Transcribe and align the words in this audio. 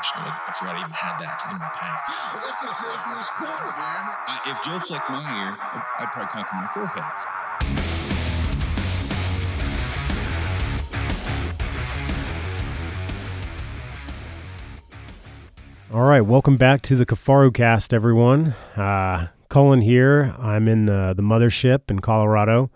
gosh, 0.00 0.12
I, 0.14 0.40
I 0.48 0.52
forgot 0.52 0.76
I 0.76 0.80
even 0.80 0.92
had 0.92 1.18
that 1.18 1.42
in 1.50 1.58
my 1.58 1.68
pack. 1.74 2.08
Well, 2.32 2.42
that's 2.44 2.60
the 2.62 2.68
craziest 2.68 3.28
sport, 3.28 3.76
man. 3.76 4.14
Uh, 4.26 4.38
if 4.46 4.62
Joe 4.62 4.78
flicked 4.78 5.10
my 5.10 5.18
ear, 5.18 5.56
I'd, 5.60 5.82
I'd 5.98 6.12
probably 6.12 6.28
conk 6.28 6.48
him 6.48 6.58
in 6.58 6.64
the 6.64 6.70
forehead. 6.70 7.04
All 15.92 16.02
right, 16.02 16.20
welcome 16.20 16.56
back 16.56 16.82
to 16.82 16.96
the 16.96 17.04
Kifaru 17.04 17.52
Cast, 17.52 17.92
everyone. 17.92 18.54
Uh, 18.76 19.28
Cullen 19.48 19.80
here. 19.80 20.34
I'm 20.38 20.68
in 20.68 20.86
the 20.86 21.12
the 21.16 21.22
mothership 21.22 21.90
in 21.90 21.98
Colorado, 21.98 22.70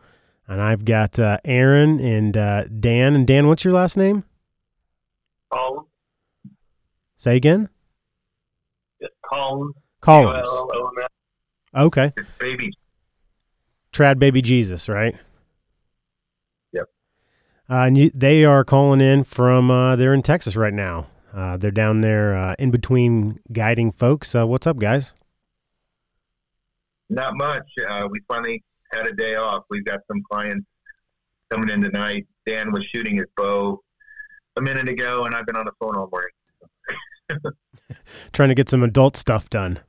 and 0.48 0.61
I've 0.61 0.84
got 0.84 1.18
uh, 1.18 1.38
Aaron 1.45 2.00
and 2.00 2.36
uh, 2.36 2.64
Dan. 2.64 3.14
And 3.14 3.27
Dan, 3.27 3.46
what's 3.46 3.64
your 3.64 3.72
last 3.72 3.96
name? 3.96 4.25
Say 7.25 7.36
again. 7.36 7.70
Colin. 9.30 9.73
Collins. 10.02 10.46
C-O-L-L-O-N-S. 10.46 11.09
Okay, 11.74 12.12
It's 12.19 12.28
baby. 12.38 12.70
Trad 13.95 14.19
Baby 14.19 14.42
Jesus, 14.42 14.91
right? 14.91 15.16
Yep. 16.73 16.84
Uh, 17.70 17.74
and 17.77 17.96
you, 17.96 18.10
they 18.15 18.45
are 18.45 18.62
calling 18.62 19.01
in 19.01 19.24
from. 19.24 19.70
Uh, 19.70 19.96
they're 19.96 20.12
in 20.12 20.20
Texas 20.20 20.55
right 20.55 20.74
now. 20.74 21.06
Uh, 21.32 21.56
they're 21.56 21.70
down 21.70 22.02
there 22.02 22.37
uh, 22.37 22.55
in 22.59 22.70
between 22.70 23.41
guiding 23.51 23.91
folks. 23.91 24.34
Uh, 24.34 24.46
what's 24.46 24.66
up, 24.66 24.77
guys? 24.77 25.15
Not 27.09 27.38
much. 27.38 27.65
Uh, 27.88 28.06
we 28.10 28.20
finally 28.29 28.62
had 28.93 29.06
a 29.06 29.15
day 29.15 29.37
off. 29.37 29.65
We've 29.70 29.87
got 29.87 30.01
some 30.09 30.20
clients 30.30 30.66
coming 31.51 31.70
in 31.70 31.80
tonight. 31.80 32.27
Dan 32.45 32.70
was 32.70 32.84
shooting 32.95 33.16
his 33.16 33.29
bow 33.34 33.80
a 34.56 34.60
minute 34.60 34.91
ago, 34.91 35.24
and 35.24 35.34
I've 35.34 35.46
been 35.46 35.56
on 35.56 35.65
the 35.65 35.73
phone 35.80 35.96
all 35.96 36.10
morning. 36.12 36.29
Trying 38.33 38.48
to 38.48 38.55
get 38.55 38.69
some 38.69 38.83
adult 38.83 39.16
stuff 39.16 39.51
done. 39.51 39.80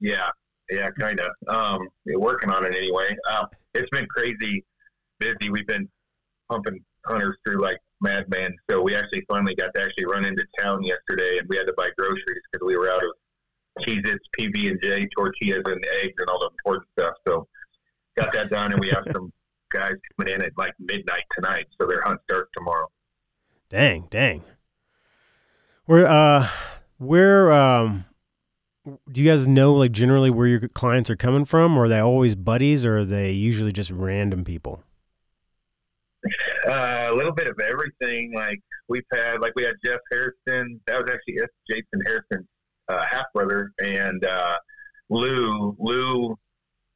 Yeah, 0.00 0.28
yeah, 0.70 0.90
kind 0.98 1.20
of. 1.20 1.30
Um, 1.48 1.88
working 2.16 2.50
on 2.50 2.66
it 2.66 2.74
anyway. 2.74 3.16
Uh, 3.30 3.46
it's 3.74 3.88
been 3.90 4.06
crazy 4.06 4.64
busy. 5.18 5.50
We've 5.50 5.66
been 5.66 5.88
pumping 6.50 6.82
hunters 7.06 7.36
through 7.44 7.62
like 7.62 7.78
madmen. 8.00 8.54
So 8.70 8.82
we 8.82 8.94
actually 8.94 9.24
finally 9.28 9.54
got 9.54 9.74
to 9.74 9.82
actually 9.82 10.06
run 10.06 10.24
into 10.24 10.44
town 10.60 10.82
yesterday, 10.82 11.38
and 11.38 11.48
we 11.48 11.56
had 11.56 11.66
to 11.66 11.74
buy 11.76 11.90
groceries 11.96 12.42
because 12.52 12.64
we 12.66 12.76
were 12.76 12.90
out 12.90 13.02
of 13.02 13.84
Cheez-Its, 13.84 14.24
PB 14.38 14.70
and 14.70 14.80
J, 14.80 15.08
tortillas, 15.16 15.62
and 15.66 15.84
eggs, 16.02 16.14
and 16.18 16.28
all 16.28 16.38
the 16.38 16.50
important 16.58 16.88
stuff. 16.98 17.14
So 17.26 17.46
got 18.16 18.32
that 18.32 18.50
done, 18.50 18.72
and 18.72 18.80
we 18.80 18.88
have 18.88 19.04
some 19.12 19.32
guys 19.72 19.94
coming 20.16 20.34
in 20.34 20.42
at 20.42 20.52
like 20.56 20.74
midnight 20.78 21.24
tonight. 21.34 21.66
So 21.80 21.86
their 21.86 22.02
hunt 22.02 22.20
starts 22.24 22.50
tomorrow. 22.56 22.88
Dang, 23.68 24.06
dang. 24.10 24.44
Where 25.86 26.06
uh 26.06 26.48
where 26.98 27.52
um 27.52 28.04
do 29.10 29.20
you 29.20 29.28
guys 29.28 29.48
know 29.48 29.74
like 29.74 29.92
generally 29.92 30.30
where 30.30 30.46
your 30.46 30.60
clients 30.68 31.10
are 31.10 31.16
coming 31.16 31.44
from 31.44 31.78
are 31.78 31.88
they 31.88 31.98
always 31.98 32.34
buddies 32.34 32.84
or 32.84 32.98
are 32.98 33.04
they 33.04 33.32
usually 33.32 33.72
just 33.72 33.90
random 33.90 34.44
people? 34.44 34.82
Uh, 36.66 37.08
a 37.10 37.14
little 37.14 37.32
bit 37.32 37.46
of 37.48 37.58
everything. 37.60 38.32
Like 38.34 38.60
we've 38.88 39.04
had, 39.12 39.40
like 39.40 39.52
we 39.54 39.62
had 39.62 39.74
Jeff 39.84 40.00
Harrison. 40.10 40.80
That 40.86 40.96
was 40.96 41.10
actually 41.12 41.38
Jason 41.68 42.00
Harrison's 42.04 42.48
uh, 42.88 43.04
half 43.08 43.26
brother, 43.34 43.72
and 43.80 44.24
uh, 44.24 44.56
Lou. 45.10 45.76
Lou 45.78 46.36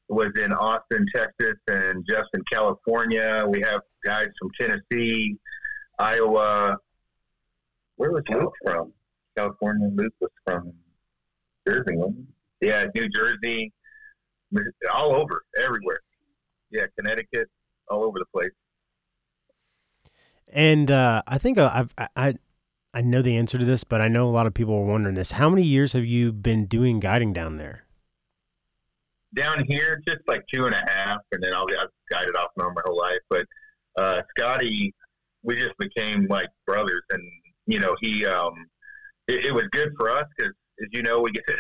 was 0.08 0.32
in 0.42 0.52
Austin, 0.52 1.06
Texas, 1.14 1.56
and 1.68 2.04
Jeff's 2.08 2.28
in 2.34 2.42
California. 2.50 3.44
We 3.48 3.60
have 3.60 3.82
guys 4.04 4.28
from 4.40 4.50
Tennessee, 4.60 5.36
Iowa. 5.98 6.76
Where 8.00 8.12
was 8.12 8.22
Luke 8.30 8.54
from? 8.64 8.94
California. 9.36 9.90
Luke 9.92 10.14
was 10.20 10.30
from 10.46 10.72
Jersey. 11.68 11.96
wasn't 11.96 12.28
he? 12.58 12.68
Yeah, 12.68 12.86
New 12.94 13.10
Jersey. 13.10 13.70
All 14.90 15.14
over, 15.14 15.44
everywhere. 15.62 16.00
Yeah, 16.70 16.86
Connecticut, 16.98 17.50
all 17.90 18.02
over 18.04 18.18
the 18.18 18.24
place. 18.32 18.52
And 20.48 20.90
uh 20.90 21.20
I 21.26 21.36
think 21.36 21.58
uh, 21.58 21.70
I've 21.74 21.94
I, 21.98 22.08
I 22.16 22.34
I 22.94 23.02
know 23.02 23.20
the 23.20 23.36
answer 23.36 23.58
to 23.58 23.66
this, 23.66 23.84
but 23.84 24.00
I 24.00 24.08
know 24.08 24.26
a 24.26 24.32
lot 24.32 24.46
of 24.46 24.54
people 24.54 24.76
are 24.76 24.84
wondering 24.86 25.14
this. 25.14 25.32
How 25.32 25.50
many 25.50 25.64
years 25.64 25.92
have 25.92 26.06
you 26.06 26.32
been 26.32 26.64
doing 26.64 27.00
guiding 27.00 27.34
down 27.34 27.58
there? 27.58 27.84
down 29.34 29.62
here, 29.68 30.00
just 30.08 30.22
like 30.26 30.42
two 30.52 30.64
and 30.64 30.74
a 30.74 30.84
half, 30.88 31.18
and 31.32 31.42
then 31.42 31.52
I'll, 31.54 31.66
I've 31.78 31.90
guided 32.10 32.34
off 32.34 32.50
and 32.56 32.66
on 32.66 32.74
my 32.74 32.80
whole 32.86 32.98
life. 32.98 33.20
But 33.28 33.46
uh, 33.96 34.22
Scotty, 34.30 34.94
we 35.42 35.54
just 35.56 35.76
became 35.78 36.26
like 36.28 36.48
brothers, 36.66 37.02
and 37.10 37.22
you 37.70 37.80
know, 37.80 37.94
he 38.00 38.24
um, 38.26 38.54
it, 39.28 39.46
it 39.46 39.52
was 39.52 39.64
good 39.72 39.90
for 39.98 40.10
us 40.10 40.24
because, 40.36 40.52
as 40.82 40.88
you 40.92 41.02
know, 41.02 41.20
we 41.20 41.32
get 41.32 41.46
to 41.46 41.54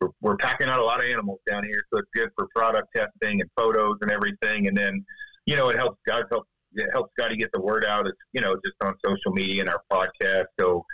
we're, 0.00 0.08
we're 0.20 0.36
packing 0.36 0.68
out 0.68 0.78
a 0.78 0.84
lot 0.84 1.02
of 1.02 1.08
animals 1.08 1.40
down 1.48 1.64
here, 1.64 1.82
so 1.92 1.98
it's 1.98 2.08
good 2.14 2.30
for 2.36 2.48
product 2.54 2.88
testing 2.94 3.40
and 3.40 3.50
photos 3.56 3.96
and 4.02 4.10
everything. 4.10 4.66
And 4.66 4.76
then, 4.76 5.04
you 5.46 5.56
know, 5.56 5.70
it 5.70 5.76
helps 5.76 5.98
guys 6.06 6.24
help 6.30 6.44
it 6.72 6.88
helps 6.92 7.12
Scotty 7.18 7.36
get 7.36 7.50
the 7.52 7.60
word 7.60 7.84
out. 7.84 8.06
It's 8.06 8.18
you 8.32 8.40
know 8.40 8.56
just 8.64 8.76
on 8.82 8.94
social 9.04 9.32
media 9.32 9.62
and 9.62 9.70
our 9.70 9.82
podcast. 9.90 10.46
So, 10.58 10.84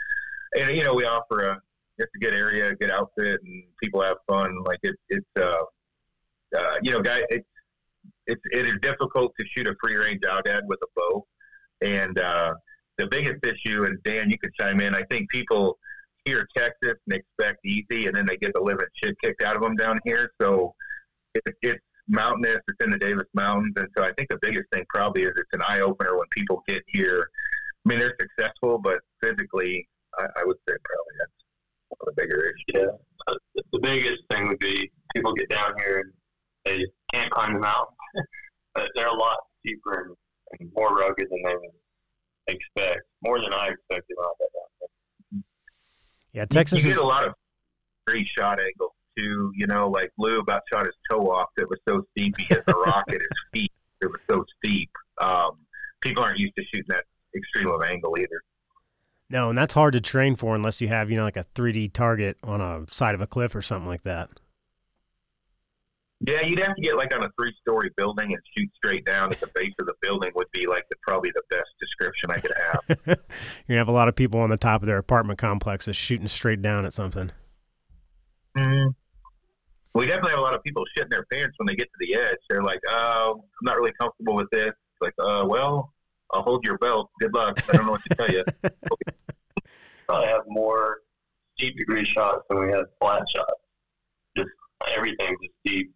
and 0.58 0.76
you 0.76 0.84
know, 0.84 0.94
we 0.94 1.04
offer 1.04 1.48
a 1.48 1.60
it's 1.98 2.10
a 2.16 2.18
good 2.18 2.34
area, 2.34 2.70
a 2.70 2.74
good 2.74 2.90
outfit, 2.90 3.40
and 3.44 3.64
people 3.82 4.02
have 4.02 4.16
fun. 4.26 4.62
Like 4.64 4.78
it, 4.82 4.96
it's, 5.08 5.26
uh, 5.38 5.64
uh, 6.56 6.76
you 6.82 6.90
know, 6.90 7.00
guy, 7.00 7.22
it's, 7.30 7.46
it's, 8.26 8.40
it 8.50 8.66
is 8.66 8.74
difficult 8.80 9.32
to 9.38 9.46
shoot 9.54 9.66
a 9.66 9.74
free 9.82 9.96
range 9.96 10.24
out 10.24 10.44
aoudad 10.46 10.60
with 10.66 10.78
a 10.82 10.86
bow. 10.96 11.26
And, 11.80 12.18
uh, 12.18 12.54
the 13.02 13.08
biggest 13.10 13.44
issue, 13.44 13.84
and 13.84 14.02
Dan, 14.04 14.30
you 14.30 14.38
could 14.38 14.52
chime 14.58 14.80
in, 14.80 14.94
I 14.94 15.02
think 15.10 15.30
people 15.30 15.78
hear 16.24 16.46
Texas 16.56 16.98
and 17.06 17.16
expect 17.16 17.64
easy, 17.64 18.06
and 18.06 18.14
then 18.14 18.26
they 18.26 18.36
get 18.36 18.52
the 18.54 18.60
living 18.60 18.86
shit 19.02 19.16
kicked 19.22 19.42
out 19.42 19.56
of 19.56 19.62
them 19.62 19.76
down 19.76 20.00
here. 20.04 20.30
So 20.40 20.74
it, 21.34 21.42
it's 21.62 21.80
mountainous, 22.08 22.60
it's 22.68 22.84
in 22.84 22.90
the 22.90 22.98
Davis 22.98 23.26
Mountains. 23.34 23.74
And 23.76 23.88
so 23.96 24.04
I 24.04 24.12
think 24.12 24.28
the 24.28 24.38
biggest 24.40 24.66
thing 24.72 24.84
probably 24.88 25.24
is 25.24 25.32
it's 25.36 25.48
an 25.52 25.62
eye 25.66 25.80
opener 25.80 26.16
when 26.16 26.26
people 26.30 26.62
get 26.68 26.82
here. 26.88 27.28
I 27.84 27.88
mean, 27.88 27.98
they're 27.98 28.16
successful, 28.20 28.78
but 28.78 29.00
physically, 29.22 29.88
I, 30.18 30.24
I 30.36 30.44
would 30.44 30.56
say 30.68 30.74
probably 30.84 31.14
that's 31.18 31.32
one 31.88 31.98
of 32.08 32.14
the 32.14 32.22
bigger 32.22 32.44
issues. 32.44 32.64
Yeah, 33.28 33.34
the 33.72 33.80
biggest 33.80 34.22
thing 34.30 34.48
would 34.48 34.58
be 34.58 34.90
people 35.14 35.32
get 35.32 35.48
down 35.48 35.74
here 35.78 35.98
and 35.98 36.12
they 36.64 36.84
can't 37.12 37.30
climb 37.30 37.54
the 37.54 37.60
mountain. 37.60 37.94
but 38.74 38.88
they're 38.94 39.08
a 39.08 39.14
lot 39.14 39.38
steeper 39.60 40.06
and, 40.06 40.16
and 40.60 40.70
more 40.74 40.96
rugged 40.96 41.26
than 41.30 41.42
they 41.44 41.54
expect, 42.46 43.02
more 43.22 43.40
than 43.40 43.52
I 43.52 43.68
expected 43.68 44.16
when 44.16 44.26
I 44.26 44.32
got 44.38 44.52
down 44.52 44.88
there. 45.30 45.40
Yeah, 46.32 46.44
Texas 46.46 46.84
you 46.84 46.90
is 46.90 46.96
get 46.96 47.02
a 47.02 47.06
lot 47.06 47.26
of 47.26 47.34
great 48.06 48.26
shot 48.26 48.58
angles 48.60 48.92
too. 49.16 49.52
You 49.54 49.66
know, 49.66 49.88
like 49.88 50.10
Lou 50.18 50.40
about 50.40 50.62
shot 50.72 50.86
his 50.86 50.94
toe 51.10 51.30
off. 51.30 51.48
It 51.56 51.68
was 51.68 51.78
so 51.88 52.04
steep. 52.10 52.34
He 52.38 52.44
hit 52.44 52.64
the 52.66 52.74
rock 52.74 53.04
at 53.08 53.20
his 53.20 53.28
feet. 53.52 53.72
It 54.00 54.06
was 54.06 54.20
so 54.28 54.44
steep. 54.58 54.90
Um, 55.20 55.58
people 56.00 56.24
aren't 56.24 56.38
used 56.38 56.54
to 56.56 56.64
shooting 56.64 56.86
that 56.88 57.04
extreme 57.36 57.68
of 57.68 57.82
angle 57.82 58.16
either. 58.18 58.42
No, 59.30 59.48
and 59.48 59.56
that's 59.56 59.72
hard 59.72 59.94
to 59.94 60.00
train 60.00 60.36
for 60.36 60.54
unless 60.54 60.80
you 60.82 60.88
have, 60.88 61.10
you 61.10 61.16
know, 61.16 61.22
like 61.22 61.38
a 61.38 61.46
3D 61.54 61.94
target 61.94 62.36
on 62.42 62.60
a 62.60 62.84
side 62.92 63.14
of 63.14 63.22
a 63.22 63.26
cliff 63.26 63.54
or 63.54 63.62
something 63.62 63.88
like 63.88 64.02
that. 64.02 64.28
Yeah, 66.24 66.42
you'd 66.42 66.60
have 66.60 66.76
to 66.76 66.82
get 66.82 66.96
like 66.96 67.12
on 67.12 67.24
a 67.24 67.30
three-story 67.36 67.90
building 67.96 68.32
and 68.32 68.40
shoot 68.56 68.70
straight 68.76 69.04
down 69.04 69.32
at 69.32 69.40
the 69.40 69.48
base 69.56 69.72
of 69.80 69.86
the 69.86 69.94
building 70.00 70.30
would 70.36 70.50
be 70.52 70.66
like 70.66 70.84
the, 70.88 70.96
probably 71.02 71.32
the 71.34 71.42
best 71.50 71.68
description 71.80 72.30
I 72.30 72.38
could 72.38 72.52
have. 72.56 72.98
You're 73.06 73.16
gonna 73.68 73.78
have 73.78 73.88
a 73.88 73.92
lot 73.92 74.08
of 74.08 74.14
people 74.14 74.38
on 74.38 74.50
the 74.50 74.56
top 74.56 74.82
of 74.82 74.86
their 74.86 74.98
apartment 74.98 75.40
complexes 75.40 75.96
shooting 75.96 76.28
straight 76.28 76.62
down 76.62 76.84
at 76.86 76.92
something. 76.92 77.32
mm 78.56 78.94
We 79.94 80.06
definitely 80.06 80.30
have 80.30 80.38
a 80.38 80.42
lot 80.42 80.54
of 80.54 80.62
people 80.62 80.84
shitting 80.96 81.10
their 81.10 81.26
pants 81.32 81.54
when 81.58 81.66
they 81.66 81.74
get 81.74 81.86
to 81.86 81.98
the 81.98 82.14
edge. 82.14 82.38
They're 82.48 82.62
like, 82.62 82.80
"Oh, 82.88 83.42
I'm 83.42 83.64
not 83.64 83.76
really 83.76 83.92
comfortable 84.00 84.36
with 84.36 84.50
this." 84.50 84.68
It's 84.68 85.00
like, 85.00 85.14
"Uh, 85.18 85.44
well, 85.46 85.92
I'll 86.30 86.42
hold 86.42 86.64
your 86.64 86.78
belt. 86.78 87.10
Good 87.18 87.34
luck. 87.34 87.58
I 87.68 87.76
don't 87.76 87.86
know 87.86 87.92
what 87.92 88.02
to 88.08 88.14
tell 88.14 88.30
you." 88.30 88.44
Probably 90.06 90.28
have 90.28 90.42
more 90.46 90.98
steep 91.56 91.76
degree 91.76 92.04
shots 92.04 92.44
than 92.48 92.64
we 92.64 92.70
have 92.70 92.86
flat 93.00 93.28
shots. 93.28 93.61
Everything 94.94 95.36
just 95.42 95.54
steep, 95.66 95.92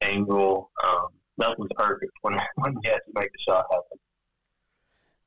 angle. 0.00 0.70
Um, 0.84 1.06
nothing's 1.38 1.68
perfect 1.76 2.12
when 2.22 2.34
when 2.56 2.72
you 2.82 2.90
have 2.90 2.98
to 3.04 3.12
make 3.14 3.30
the 3.32 3.38
shot 3.48 3.64
happen. 3.70 3.98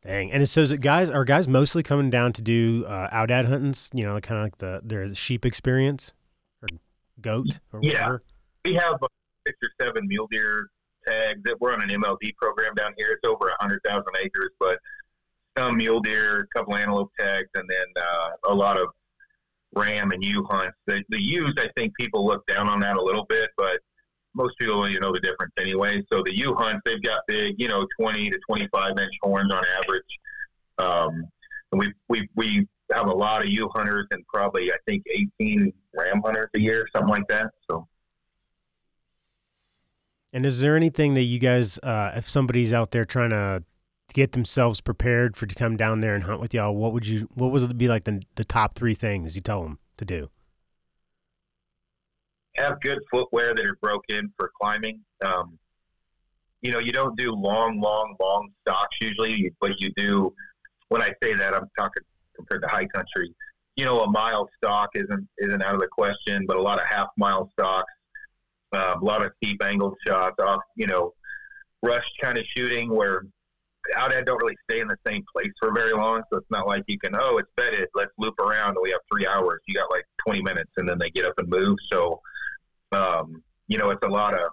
Dang. 0.06 0.32
And 0.32 0.48
so 0.48 0.62
is 0.62 0.72
it 0.72 0.80
guys 0.80 1.10
are 1.10 1.26
guys 1.26 1.48
mostly 1.48 1.84
coming 1.84 2.10
down 2.10 2.32
to 2.34 2.42
do 2.42 2.86
uh 2.88 3.10
aoudad 3.10 3.48
huntings, 3.48 3.90
you 3.94 4.04
know, 4.06 4.20
kind 4.22 4.40
of 4.40 4.46
like 4.46 4.58
the 4.60 4.80
their 4.84 5.14
sheep 5.14 5.46
experience 5.46 6.14
or 6.62 6.70
goat 7.22 7.60
or 7.74 7.80
Yeah. 7.84 7.94
whatever. 7.94 8.24
we 8.66 8.74
have 8.76 8.94
uh, 9.04 9.08
six 9.46 9.58
or 9.62 9.86
seven 9.86 10.08
mule 10.08 10.28
deer 10.32 10.70
tags 11.06 11.42
that 11.44 11.60
we're 11.60 11.74
on 11.74 11.82
an 11.82 11.90
MLD 11.90 12.36
program 12.38 12.74
down 12.76 12.94
here. 12.98 13.12
It's 13.12 13.28
over 13.30 13.50
a 13.50 13.56
hundred 13.62 13.82
thousand 13.86 14.14
acres, 14.22 14.52
but 14.60 14.80
some 15.58 15.76
mule 15.78 16.00
deer, 16.00 16.42
a 16.54 16.58
couple 16.58 16.76
antelope 16.76 17.12
tags, 17.20 17.50
and 17.56 17.68
then 17.70 18.04
uh, 18.04 18.30
a 18.52 18.54
lot 18.54 18.78
of 18.80 18.88
ram 19.76 20.12
and 20.12 20.24
ewe 20.24 20.46
hunts. 20.50 20.78
The, 20.88 21.04
the 21.10 21.22
ewes, 21.22 21.56
I 21.60 21.68
think 21.76 21.96
people 21.96 22.26
look 22.26 22.46
down 22.48 22.68
on 22.68 22.80
that 22.82 22.98
a 22.98 23.02
little 23.02 23.26
bit, 23.26 23.50
but 23.58 23.80
most 24.36 24.58
people 24.60 24.90
you 24.90 25.00
know 25.00 25.12
the 25.12 25.20
difference 25.20 25.54
anyway. 25.60 26.04
So 26.12 26.22
the 26.24 26.36
ewe 26.36 26.56
hunts, 26.56 26.82
they've 26.86 27.02
got 27.02 27.22
big, 27.28 27.56
you 27.58 27.68
know, 27.68 27.86
twenty 28.00 28.30
to 28.30 28.40
twenty-five 28.48 28.98
inch 28.98 29.14
horns 29.22 29.52
on 29.52 29.64
average. 29.84 30.04
Um, 30.78 31.26
and 31.72 31.80
we 31.80 31.94
we 32.08 32.30
we 32.36 32.68
have 32.92 33.08
a 33.08 33.14
lot 33.14 33.44
of 33.44 33.50
ewe 33.50 33.70
hunters 33.74 34.08
and 34.12 34.26
probably 34.28 34.72
I 34.72 34.78
think 34.88 35.04
18 35.40 35.72
ram 35.96 36.22
hunters 36.24 36.50
a 36.56 36.60
year, 36.60 36.88
something 36.94 37.10
like 37.10 37.28
that. 37.30 37.52
So. 37.70 37.88
And 40.32 40.46
is 40.46 40.60
there 40.60 40.76
anything 40.76 41.16
that 41.16 41.24
you 41.24 41.40
guys, 41.40 41.80
uh, 41.80 42.12
if 42.16 42.30
somebody's 42.30 42.72
out 42.72 42.92
there 42.92 43.06
trying 43.06 43.32
to 43.32 43.64
get 44.14 44.32
themselves 44.32 44.82
prepared 44.82 45.38
for 45.38 45.46
to 45.46 45.56
come 45.56 45.78
down 45.78 46.02
there 46.02 46.16
and 46.16 46.24
hunt 46.24 46.42
with 46.42 46.54
y'all, 46.54 46.76
what 46.76 46.94
would 46.94 47.08
you, 47.08 47.28
what 47.34 47.52
would 47.52 47.78
be 47.78 47.88
like 47.88 48.04
the 48.06 48.22
the 48.36 48.44
top 48.44 48.76
three 48.76 48.94
things 48.94 49.36
you 49.36 49.42
tell 49.42 49.64
them 49.64 49.80
to 49.98 50.06
do? 50.06 50.30
Have 52.56 52.82
good 52.82 53.00
footwear 53.12 53.54
that 53.56 53.66
are 53.66 53.78
broke 53.82 54.06
in 54.10 54.32
for 54.38 54.52
climbing. 54.60 55.02
Um, 55.24 55.58
you 56.62 56.72
know, 56.72 56.80
you 56.80 56.92
don't 56.92 57.18
do 57.18 57.32
long, 57.32 57.80
long, 57.80 58.16
long 58.20 58.50
stalks 58.62 58.98
usually, 59.00 59.54
but 59.62 59.80
you 59.80 59.92
do. 59.96 60.34
When 60.90 61.02
I 61.02 61.14
say 61.24 61.36
that, 61.36 61.54
I'm 61.54 61.70
talking 61.78 62.04
compared 62.36 62.62
to 62.64 62.68
high 62.68 62.88
country. 62.88 63.34
You 63.76 63.86
know, 63.86 64.02
a 64.02 64.10
mile 64.10 64.50
stalk 64.58 64.90
isn't 64.96 65.28
isn't 65.38 65.64
out 65.64 65.74
of 65.74 65.80
the 65.80 65.88
question, 65.88 66.46
but 66.48 66.58
a 66.58 66.62
lot 66.62 66.80
of 66.80 66.86
half 66.88 67.08
mile 67.18 67.50
stalks, 67.54 67.94
uh, 68.74 68.96
a 69.00 69.06
lot 69.06 69.24
of 69.24 69.32
steep 69.38 69.64
angled 69.64 69.96
shots 70.06 70.36
off. 70.42 70.62
You 70.76 70.88
know, 70.88 71.14
rushed 71.84 72.18
kind 72.22 72.38
of 72.38 72.46
shooting 72.56 72.90
where 72.90 73.24
aoudad 73.96 74.26
don't 74.26 74.42
really 74.42 74.58
stay 74.70 74.82
in 74.82 74.88
the 74.88 74.98
same 75.08 75.24
place 75.36 75.52
for 75.60 75.72
very 75.74 75.94
long. 75.94 76.22
So 76.32 76.38
it's 76.38 76.52
not 76.52 76.68
like 76.68 76.84
you 76.88 77.00
can, 77.00 77.16
oh, 77.20 77.38
it's 77.38 77.50
bedded. 77.56 77.88
Let's 77.96 78.12
loop 78.18 78.40
around. 78.40 78.70
And 78.72 78.78
we 78.82 78.92
have 78.92 79.02
three 79.12 79.26
hours. 79.28 79.62
You 79.68 79.76
got 79.76 79.90
like 79.92 80.06
20 80.26 80.42
minutes 80.42 80.72
and 80.78 80.88
then 80.88 80.98
they 81.00 81.10
get 81.10 81.26
up 81.26 81.34
and 81.38 81.48
move. 81.50 81.78
So, 81.92 82.22
um, 82.92 83.42
you 83.68 83.78
know, 83.78 83.90
it's 83.92 84.04
a 84.06 84.10
lot 84.10 84.34
of, 84.34 84.50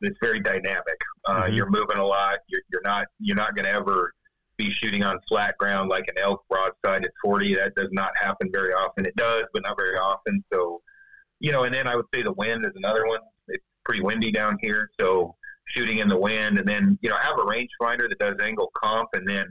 it's 0.00 0.18
very 0.22 0.40
dynamic. 0.40 0.98
Uh, 1.26 1.42
Mhm. 1.44 1.54
You're 1.54 1.70
moving 1.70 1.98
a 1.98 2.04
lot. 2.04 2.38
You're, 2.48 2.62
you're 2.72 2.82
not, 2.84 3.06
you're 3.20 3.36
not 3.36 3.54
going 3.54 3.64
to 3.64 3.70
ever 3.70 4.12
be 4.56 4.70
shooting 4.70 5.02
on 5.04 5.18
flat 5.28 5.56
ground 5.58 5.88
like 5.88 6.06
an 6.08 6.18
elk 6.18 6.44
broadside 6.50 7.04
at 7.04 7.12
40. 7.22 7.54
That 7.54 7.74
does 7.76 7.88
not 7.92 8.10
happen 8.20 8.50
very 8.52 8.72
often. 8.72 9.06
It 9.06 9.16
does, 9.16 9.44
but 9.54 9.62
not 9.62 9.76
very 9.78 9.96
often. 9.96 10.44
So, 10.52 10.82
you 11.38 11.52
know, 11.52 11.64
and 11.64 11.74
then 11.74 11.86
I 11.86 11.96
would 11.96 12.06
say 12.14 12.22
the 12.22 12.32
wind 12.32 12.66
is 12.66 12.72
another 12.76 13.06
one. 13.06 13.20
It's 13.48 13.64
pretty 13.84 14.02
windy 14.02 14.30
down 14.30 14.58
here. 14.60 14.90
So, 15.00 15.34
shooting 15.70 15.98
in 15.98 16.08
the 16.08 16.16
wind, 16.18 16.58
and 16.58 16.66
then 16.68 16.98
you 17.02 17.10
know 17.10 17.16
have 17.16 17.38
a 17.38 17.42
rangefinder 17.42 18.08
that 18.08 18.18
does 18.18 18.36
angle 18.42 18.70
comp, 18.76 19.08
and 19.14 19.26
then 19.28 19.46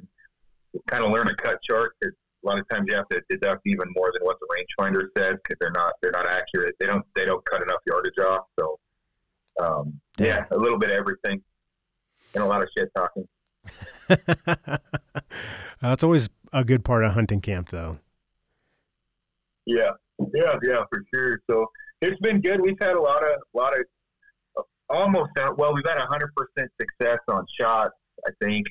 kind 0.87 1.03
of 1.03 1.11
learn 1.11 1.27
a 1.27 1.35
cut 1.35 1.59
chart. 1.67 1.93
'cause 2.03 2.13
a 2.43 2.47
lot 2.47 2.57
of 2.59 2.67
times 2.69 2.85
you 2.87 2.95
have 2.95 3.07
to 3.09 3.21
deduct 3.29 3.61
even 3.65 3.87
more 3.95 4.11
than 4.13 4.23
what 4.25 4.37
the 4.39 4.47
rangefinder 4.47 5.07
says 5.17 5.35
because 5.43 5.57
they're 5.59 5.71
not 5.71 5.93
they're 6.01 6.11
not 6.11 6.25
accurate. 6.27 6.75
They 6.79 6.85
don't 6.85 7.05
they 7.15 7.25
don't 7.25 7.43
cut 7.45 7.61
enough 7.61 7.81
yardage 7.87 8.17
off. 8.19 8.45
So 8.59 8.79
um, 9.59 9.99
yeah, 10.17 10.45
a 10.51 10.57
little 10.57 10.77
bit 10.79 10.89
of 10.91 10.95
everything, 10.97 11.41
and 12.33 12.43
a 12.43 12.47
lot 12.47 12.61
of 12.61 12.69
shit 12.77 12.89
talking. 12.95 13.27
That's 15.81 16.03
always 16.03 16.29
a 16.53 16.63
good 16.63 16.83
part 16.83 17.03
of 17.03 17.13
hunting 17.13 17.41
camp, 17.41 17.69
though. 17.69 17.99
Yeah, 19.65 19.91
yeah, 20.33 20.55
yeah, 20.63 20.83
for 20.89 21.03
sure. 21.13 21.39
So 21.49 21.65
it's 22.01 22.19
been 22.21 22.41
good. 22.41 22.59
We've 22.61 22.77
had 22.81 22.95
a 22.95 23.01
lot 23.01 23.23
of, 23.23 23.29
a 23.53 23.57
lot 23.57 23.77
of, 23.77 23.85
almost. 24.89 25.31
uh, 25.39 25.53
Well, 25.57 25.73
we've 25.73 25.85
had 25.85 25.97
hundred 25.99 26.31
percent 26.35 26.71
success 26.79 27.19
on 27.27 27.45
shots, 27.59 27.95
I 28.27 28.31
think, 28.43 28.67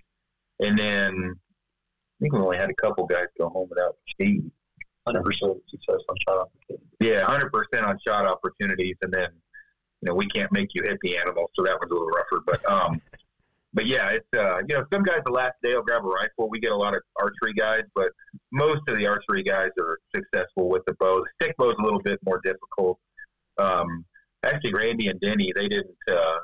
and 0.60 0.78
then 0.78 1.34
I 1.34 2.16
think 2.20 2.32
we 2.34 2.40
only 2.40 2.56
had 2.56 2.70
a 2.70 2.74
couple 2.74 3.06
guys 3.06 3.26
go 3.38 3.48
home 3.48 3.68
without. 3.68 3.96
Hundred 5.06 5.24
percent 5.24 5.56
success 5.70 6.00
on 6.08 6.16
shot 6.28 6.38
opportunity. 6.38 6.84
Yeah, 7.00 7.24
hundred 7.24 7.52
percent 7.52 7.86
on 7.86 7.98
shot 8.06 8.26
opportunities, 8.26 8.96
and 9.02 9.12
then 9.12 9.28
you 10.02 10.06
know 10.08 10.14
we 10.14 10.26
can't 10.26 10.52
make 10.52 10.74
you 10.74 10.82
hit 10.82 10.98
the 11.02 11.16
animal, 11.16 11.50
so 11.54 11.64
that 11.64 11.78
was 11.80 11.88
a 11.90 11.94
little 11.94 12.08
rougher. 12.08 12.42
But 12.44 12.70
um, 12.70 13.00
but 13.72 13.86
yeah, 13.86 14.08
it's 14.10 14.26
uh, 14.36 14.58
you 14.68 14.76
know 14.76 14.84
some 14.92 15.02
guys 15.02 15.20
the 15.24 15.32
last 15.32 15.54
day 15.62 15.74
will 15.74 15.82
grab 15.82 16.04
a 16.04 16.08
rifle. 16.08 16.50
We 16.50 16.58
get 16.60 16.72
a 16.72 16.76
lot 16.76 16.94
of 16.94 17.02
archery 17.20 17.54
guys, 17.56 17.82
but 17.94 18.10
most 18.52 18.82
of 18.88 18.98
the 18.98 19.06
archery 19.06 19.42
guys 19.42 19.70
are 19.80 19.98
successful 20.14 20.68
with 20.68 20.82
the 20.86 20.94
bow. 20.94 21.20
The 21.20 21.28
stick 21.46 21.56
bow 21.56 21.70
is 21.70 21.76
a 21.78 21.82
little 21.82 22.00
bit 22.02 22.18
more 22.24 22.40
difficult. 22.44 22.98
Um, 23.58 24.04
actually, 24.44 24.74
Randy 24.74 25.08
and 25.08 25.20
Denny 25.20 25.52
they 25.54 25.68
didn't. 25.68 25.96
Uh, 26.10 26.38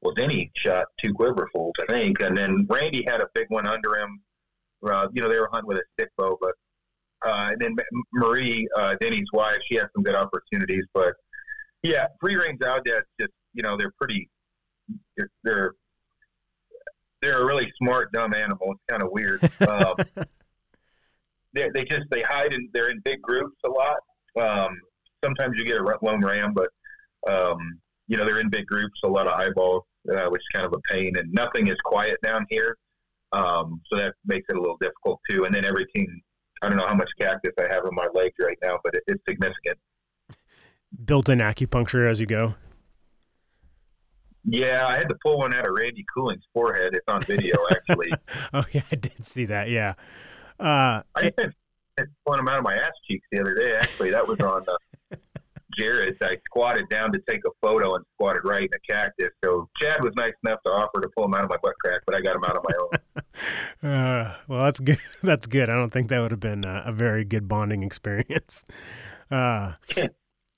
well, 0.00 0.14
Denny 0.14 0.50
shot 0.56 0.86
two 1.00 1.14
quiverfuls, 1.14 1.72
I 1.80 1.86
think, 1.88 2.20
and 2.20 2.36
then 2.36 2.66
Randy 2.68 3.04
had 3.06 3.20
a 3.20 3.28
big 3.34 3.46
one 3.48 3.66
under 3.66 3.96
him. 3.96 4.20
Uh, 4.84 5.06
you 5.12 5.22
know, 5.22 5.28
they 5.28 5.38
were 5.38 5.48
hunting 5.52 5.68
with 5.68 5.78
a 5.78 5.82
stick 5.94 6.10
bow, 6.18 6.36
but 6.40 6.54
uh, 7.24 7.50
and 7.52 7.60
then 7.60 7.76
Marie, 8.12 8.66
uh, 8.76 8.96
Denny's 9.00 9.28
wife, 9.32 9.58
she 9.68 9.76
has 9.76 9.86
some 9.94 10.02
good 10.02 10.16
opportunities. 10.16 10.84
But 10.92 11.14
yeah, 11.82 12.06
free 12.20 12.36
range 12.36 12.58
aoudads 12.60 13.02
just 13.20 13.32
you 13.54 13.62
know 13.62 13.76
they're 13.76 13.92
pretty. 14.00 14.28
They're 15.16 15.30
they're, 15.44 15.72
they're 17.20 17.42
a 17.42 17.46
really 17.46 17.72
smart 17.80 18.12
dumb 18.12 18.34
animal. 18.34 18.72
It's 18.72 18.82
kind 18.88 19.02
of 19.02 19.10
weird. 19.12 19.42
Um, 19.60 19.94
they 21.52 21.70
they 21.74 21.84
just 21.84 22.06
they 22.10 22.22
hide 22.22 22.52
in 22.52 22.68
they're 22.72 22.90
in 22.90 23.00
big 23.04 23.22
groups 23.22 23.56
a 23.64 23.68
lot. 23.68 23.98
Um, 24.40 24.80
sometimes 25.24 25.56
you 25.58 25.64
get 25.64 25.76
a 25.76 25.98
lone 26.02 26.24
ram, 26.24 26.52
but 26.54 26.68
um, 27.28 27.80
you 28.08 28.16
know 28.16 28.24
they're 28.24 28.40
in 28.40 28.50
big 28.50 28.66
groups, 28.66 29.00
a 29.04 29.08
lot 29.08 29.26
of 29.26 29.34
eyeballs, 29.34 29.84
uh, 30.10 30.26
which 30.28 30.40
is 30.40 30.48
kind 30.52 30.66
of 30.66 30.72
a 30.72 30.80
pain. 30.92 31.16
And 31.16 31.32
nothing 31.32 31.68
is 31.68 31.76
quiet 31.84 32.18
down 32.22 32.46
here, 32.50 32.76
um, 33.32 33.80
so 33.90 33.98
that 33.98 34.14
makes 34.24 34.46
it 34.48 34.56
a 34.56 34.60
little 34.60 34.78
difficult 34.80 35.20
too. 35.28 35.44
And 35.44 35.54
then 35.54 35.64
everything. 35.64 36.20
I 36.64 36.68
don't 36.68 36.78
know 36.78 36.86
how 36.86 36.94
much 36.94 37.10
cactus 37.20 37.52
I 37.58 37.62
have 37.74 37.84
in 37.86 37.92
my 37.92 38.06
legs 38.14 38.34
right 38.38 38.56
now, 38.62 38.78
but 38.84 38.94
it, 38.94 39.02
it's 39.08 39.20
significant. 39.28 39.78
Built-in 41.04 41.40
acupuncture 41.40 42.08
as 42.08 42.20
you 42.20 42.26
go. 42.26 42.54
Yeah, 44.44 44.86
I 44.86 44.96
had 44.96 45.08
to 45.08 45.16
pull 45.24 45.38
one 45.38 45.54
out 45.54 45.66
of 45.66 45.74
Randy 45.76 46.04
Cooling's 46.14 46.44
forehead. 46.52 46.94
It's 46.94 47.04
on 47.08 47.22
video, 47.22 47.56
actually. 47.70 48.12
oh 48.52 48.64
yeah, 48.72 48.82
I 48.90 48.96
did 48.96 49.24
see 49.24 49.44
that. 49.46 49.70
Yeah. 49.70 49.94
Uh, 50.58 51.02
I 51.16 51.32
had 51.36 51.54
pulling 52.24 52.40
him 52.40 52.48
out 52.48 52.58
of 52.58 52.64
my 52.64 52.74
ass 52.74 52.92
cheeks 53.08 53.26
the 53.30 53.40
other 53.40 53.54
day. 53.54 53.74
Actually, 53.74 54.10
that 54.10 54.26
was 54.26 54.40
on 54.40 54.64
uh, 54.68 54.76
Jared's. 55.76 56.16
I 56.22 56.36
squatted 56.46 56.88
down 56.88 57.12
to 57.12 57.20
take 57.28 57.40
a 57.46 57.50
photo 57.60 57.94
and 57.94 58.04
squatted 58.14 58.42
right 58.44 58.62
in 58.62 58.68
a 58.72 58.92
cactus. 58.92 59.30
So 59.44 59.68
Chad 59.80 60.02
was 60.02 60.12
nice 60.16 60.32
enough 60.44 60.60
to 60.66 60.72
offer 60.72 61.00
to 61.00 61.08
pull 61.16 61.26
him 61.26 61.34
out 61.34 61.44
of 61.44 61.50
my 61.50 61.56
butt 61.62 61.74
crack, 61.84 62.02
but 62.06 62.14
I 62.14 62.20
got 62.20 62.36
him 62.36 62.44
out 62.44 62.56
of 62.56 62.64
my 62.64 62.76
own. 62.80 63.22
Uh, 63.82 64.34
well, 64.46 64.64
that's 64.64 64.78
good. 64.78 64.98
That's 65.22 65.46
good. 65.46 65.68
I 65.68 65.74
don't 65.74 65.90
think 65.90 66.10
that 66.10 66.20
would 66.20 66.30
have 66.30 66.38
been 66.38 66.64
a, 66.64 66.84
a 66.86 66.92
very 66.92 67.24
good 67.24 67.48
bonding 67.48 67.82
experience. 67.82 68.64
Uh, 69.30 69.72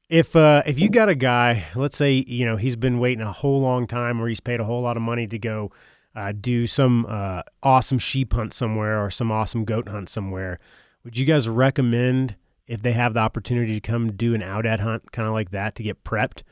if 0.08 0.34
uh, 0.34 0.60
if 0.66 0.80
you 0.80 0.88
got 0.88 1.08
a 1.08 1.14
guy, 1.14 1.66
let's 1.76 1.96
say 1.96 2.24
you 2.26 2.44
know 2.44 2.56
he's 2.56 2.74
been 2.74 2.98
waiting 2.98 3.20
a 3.20 3.30
whole 3.30 3.60
long 3.60 3.86
time, 3.86 4.20
or 4.20 4.26
he's 4.26 4.40
paid 4.40 4.58
a 4.58 4.64
whole 4.64 4.82
lot 4.82 4.96
of 4.96 5.02
money 5.04 5.28
to 5.28 5.38
go 5.38 5.70
uh, 6.16 6.32
do 6.32 6.66
some 6.66 7.06
uh, 7.08 7.42
awesome 7.62 7.98
sheep 7.98 8.32
hunt 8.32 8.52
somewhere 8.52 9.00
or 9.00 9.10
some 9.10 9.30
awesome 9.30 9.64
goat 9.64 9.88
hunt 9.88 10.08
somewhere, 10.08 10.58
would 11.04 11.16
you 11.16 11.24
guys 11.24 11.48
recommend 11.48 12.36
if 12.66 12.82
they 12.82 12.92
have 12.92 13.14
the 13.14 13.20
opportunity 13.20 13.74
to 13.74 13.80
come 13.80 14.12
do 14.12 14.34
an 14.34 14.40
aoudad 14.40 14.80
hunt, 14.80 15.12
kind 15.12 15.28
of 15.28 15.34
like 15.34 15.50
that, 15.50 15.74
to 15.76 15.82
get 15.82 16.02
prepped 16.04 16.42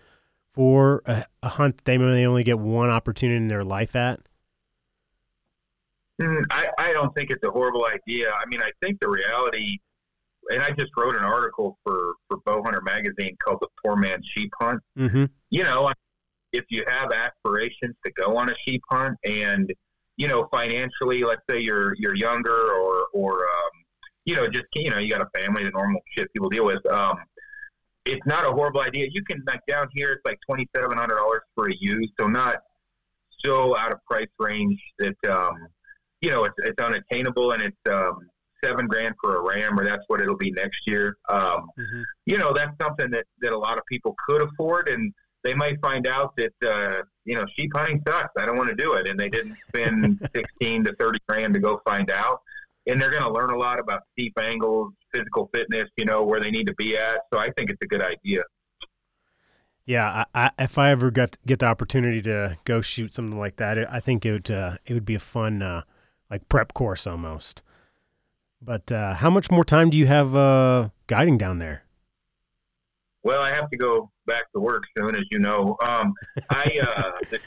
for 0.53 1.03
a, 1.07 1.25
a 1.43 1.49
hunt 1.49 1.85
they 1.85 1.97
may 1.97 2.27
only 2.27 2.45
get 2.45 2.59
one 2.59 2.91
opportunity 2.91 3.37
in 3.37 3.49
their 3.49 3.65
life 3.65 3.97
at? 3.97 4.21
Mm, 6.21 6.45
I, 6.51 6.67
I 6.79 6.93
don't 6.93 7.15
think 7.15 7.31
it's 7.31 7.43
a 7.45 7.51
horrible 7.51 7.87
idea. 7.87 8.31
I 8.31 8.47
mean, 8.47 8.61
I 8.63 8.71
think 8.83 9.01
the 9.01 9.09
reality, 9.09 9.79
and 10.51 10.63
I 10.63 10.71
just 10.71 10.91
wrote 10.97 11.17
an 11.17 11.25
article 11.25 11.79
for, 11.85 12.15
for 12.29 12.39
Bowhunter 12.47 12.83
magazine 12.83 13.37
called 13.43 13.59
The 13.61 13.69
Poor 13.83 13.97
Man's 13.97 14.27
Sheep 14.35 14.51
Hunt. 14.61 14.81
Mm-hmm. 14.99 15.25
You 15.51 15.63
know, 15.65 15.91
if 16.53 16.65
you 16.69 16.85
have 16.87 17.13
aspirations 17.13 17.97
to 18.05 18.13
go 18.13 18.37
on 18.37 18.51
a 18.51 18.55
sheep 18.67 18.83
hunt 18.91 19.17
and, 19.25 19.73
you 20.19 20.29
know, 20.29 20.49
financially, 20.53 21.25
let's 21.25 21.41
say 21.49 21.61
you're, 21.61 21.95
you're 21.97 22.15
younger 22.15 22.75
or, 22.75 23.07
or, 23.15 23.33
um, 23.33 23.71
you 24.25 24.35
know, 24.37 24.49
just, 24.49 24.67
you 24.75 24.91
know, 24.91 24.99
you 24.99 25.11
got 25.11 25.21
a 25.21 25.29
family, 25.39 25.65
the 25.65 25.71
normal 25.71 26.01
shit 26.17 26.33
people 26.33 26.49
deal 26.49 26.65
with. 26.65 26.85
Um, 26.87 27.19
it's 28.05 28.25
not 28.27 28.45
a 28.47 28.51
horrible 28.51 28.81
idea. 28.81 29.07
You 29.11 29.23
can, 29.25 29.43
like 29.47 29.61
down 29.69 29.89
here, 29.93 30.13
it's 30.13 30.23
like 30.25 30.39
$2,700 30.51 31.39
for 31.55 31.69
a 31.69 31.75
used. 31.81 32.13
So 32.19 32.27
not 32.27 32.57
so 33.45 33.77
out 33.77 33.93
of 33.93 33.99
price 34.09 34.29
range 34.39 34.81
that, 34.99 35.17
um, 35.31 35.55
you 36.21 36.31
know, 36.31 36.45
it's, 36.45 36.55
it's 36.59 36.81
unattainable 36.81 37.53
and 37.53 37.63
it's, 37.63 37.77
um, 37.91 38.19
seven 38.65 38.87
grand 38.87 39.13
for 39.21 39.37
a 39.37 39.41
ram 39.41 39.79
or 39.79 39.85
that's 39.85 40.05
what 40.07 40.21
it'll 40.21 40.37
be 40.37 40.53
next 40.53 40.81
year. 40.87 41.17
Um, 41.29 41.67
Mm-hmm. 41.79 42.03
you 42.27 42.39
know, 42.39 42.53
that's 42.53 42.71
something 42.81 43.11
that, 43.11 43.25
that 43.41 43.53
a 43.53 43.59
lot 43.59 43.77
of 43.77 43.85
people 43.87 44.15
could 44.29 44.41
afford 44.43 44.89
and 44.89 45.13
they 45.43 45.53
might 45.55 45.81
find 45.83 46.07
out 46.07 46.33
that, 46.37 46.53
uh, 46.65 47.03
you 47.25 47.35
know, 47.35 47.45
sheep 47.57 47.73
hunting 47.75 48.01
sucks. 48.07 48.31
I 48.39 48.47
don't 48.47 48.57
want 48.57 48.69
to 48.69 48.77
do 48.77 48.93
it. 48.95 49.09
And 49.09 49.19
they 49.19 49.29
didn't 49.29 49.57
spend 49.69 50.21
16 50.35 50.85
to 50.85 50.95
30 50.95 51.19
grand 51.29 51.55
to 51.55 51.61
go 51.61 51.81
find 51.85 52.13
out. 52.13 52.41
And 52.87 53.01
they're 53.01 53.11
going 53.11 53.23
to 53.23 53.31
learn 53.31 53.51
a 53.51 53.57
lot 53.57 53.79
about 53.79 54.03
steep 54.13 54.33
angles, 54.39 54.93
physical 55.13 55.49
fitness, 55.55 55.89
you 55.97 56.05
know, 56.05 56.25
where 56.25 56.41
they 56.41 56.51
need 56.51 56.67
to 56.67 56.75
be 56.75 56.97
at. 56.97 57.21
So 57.33 57.39
I 57.39 57.51
think 57.57 57.71
it's 57.71 57.83
a 57.83 57.87
good 57.87 58.03
idea. 58.03 58.43
Yeah, 59.85 60.25
I, 60.35 60.47
I, 60.47 60.51
if 60.59 60.79
I 60.79 60.91
ever 60.91 61.11
got 61.11 61.37
get 61.45 61.59
the 61.59 61.67
opportunity 61.67 62.21
to 62.23 62.57
go 62.65 62.81
shoot 62.81 63.13
something 63.13 63.39
like 63.39 63.57
that, 63.57 63.79
it, 63.79 63.89
I 63.91 64.01
think 64.01 64.25
it 64.25 64.33
would 64.33 64.51
uh, 64.51 64.77
it 64.87 64.95
would 64.95 65.05
be 65.05 65.17
a 65.17 65.21
fun 65.21 65.61
uh, 65.61 65.83
like 66.31 66.49
prep 66.49 66.73
course 66.73 67.07
almost. 67.07 67.63
But 68.61 68.93
uh, 68.93 69.15
how 69.15 69.29
much 69.29 69.51
more 69.51 69.65
time 69.65 69.91
do 69.91 69.97
you 69.97 70.07
have 70.07 70.37
uh, 70.37 70.91
guiding 71.09 71.37
down 71.37 71.59
there? 71.59 71.83
Well, 73.25 73.43
I 73.43 73.51
have 73.51 73.71
to 73.71 73.77
go 73.77 74.11
back 74.27 74.45
to 74.55 74.61
work 74.61 74.85
soon, 74.97 75.17
as 75.17 75.25
you 75.31 75.41
know. 75.41 75.77
Um, 75.83 76.15
I 76.49 76.79
uh, 76.81 77.13
the 77.31 77.41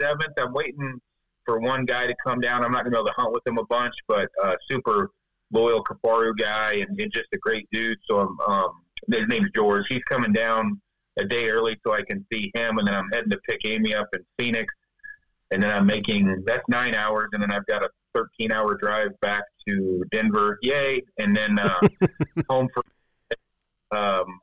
seventh, 0.00 0.32
I'm 0.38 0.54
waiting 0.54 1.00
for 1.44 1.58
one 1.60 1.84
guy 1.84 2.06
to 2.06 2.14
come 2.24 2.40
down. 2.40 2.64
I'm 2.64 2.72
not 2.72 2.84
going 2.84 2.92
to 2.92 2.96
be 2.96 2.96
able 2.96 3.06
to 3.06 3.14
hunt 3.16 3.32
with 3.32 3.46
him 3.46 3.58
a 3.58 3.64
bunch, 3.66 3.94
but 4.08 4.28
uh, 4.42 4.54
super 4.70 5.10
loyal 5.52 5.84
Kifaru 5.84 6.36
guy 6.36 6.74
and, 6.74 6.98
and 6.98 7.12
just 7.12 7.26
a 7.32 7.38
great 7.38 7.68
dude. 7.70 7.98
So 8.08 8.20
I'm, 8.20 8.40
um, 8.40 8.70
his 9.10 9.26
name's 9.28 9.50
George. 9.54 9.86
He's 9.88 10.02
coming 10.04 10.32
down 10.32 10.80
a 11.18 11.24
day 11.24 11.48
early 11.48 11.78
so 11.86 11.92
I 11.92 12.02
can 12.02 12.24
see 12.32 12.50
him, 12.54 12.78
and 12.78 12.88
then 12.88 12.94
I'm 12.94 13.08
heading 13.12 13.30
to 13.30 13.38
pick 13.48 13.64
Amy 13.64 13.94
up 13.94 14.08
in 14.12 14.20
Phoenix, 14.38 14.72
and 15.50 15.62
then 15.62 15.70
I'm 15.70 15.86
making 15.86 16.42
that's 16.46 16.64
nine 16.68 16.94
hours, 16.94 17.28
and 17.32 17.42
then 17.42 17.52
I've 17.52 17.66
got 17.66 17.84
a 17.84 17.88
13 18.14 18.52
hour 18.52 18.76
drive 18.76 19.10
back 19.20 19.44
to 19.68 20.04
Denver. 20.10 20.58
Yay! 20.62 21.02
And 21.18 21.36
then 21.36 21.58
uh, 21.58 21.80
home 22.48 22.68
for. 22.74 22.82
Um, 23.96 24.40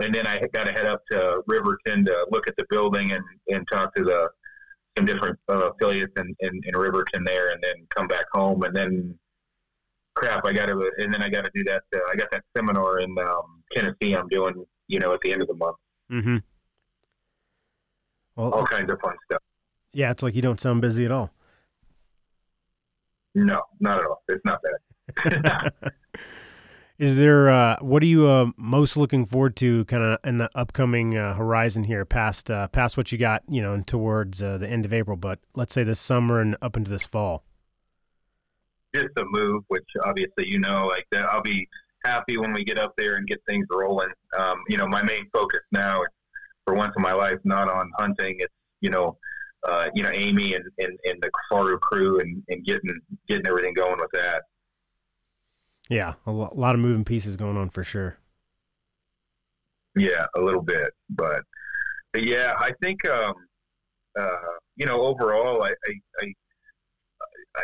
and 0.00 0.14
then 0.14 0.26
I 0.26 0.40
got 0.52 0.64
to 0.64 0.72
head 0.72 0.86
up 0.86 1.00
to 1.12 1.42
Riverton 1.46 2.04
to 2.06 2.26
look 2.30 2.48
at 2.48 2.56
the 2.56 2.64
building 2.68 3.12
and, 3.12 3.24
and 3.48 3.66
talk 3.72 3.94
to 3.94 4.04
the 4.04 4.28
some 4.96 5.06
different 5.06 5.38
uh, 5.48 5.70
affiliates 5.70 6.12
in, 6.16 6.34
in, 6.40 6.60
in 6.64 6.76
Riverton 6.76 7.24
there, 7.24 7.52
and 7.52 7.62
then 7.62 7.74
come 7.94 8.06
back 8.06 8.26
home, 8.32 8.62
and 8.62 8.74
then 8.74 9.18
crap, 10.14 10.44
I 10.44 10.52
got 10.52 10.66
to, 10.66 10.90
and 10.98 11.12
then 11.12 11.22
I 11.22 11.28
got 11.28 11.44
to 11.44 11.50
do 11.54 11.64
that. 11.64 11.82
Uh, 11.94 12.00
I 12.12 12.16
got 12.16 12.30
that 12.32 12.44
seminar 12.56 13.00
in 13.00 13.16
um, 13.18 13.62
Tennessee. 13.72 14.14
I'm 14.14 14.28
doing, 14.28 14.64
you 14.88 14.98
know, 15.00 15.14
at 15.14 15.20
the 15.22 15.32
end 15.32 15.42
of 15.42 15.48
the 15.48 15.54
month. 15.54 15.76
Mm-hmm. 16.10 16.36
Well, 18.36 18.50
All 18.52 18.66
kinds 18.66 18.90
of 18.90 18.98
fun 19.00 19.14
stuff. 19.26 19.42
yeah, 19.92 20.10
it's 20.10 20.22
like 20.22 20.34
you 20.34 20.42
don't 20.42 20.60
sound 20.60 20.80
busy 20.80 21.04
at 21.04 21.10
all. 21.10 21.30
No, 23.34 23.62
not 23.80 23.98
at 23.98 24.04
all. 24.04 24.22
It's 24.28 24.44
not 24.44 24.60
bad. 24.62 25.72
Is 26.98 27.16
there 27.16 27.50
uh, 27.50 27.76
what 27.80 28.02
are 28.02 28.06
you 28.06 28.28
uh, 28.28 28.46
most 28.56 28.96
looking 28.96 29.24
forward 29.24 29.56
to, 29.56 29.84
kind 29.86 30.02
of 30.02 30.18
in 30.24 30.38
the 30.38 30.50
upcoming 30.54 31.16
uh, 31.16 31.34
horizon 31.34 31.84
here, 31.84 32.04
past 32.04 32.50
uh, 32.50 32.68
past 32.68 32.96
what 32.96 33.10
you 33.10 33.18
got, 33.18 33.42
you 33.48 33.62
know, 33.62 33.72
and 33.72 33.86
towards 33.86 34.42
uh, 34.42 34.58
the 34.58 34.68
end 34.68 34.84
of 34.84 34.92
April, 34.92 35.16
but 35.16 35.38
let's 35.54 35.74
say 35.74 35.82
this 35.82 35.98
summer 35.98 36.40
and 36.40 36.56
up 36.60 36.76
into 36.76 36.90
this 36.90 37.06
fall. 37.06 37.44
Just 38.94 39.08
a 39.16 39.24
move, 39.24 39.64
which 39.68 39.86
obviously 40.04 40.46
you 40.46 40.58
know, 40.58 40.86
like 40.86 41.06
that. 41.12 41.24
I'll 41.24 41.42
be 41.42 41.66
happy 42.04 42.36
when 42.36 42.52
we 42.52 42.62
get 42.62 42.78
up 42.78 42.92
there 42.98 43.16
and 43.16 43.26
get 43.26 43.40
things 43.48 43.66
rolling. 43.70 44.10
Um, 44.38 44.62
you 44.68 44.76
know, 44.76 44.86
my 44.86 45.02
main 45.02 45.28
focus 45.32 45.60
now 45.72 46.02
for 46.66 46.74
once 46.74 46.92
in 46.96 47.02
my 47.02 47.14
life 47.14 47.38
not 47.44 47.70
on 47.70 47.90
hunting. 47.98 48.36
It's 48.38 48.54
you 48.80 48.90
know, 48.90 49.16
uh, 49.66 49.88
you 49.94 50.02
know, 50.02 50.10
Amy 50.12 50.54
and, 50.54 50.64
and, 50.78 50.98
and 51.04 51.22
the 51.22 51.30
Kifaru 51.30 51.80
crew 51.80 52.20
and, 52.20 52.42
and 52.48 52.64
getting 52.64 53.00
getting 53.28 53.46
everything 53.46 53.72
going 53.74 53.98
with 53.98 54.10
that. 54.12 54.42
Yeah, 55.90 56.14
a 56.26 56.30
lot 56.30 56.74
of 56.74 56.80
moving 56.80 57.04
pieces 57.04 57.36
going 57.36 57.56
on 57.56 57.70
for 57.70 57.84
sure. 57.84 58.16
Yeah, 59.94 60.26
a 60.36 60.40
little 60.40 60.62
bit, 60.62 60.92
but, 61.10 61.42
yeah, 62.16 62.54
I 62.58 62.72
think 62.82 63.06
um, 63.08 63.34
uh, 64.18 64.36
you 64.76 64.86
know 64.86 65.00
overall, 65.02 65.62
I, 65.62 65.68
I, 65.68 65.92
I, 66.20 66.34
I 67.56 67.62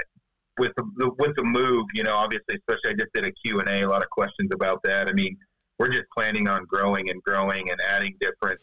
with 0.59 0.73
the 0.77 1.11
with 1.19 1.37
the 1.37 1.45
move, 1.45 1.87
you 1.95 2.03
know, 2.03 2.15
obviously, 2.15 2.57
especially 2.57 2.91
I 2.91 2.95
just 2.95 3.13
did 3.15 3.25
a 3.25 3.33
Q 3.33 3.61
and 3.61 3.69
A, 3.69 3.83
a 3.83 3.89
lot 3.89 4.03
of 4.03 4.11
questions 4.11 4.51
about 4.53 4.83
that. 4.85 5.09
I 5.09 5.13
mean, 5.13 5.37
we're 5.79 5.89
just 5.89 6.07
planning 6.17 6.49
on 6.49 6.65
growing 6.65 7.11
and 7.11 7.23
growing 7.23 7.71
and 7.71 7.81
adding 7.81 8.15
different, 8.21 8.61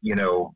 you 0.00 0.14
know, 0.14 0.54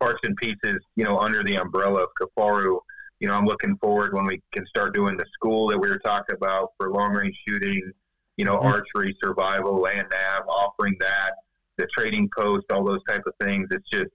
parts 0.00 0.20
and 0.24 0.36
pieces, 0.36 0.78
you 0.96 1.04
know, 1.04 1.18
under 1.18 1.42
the 1.42 1.56
umbrella 1.56 2.02
of 2.04 2.08
Kifaru. 2.20 2.78
You 3.20 3.28
know, 3.28 3.34
I'm 3.34 3.46
looking 3.46 3.76
forward 3.78 4.12
when 4.14 4.26
we 4.26 4.42
can 4.52 4.66
start 4.66 4.94
doing 4.94 5.16
the 5.16 5.24
school 5.32 5.68
that 5.68 5.78
we 5.78 5.88
were 5.88 5.98
talking 5.98 6.36
about 6.36 6.72
for 6.76 6.90
long 6.90 7.14
range 7.14 7.36
shooting, 7.48 7.92
you 8.36 8.44
know, 8.44 8.58
Mhm. 8.58 8.64
archery, 8.64 9.16
survival, 9.22 9.80
land 9.80 10.08
nav, 10.10 10.46
offering 10.48 10.96
that, 11.00 11.34
the 11.78 11.86
trading 11.96 12.28
post, 12.36 12.70
all 12.70 12.84
those 12.84 13.02
type 13.08 13.22
of 13.26 13.34
things. 13.40 13.68
It's 13.70 13.88
just, 13.88 14.10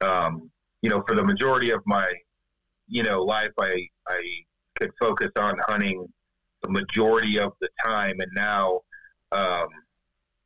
um, 0.00 0.50
you 0.80 0.90
know, 0.90 1.02
for 1.06 1.14
the 1.14 1.22
majority 1.22 1.70
of 1.70 1.82
my, 1.86 2.10
you 2.86 3.02
know, 3.02 3.22
life, 3.22 3.52
I, 3.58 3.86
I 4.08 4.44
could 4.78 4.90
focus 5.00 5.30
on 5.36 5.58
hunting 5.66 6.12
the 6.62 6.70
majority 6.70 7.38
of 7.38 7.52
the 7.60 7.68
time. 7.84 8.20
And 8.20 8.30
now, 8.34 8.80
um, 9.32 9.68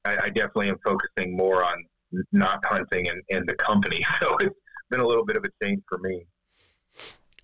I, 0.05 0.17
I 0.25 0.29
definitely 0.29 0.71
am 0.71 0.79
focusing 0.85 1.37
more 1.37 1.65
on 1.65 1.85
not 2.33 2.65
hunting 2.65 3.09
and, 3.09 3.23
and 3.31 3.49
the 3.49 3.55
company. 3.55 4.05
So 4.21 4.37
it's 4.39 4.55
been 4.91 5.01
a 5.01 5.07
little 5.07 5.25
bit 5.25 5.37
of 5.37 5.45
a 5.45 5.65
change 5.65 5.83
for 5.89 5.99
me. 5.99 6.27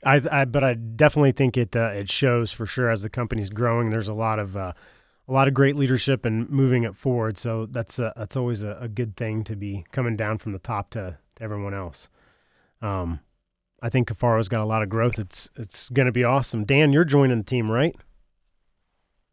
I, 0.04 0.20
I 0.30 0.44
but 0.44 0.64
I 0.64 0.74
definitely 0.74 1.32
think 1.32 1.56
it 1.56 1.76
uh, 1.76 1.90
it 1.94 2.10
shows 2.10 2.52
for 2.52 2.66
sure 2.66 2.90
as 2.90 3.02
the 3.02 3.10
company's 3.10 3.50
growing. 3.50 3.90
There's 3.90 4.08
a 4.08 4.14
lot 4.14 4.38
of 4.38 4.56
uh, 4.56 4.72
a 5.28 5.32
lot 5.32 5.48
of 5.48 5.54
great 5.54 5.76
leadership 5.76 6.24
and 6.24 6.48
moving 6.50 6.82
it 6.84 6.96
forward. 6.96 7.38
So 7.38 7.66
that's 7.66 7.98
uh, 7.98 8.12
that's 8.16 8.36
always 8.36 8.62
a, 8.62 8.76
a 8.80 8.88
good 8.88 9.16
thing 9.16 9.44
to 9.44 9.56
be 9.56 9.84
coming 9.92 10.16
down 10.16 10.38
from 10.38 10.52
the 10.52 10.58
top 10.58 10.90
to, 10.90 11.18
to 11.36 11.42
everyone 11.42 11.74
else. 11.74 12.10
Um, 12.80 13.20
I 13.80 13.88
think 13.88 14.08
Kifaru's 14.08 14.48
got 14.48 14.60
a 14.60 14.64
lot 14.64 14.82
of 14.82 14.88
growth. 14.88 15.18
It's 15.18 15.50
it's 15.56 15.88
going 15.90 16.06
to 16.06 16.12
be 16.12 16.24
awesome. 16.24 16.64
Dan, 16.64 16.92
you're 16.92 17.04
joining 17.04 17.38
the 17.38 17.44
team, 17.44 17.70
right? 17.70 17.94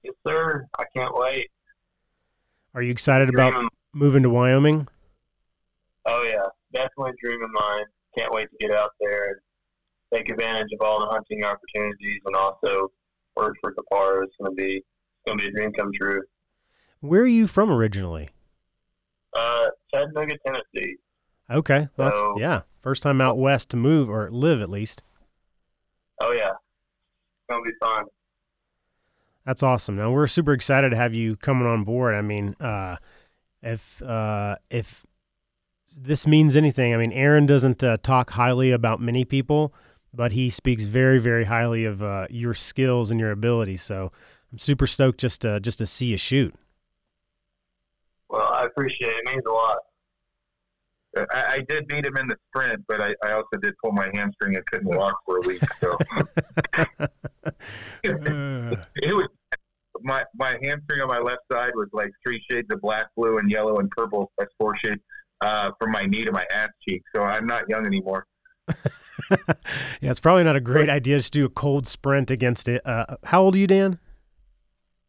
Yes, 0.03 0.13
sir. 0.25 0.67
I 0.77 0.83
can't 0.95 1.15
wait. 1.15 1.49
Are 2.75 2.81
you 2.81 2.91
excited 2.91 3.29
about 3.29 3.53
Dream 3.53 3.65
of- 3.65 3.71
moving 3.93 4.23
to 4.23 4.29
Wyoming? 4.29 4.88
oh 6.05 6.23
yeah, 6.23 6.47
definitely 6.73 7.11
a 7.11 7.25
dream 7.27 7.43
of 7.43 7.49
mine. 7.51 7.85
Can't 8.17 8.31
wait 8.33 8.49
to 8.51 8.57
get 8.67 8.75
out 8.75 8.91
there 8.99 9.25
and 9.25 9.35
take 10.13 10.29
advantage 10.29 10.69
of 10.73 10.85
all 10.85 10.99
the 10.99 11.07
hunting 11.07 11.43
opportunities, 11.43 12.21
and 12.25 12.35
also 12.35 12.91
work 13.35 13.55
for 13.61 13.73
Kifaru. 13.73 14.23
It's 14.23 14.35
gonna 14.41 14.55
be 14.55 14.77
it's 14.77 14.85
gonna 15.27 15.41
be 15.41 15.47
a 15.47 15.51
dream 15.51 15.71
come 15.73 15.91
true. 15.93 16.21
Where 17.01 17.21
are 17.21 17.27
you 17.27 17.47
from 17.47 17.71
originally? 17.71 18.29
Uh, 19.37 19.67
Chattanooga, 19.93 20.35
Tennessee. 20.45 20.97
Okay, 21.49 21.87
well, 21.97 22.09
that's 22.09 22.21
yeah, 22.37 22.61
first 22.79 23.03
time 23.03 23.21
out 23.21 23.37
west 23.37 23.69
to 23.69 23.77
move 23.77 24.09
or 24.09 24.29
live 24.31 24.61
at 24.61 24.69
least. 24.69 25.03
Oh 26.21 26.31
yeah, 26.31 26.49
it's 26.49 27.49
gonna 27.49 27.63
be 27.63 27.71
fun. 27.79 28.05
That's 29.45 29.63
awesome. 29.63 29.95
Now 29.95 30.11
we're 30.11 30.27
super 30.27 30.53
excited 30.53 30.89
to 30.89 30.95
have 30.95 31.13
you 31.13 31.35
coming 31.35 31.67
on 31.67 31.83
board. 31.83 32.13
I 32.13 32.21
mean, 32.21 32.55
uh, 32.59 32.97
if 33.63 34.01
uh, 34.01 34.57
if 34.69 35.05
this 35.97 36.27
means 36.27 36.55
anything, 36.55 36.93
I 36.93 36.97
mean, 36.97 37.11
Aaron 37.13 37.45
doesn't 37.45 37.83
uh, 37.83 37.97
talk 37.97 38.31
highly 38.31 38.71
about 38.71 39.01
many 39.01 39.25
people, 39.25 39.73
but 40.13 40.31
he 40.31 40.49
speaks 40.49 40.83
very, 40.83 41.19
very 41.19 41.45
highly 41.45 41.85
of 41.85 42.01
uh, 42.01 42.27
your 42.29 42.53
skills 42.53 43.11
and 43.11 43.19
your 43.19 43.31
abilities. 43.31 43.81
So 43.81 44.11
I'm 44.51 44.59
super 44.59 44.87
stoked 44.87 45.19
just 45.19 45.41
to 45.41 45.59
just 45.59 45.77
to 45.79 45.85
see 45.85 46.07
you 46.07 46.17
shoot. 46.17 46.53
Well, 48.29 48.47
I 48.47 48.65
appreciate 48.65 49.09
it. 49.09 49.23
It 49.25 49.25
means 49.25 49.43
a 49.47 49.51
lot. 49.51 49.77
I, 51.31 51.53
I 51.53 51.65
did 51.67 51.87
beat 51.87 52.05
him 52.05 52.17
in 52.17 52.27
the 52.27 52.35
sprint, 52.47 52.83
but 52.87 53.01
I, 53.01 53.15
I 53.25 53.31
also 53.31 53.57
did 53.59 53.73
pull 53.83 53.91
my 53.91 54.11
hamstring 54.13 54.55
and 54.55 54.65
couldn't 54.67 54.95
walk 54.95 55.15
for 55.25 55.37
a 55.37 55.41
week. 55.41 55.61
So 55.81 55.97
it 58.03 59.15
was 59.15 59.27
my 60.01 60.23
my 60.35 60.57
hamstring 60.61 61.01
on 61.01 61.07
my 61.07 61.19
left 61.19 61.41
side 61.51 61.71
was 61.75 61.89
like 61.93 62.11
three 62.25 62.43
shades 62.49 62.67
of 62.71 62.81
black, 62.81 63.07
blue, 63.17 63.39
and 63.39 63.49
yellow 63.51 63.77
and 63.77 63.89
purple. 63.91 64.31
That's 64.37 64.53
four 64.59 64.77
shades 64.77 65.01
uh, 65.41 65.71
from 65.79 65.91
my 65.91 66.05
knee 66.05 66.25
to 66.25 66.31
my 66.31 66.45
ass 66.53 66.69
cheek. 66.87 67.01
So 67.15 67.23
I'm 67.23 67.47
not 67.47 67.69
young 67.69 67.85
anymore. 67.85 68.25
yeah, 70.01 70.12
it's 70.12 70.19
probably 70.19 70.43
not 70.43 70.55
a 70.55 70.62
great 70.62 70.89
idea 70.89 71.17
just 71.17 71.33
to 71.33 71.39
do 71.39 71.45
a 71.45 71.50
cold 71.50 71.88
sprint 71.88 72.31
against 72.31 72.67
it. 72.67 72.86
Uh, 72.86 73.17
how 73.24 73.41
old 73.41 73.55
are 73.55 73.59
you, 73.59 73.67
Dan? 73.67 74.00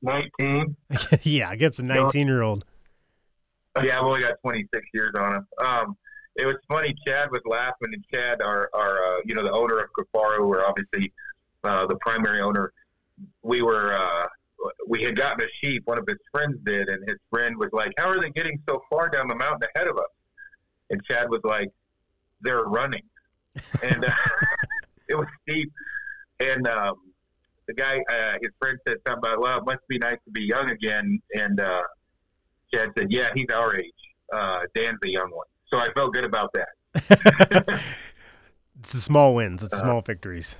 Nineteen. 0.02 0.76
yeah, 1.22 1.52
against 1.52 1.78
a 1.78 1.84
19 1.84 2.26
year 2.26 2.42
old. 2.42 2.64
Yeah, 3.82 3.98
I've 3.98 4.04
only 4.04 4.20
got 4.20 4.34
26 4.42 4.86
years 4.92 5.12
on 5.18 5.36
him. 5.36 5.46
Um, 5.64 5.96
it 6.36 6.46
was 6.46 6.56
funny. 6.68 6.94
Chad 7.06 7.30
was 7.30 7.42
laughing, 7.44 7.88
and 7.92 8.04
Chad, 8.12 8.42
our, 8.42 8.70
our 8.74 8.96
uh, 8.98 9.20
you 9.24 9.34
know, 9.34 9.42
the 9.42 9.52
owner 9.52 9.78
of 9.78 9.90
Kifaru, 9.98 10.40
or 10.40 10.64
obviously 10.64 11.12
uh, 11.64 11.86
the 11.86 11.96
primary 11.96 12.40
owner. 12.40 12.72
We 13.42 13.62
were 13.62 13.94
uh, 13.94 14.26
we 14.88 15.02
had 15.02 15.16
gotten 15.16 15.44
a 15.44 15.48
sheep. 15.60 15.82
One 15.86 15.98
of 15.98 16.06
his 16.08 16.18
friends 16.32 16.56
did, 16.64 16.88
and 16.88 17.06
his 17.08 17.18
friend 17.30 17.56
was 17.56 17.68
like, 17.72 17.92
"How 17.98 18.08
are 18.08 18.20
they 18.20 18.30
getting 18.30 18.60
so 18.68 18.82
far 18.90 19.08
down 19.08 19.28
the 19.28 19.34
mountain 19.34 19.68
ahead 19.74 19.88
of 19.88 19.96
us?" 19.96 20.10
And 20.90 21.02
Chad 21.04 21.28
was 21.28 21.40
like, 21.44 21.70
"They're 22.40 22.64
running," 22.64 23.02
and 23.82 24.04
uh, 24.04 24.10
it 25.08 25.14
was 25.14 25.26
steep. 25.42 25.72
And 26.40 26.66
um, 26.68 26.94
the 27.66 27.74
guy, 27.74 27.98
uh, 28.10 28.38
his 28.40 28.50
friend 28.58 28.78
said 28.86 28.96
something 29.06 29.30
about, 29.30 29.40
"Well, 29.40 29.58
it 29.58 29.64
must 29.64 29.86
be 29.88 29.98
nice 29.98 30.18
to 30.24 30.30
be 30.30 30.42
young 30.42 30.70
again," 30.70 31.20
and 31.34 31.60
uh, 31.60 31.82
Chad 32.72 32.90
said, 32.96 33.08
"Yeah, 33.10 33.30
he's 33.34 33.48
our 33.54 33.76
age. 33.76 33.92
Uh, 34.32 34.60
Dan's 34.74 34.98
a 35.04 35.08
young 35.08 35.30
one." 35.30 35.46
So 35.68 35.78
I 35.78 35.92
felt 35.94 36.12
good 36.12 36.24
about 36.24 36.52
that. 36.54 36.68
it's 38.80 38.92
the 38.92 39.00
small 39.00 39.34
wins, 39.34 39.62
it's 39.62 39.74
Uh, 39.74 39.80
small 39.80 40.00
victories. 40.00 40.56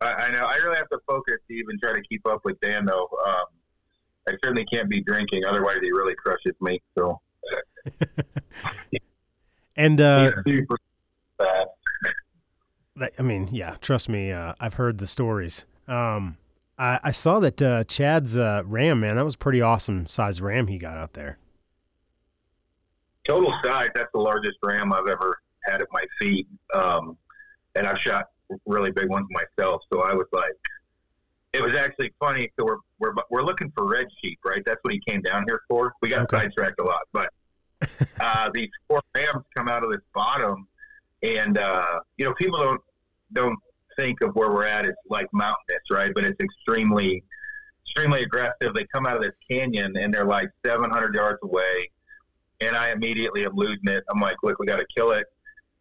I, 0.00 0.12
I 0.12 0.30
know. 0.30 0.44
I 0.44 0.56
really 0.56 0.76
have 0.76 0.88
to 0.90 0.98
focus 1.06 1.36
to 1.48 1.54
even 1.54 1.78
try 1.78 1.94
to 1.94 2.02
keep 2.02 2.26
up 2.26 2.40
with 2.44 2.60
Dan, 2.60 2.84
though. 2.84 3.08
Um, 3.26 3.44
I 4.28 4.32
certainly 4.42 4.64
can't 4.66 4.88
be 4.88 5.02
drinking, 5.02 5.44
otherwise 5.46 5.78
he 5.82 5.90
really 5.90 6.14
crushes 6.14 6.54
me. 6.60 6.80
So 6.96 7.20
And 9.76 10.00
uh, 10.00 10.32
He's 10.44 10.58
super 10.58 10.76
fast. 11.38 11.68
That- 13.00 13.12
I 13.18 13.22
mean, 13.22 13.48
yeah, 13.50 13.76
trust 13.80 14.08
me, 14.08 14.30
uh, 14.30 14.54
I've 14.60 14.74
heard 14.74 14.98
the 14.98 15.06
stories. 15.08 15.66
Um, 15.88 16.36
I, 16.78 17.00
I 17.02 17.10
saw 17.10 17.40
that 17.40 17.60
uh, 17.60 17.82
Chad's 17.84 18.36
uh, 18.36 18.62
ram, 18.64 19.00
man, 19.00 19.16
that 19.16 19.24
was 19.24 19.36
pretty 19.36 19.60
awesome 19.60 20.06
size 20.06 20.40
ram 20.40 20.68
he 20.68 20.78
got 20.78 20.96
out 20.96 21.14
there. 21.14 21.38
total 23.26 23.52
size, 23.64 23.88
that's 23.94 24.08
the 24.14 24.20
largest 24.20 24.58
ram 24.62 24.92
I've 24.92 25.08
ever 25.08 25.38
had 25.64 25.80
at 25.82 25.88
my 25.92 26.04
feet. 26.18 26.46
Um, 26.74 27.16
and 27.74 27.86
I've 27.86 27.98
shot 27.98 28.26
really 28.66 28.90
big 28.90 29.08
ones 29.08 29.26
myself. 29.30 29.82
So 29.92 30.02
I 30.02 30.14
was 30.14 30.26
like, 30.32 30.52
it 31.52 31.62
was 31.62 31.74
actually 31.76 32.12
funny. 32.20 32.50
So 32.58 32.64
we're 32.64 32.76
we're 32.98 33.14
we're 33.30 33.42
looking 33.42 33.72
for 33.76 33.86
red 33.88 34.06
sheep, 34.22 34.38
right? 34.44 34.62
That's 34.64 34.78
what 34.82 34.92
he 34.94 35.00
came 35.06 35.20
down 35.22 35.44
here 35.48 35.60
for. 35.68 35.92
We 36.02 36.08
got 36.08 36.20
Okay. 36.22 36.36
sidetracked 36.38 36.80
a 36.80 36.84
lot, 36.84 37.02
but 37.12 37.30
uh, 38.20 38.50
these 38.54 38.68
four 38.88 39.00
rams 39.14 39.44
come 39.56 39.68
out 39.68 39.82
of 39.84 39.90
this 39.90 40.00
bottom, 40.14 40.66
and 41.22 41.58
uh, 41.58 42.00
you 42.18 42.24
know 42.24 42.34
people 42.34 42.58
don't 42.60 42.80
don't 43.32 43.58
think 43.96 44.20
of 44.22 44.34
where 44.34 44.50
we're 44.50 44.66
at 44.66 44.86
as 44.86 44.94
like 45.08 45.26
mountainous, 45.32 45.82
right? 45.90 46.12
But 46.14 46.24
it's 46.24 46.40
extremely 46.40 47.22
extremely 47.86 48.22
aggressive. 48.22 48.74
They 48.74 48.86
come 48.92 49.06
out 49.06 49.16
of 49.16 49.22
this 49.22 49.34
canyon 49.50 49.96
and 49.96 50.14
they're 50.14 50.24
like 50.24 50.48
700 50.64 51.14
yards 51.14 51.38
away, 51.42 51.90
and 52.60 52.76
I 52.76 52.90
immediately 52.90 53.44
am 53.44 53.54
losing 53.54 53.88
it. 53.88 54.04
I'm 54.10 54.20
like, 54.20 54.36
look, 54.42 54.58
we 54.58 54.66
got 54.66 54.76
to 54.76 54.86
kill 54.94 55.12
it. 55.12 55.26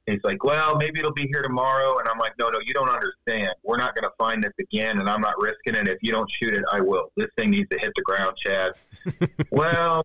And 0.08 0.16
he's 0.16 0.24
like, 0.24 0.44
well, 0.44 0.76
maybe 0.76 1.00
it'll 1.00 1.14
be 1.14 1.28
here 1.32 1.44
tomorrow. 1.44 2.00
And 2.00 2.08
I'm 2.08 2.18
like, 2.18 2.34
no, 2.40 2.50
no, 2.50 2.60
you 2.66 2.74
don't 2.74 2.90
understand. 2.90 3.54
We're 3.64 3.78
not 3.78 3.94
going 3.94 4.06
to 4.06 4.12
find 4.18 4.44
this 4.44 4.54
again, 4.60 5.00
and 5.00 5.08
I'm 5.08 5.22
not 5.22 5.36
risking 5.40 5.76
it. 5.76 5.88
If 5.88 6.00
you 6.02 6.12
don't 6.12 6.30
shoot 6.42 6.54
it, 6.54 6.64
I 6.72 6.82
will. 6.82 7.12
This 7.16 7.28
thing 7.38 7.52
needs 7.52 7.70
to 7.70 7.78
hit 7.78 7.92
the 7.96 8.02
ground, 8.02 8.36
Chad. 8.38 8.72
well, 9.52 10.04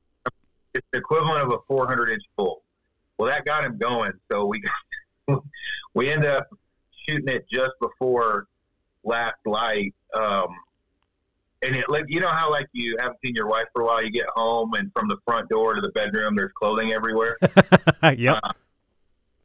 it's 0.74 0.86
the 0.92 0.98
equivalent 0.98 1.42
of 1.42 1.52
a 1.52 1.58
400 1.66 2.10
inch 2.10 2.22
bull. 2.36 2.62
Well, 3.16 3.30
that 3.30 3.44
got 3.46 3.64
him 3.64 3.78
going. 3.78 4.12
So 4.30 4.44
we 4.44 4.62
we 5.94 6.10
end 6.10 6.26
up 6.26 6.48
shooting 7.08 7.28
it 7.28 7.46
just 7.50 7.72
before 7.80 8.46
last 9.04 9.36
light. 9.46 9.94
Um, 10.14 10.48
and 11.62 11.76
it 11.76 11.88
like 11.88 12.04
you 12.08 12.20
know 12.20 12.28
how 12.28 12.50
like 12.50 12.66
you 12.72 12.96
haven't 13.00 13.18
seen 13.24 13.34
your 13.34 13.46
wife 13.46 13.66
for 13.74 13.82
a 13.82 13.86
while. 13.86 14.02
You 14.02 14.10
get 14.10 14.26
home 14.34 14.74
and 14.74 14.92
from 14.94 15.08
the 15.08 15.16
front 15.24 15.48
door 15.48 15.74
to 15.74 15.80
the 15.80 15.90
bedroom, 15.90 16.36
there's 16.36 16.52
clothing 16.52 16.92
everywhere 16.92 17.38
yep. 18.16 18.40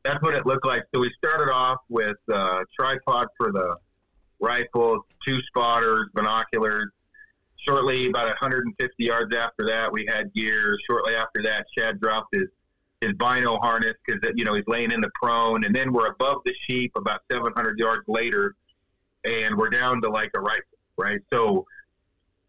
that's 0.04 0.22
what 0.22 0.36
it 0.36 0.46
looked 0.46 0.66
like. 0.66 0.84
So 0.94 1.00
we 1.00 1.12
started 1.18 1.52
off 1.52 1.80
with 1.88 2.18
uh, 2.32 2.64
tripod 2.78 3.28
for 3.38 3.52
the 3.52 3.76
rifle, 4.40 5.06
two 5.26 5.40
spotters, 5.44 6.10
binoculars. 6.14 6.90
Shortly, 7.68 8.08
about 8.08 8.26
150 8.26 9.04
yards 9.04 9.36
after 9.36 9.66
that, 9.68 9.92
we 9.92 10.06
had 10.08 10.34
gear. 10.34 10.78
Shortly 10.90 11.16
after 11.16 11.44
that, 11.44 11.66
Chad 11.78 12.00
dropped 12.00 12.34
his 12.34 12.48
his 13.02 13.14
bino 13.14 13.58
harness 13.58 13.96
because 14.06 14.22
you 14.36 14.44
know 14.44 14.54
he's 14.54 14.68
laying 14.68 14.92
in 14.92 15.02
the 15.02 15.12
prone, 15.22 15.64
and 15.66 15.76
then 15.76 15.94
we're 15.94 16.08
above 16.08 16.42
the 16.46 16.54
sheep 16.68 16.92
about 16.96 17.22
700 17.32 17.78
yards 17.78 18.04
later, 18.08 18.56
and 19.24 19.58
we're 19.58 19.70
down 19.70 20.02
to 20.02 20.10
like 20.10 20.32
a 20.36 20.40
rifle, 20.40 20.64
right? 20.98 21.20
So 21.32 21.66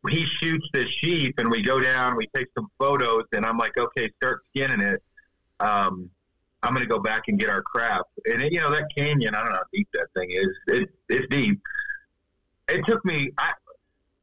he 0.09 0.27
shoots 0.27 0.67
the 0.73 0.89
sheep, 0.89 1.39
and 1.39 1.51
we 1.51 1.63
go 1.63 1.81
down, 1.81 2.17
we 2.17 2.27
take 2.35 2.49
some 2.55 2.69
photos, 2.79 3.25
and 3.33 3.45
I'm 3.45 3.59
like, 3.59 3.77
okay, 3.79 4.11
start 4.17 4.43
skinning 4.51 4.81
it. 4.81 5.03
Um, 5.61 6.11
I'm 6.63 6.75
going 6.75 6.87
to 6.87 6.91
go 6.91 6.99
back 6.99 7.25
and 7.29 7.39
get 7.39 7.49
our 7.49 7.63
crap. 7.63 8.03
And 8.27 8.43
it, 8.43 8.53
you 8.53 8.61
know 8.61 8.71
that 8.71 8.95
canyon, 8.95 9.35
I 9.35 9.41
don't 9.41 9.51
know 9.51 9.57
how 9.57 9.65
deep 9.73 9.89
that 9.95 10.09
thing 10.15 10.31
is. 10.31 10.49
It, 10.67 10.91
it's 11.09 11.27
deep. 11.31 11.61
It 12.69 12.85
took 12.87 13.05
me. 13.05 13.31
I 13.39 13.53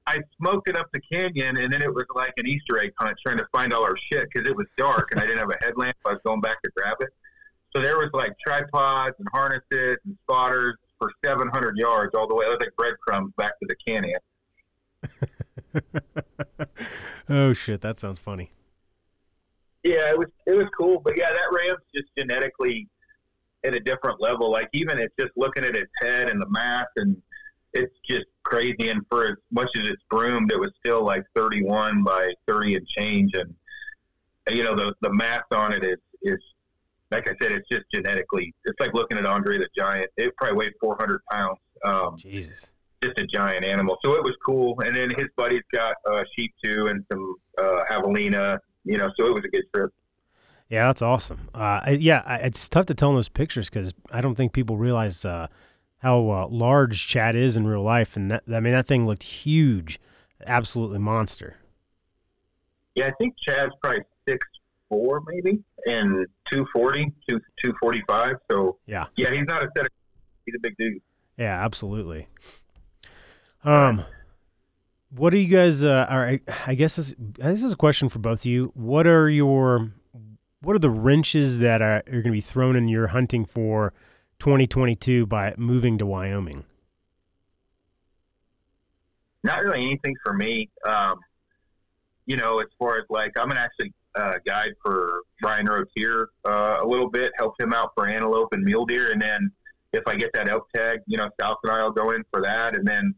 I 0.08 0.20
smoked 0.38 0.70
it 0.70 0.78
up 0.78 0.88
the 0.94 1.02
canyon, 1.12 1.58
and 1.58 1.72
then 1.72 1.82
it 1.82 1.94
was 1.94 2.06
like 2.16 2.34
an 2.38 2.48
Easter 2.48 2.80
egg 2.80 2.94
hunt 2.98 3.18
trying 3.26 3.38
to 3.38 3.46
find 3.52 3.74
all 3.74 3.84
our 3.84 3.98
shit 4.12 4.28
because 4.34 4.48
it 4.48 4.56
was 4.56 4.66
dark 4.78 5.10
and 5.12 5.20
I 5.20 5.26
didn't 5.26 5.40
have 5.40 5.50
a 5.50 5.66
headlamp. 5.66 5.98
I 6.06 6.14
was 6.14 6.22
going 6.26 6.40
back 6.40 6.62
to 6.64 6.72
grab 6.76 6.96
it. 7.02 7.10
So 7.76 7.82
there 7.82 7.98
was 7.98 8.10
like 8.14 8.32
tripods 8.46 9.16
and 9.20 9.28
harnesses 9.34 9.98
and 10.06 10.18
spotters 10.24 10.78
for 10.98 11.12
700 11.24 11.78
yards 11.78 12.16
all 12.16 12.28
the 12.28 12.34
way. 12.34 12.46
It 12.46 12.50
was 12.50 12.58
like 12.62 12.76
breadcrumbs 12.78 13.34
back 13.38 13.52
to 13.60 13.68
the 13.68 13.76
canyon. 13.86 14.20
oh 17.30 17.54
shit, 17.54 17.82
that 17.82 18.00
sounds 18.00 18.20
funny. 18.20 18.52
Yeah, 19.84 20.10
it 20.10 20.18
was 20.18 20.28
it 20.46 20.54
was 20.54 20.68
cool, 20.78 21.02
but 21.04 21.18
yeah, 21.18 21.32
that 21.32 21.52
ram's 21.52 21.82
just 21.94 22.08
genetically 22.18 22.88
at 23.66 23.76
a 23.76 23.80
different 23.80 24.22
level. 24.22 24.50
Like 24.52 24.70
even 24.74 24.98
it's 25.00 25.14
just 25.20 25.32
looking 25.36 25.66
at 25.66 25.76
its 25.76 25.92
head 26.02 26.30
and 26.30 26.42
the 26.42 26.50
mass, 26.50 26.88
and 26.96 27.22
it's 27.74 27.94
just 28.08 28.26
crazy. 28.44 28.90
And 28.90 29.02
for 29.10 29.28
as 29.28 29.36
much 29.52 29.70
as 29.78 29.88
it's 29.88 30.02
broomed, 30.10 30.52
it 30.52 30.60
was 30.60 30.72
still 30.80 31.04
like 31.04 31.24
31 31.36 32.04
by 32.04 32.34
30 32.48 32.76
and 32.76 32.88
change, 32.88 33.32
and 33.34 33.54
you 34.50 34.64
know 34.64 34.76
the 34.76 34.94
the 35.02 35.14
mass 35.14 35.44
on 35.52 35.74
it 35.74 35.84
is 35.84 35.98
is 36.24 36.40
like 37.12 37.28
I 37.30 37.36
said, 37.42 37.52
it's 37.52 37.68
just 37.70 37.86
genetically. 37.94 38.54
It's 38.66 38.80
like 38.80 38.94
looking 38.94 39.18
at 39.18 39.26
Andre 39.26 39.58
the 39.58 39.68
Giant. 39.78 40.10
It 40.18 40.36
probably 40.36 40.58
weighed 40.58 40.74
400 40.82 41.22
pounds. 41.32 41.58
Um, 41.86 42.18
Jesus. 42.18 42.72
just 43.04 43.18
a 43.20 43.26
giant 43.26 43.64
animal. 43.64 43.98
So 44.04 44.16
it 44.16 44.24
was 44.24 44.36
cool. 44.46 44.76
And 44.82 44.96
then 44.96 45.12
his 45.12 45.28
buddy's 45.38 45.64
got 45.72 45.96
uh, 46.10 46.24
sheep 46.36 46.54
too, 46.64 46.88
and 46.88 47.06
some 47.12 47.36
uh, 47.58 47.84
javelina. 47.90 48.60
You 48.84 48.98
know, 48.98 49.10
so 49.18 49.28
it 49.28 49.34
was 49.34 49.44
a 49.46 49.50
good 49.50 49.64
trip. 49.74 49.92
Yeah, 50.70 50.88
that's 50.88 51.02
awesome. 51.02 51.50
Uh, 51.54 51.96
yeah, 51.98 52.38
it's 52.38 52.68
tough 52.68 52.88
to 52.88 52.94
tell 52.94 53.10
in 53.10 53.16
those 53.16 53.30
pictures 53.30 53.70
because 53.70 53.94
I 54.12 54.20
don't 54.20 54.36
think 54.36 54.52
people 54.52 54.78
realize 54.78 55.24
uh, 55.24 55.48
how 56.00 56.30
uh, 56.30 56.48
large 56.50 57.08
Chad 57.08 57.36
is 57.36 57.58
in 57.58 57.66
real 57.68 57.82
life, 57.84 58.16
and 58.16 58.32
that, 58.32 58.44
I 58.52 58.60
mean 58.60 58.74
that 58.74 58.86
thing 58.86 59.06
looked 59.08 59.24
huge, 59.24 60.00
absolutely 60.46 61.00
monster. 61.00 61.58
Yeah, 62.96 63.08
I 63.08 63.12
think 63.20 63.36
Chad's 63.40 63.74
probably 63.82 64.02
six 64.28 64.46
four 64.90 65.22
maybe, 65.28 65.60
and 65.86 66.26
240, 66.52 67.12
2, 67.30 67.40
245. 67.62 68.36
So 68.50 68.78
Yeah. 68.86 69.08
yeah, 69.18 69.32
he's 69.34 69.46
not 69.46 69.62
a 69.64 69.70
set. 69.76 69.86
Of, 69.86 69.92
he's 70.46 70.56
a 70.56 70.60
big 70.62 70.76
dude. 70.78 71.02
Yeah, 71.38 71.64
absolutely. 71.64 72.28
Um, 73.64 74.06
what 75.10 75.34
are 75.34 75.38
you 75.38 75.48
guys? 75.48 75.84
Uh, 75.84 76.08
right, 76.10 76.42
I 76.66 76.76
guess 76.76 76.96
this, 76.96 77.16
this 77.18 77.64
is 77.64 77.74
a 77.74 77.78
question 77.78 78.08
for 78.10 78.20
both 78.20 78.40
of 78.42 78.46
you. 78.46 78.72
What 78.76 79.06
are 79.08 79.30
your 79.30 79.92
what 80.62 80.76
are 80.76 80.80
the 80.80 80.90
wrenches 80.90 81.60
that 81.60 81.82
are, 81.82 81.98
are 81.98 82.04
going 82.12 82.24
to 82.24 82.32
be 82.32 82.42
thrown 82.42 82.76
in 82.76 82.88
your 82.88 83.08
hunting 83.08 83.46
for 83.46 83.94
2022 84.40 85.26
by 85.26 85.54
moving 85.58 85.98
to 85.98 86.06
Wyoming? 86.06 86.64
Not 89.44 89.64
really 89.64 89.82
anything 89.82 90.16
for 90.24 90.34
me. 90.34 90.70
Um, 90.86 91.18
you 92.26 92.36
know, 92.36 92.60
as 92.60 92.68
far 92.78 92.98
as 92.98 93.06
like, 93.10 93.32
I'm 93.40 93.52
an 93.52 93.58
actually 93.58 93.94
uh, 94.16 94.34
guide 94.46 94.74
for 94.84 95.22
Brian 95.42 95.66
Rotier 95.66 96.28
uh, 96.46 96.80
a 96.82 96.86
little 96.86 97.10
bit, 97.10 97.32
help 97.38 97.60
him 97.60 97.74
out 97.74 97.92
for 97.96 98.08
antelope 98.08 98.50
and 98.52 98.64
mule 98.64 98.86
deer, 98.86 99.12
and 99.12 99.22
then 99.22 99.52
if 99.94 100.04
I 100.08 100.16
get 100.16 100.32
that 100.34 100.50
elk 100.50 100.68
tag, 100.76 101.00
you 101.08 101.18
know, 101.18 101.30
South 101.40 101.58
and 101.64 101.72
I'll 101.72 101.92
go 101.92 102.12
in 102.12 102.24
for 102.32 102.42
that, 102.42 102.76
and 102.76 102.86
then, 102.86 103.16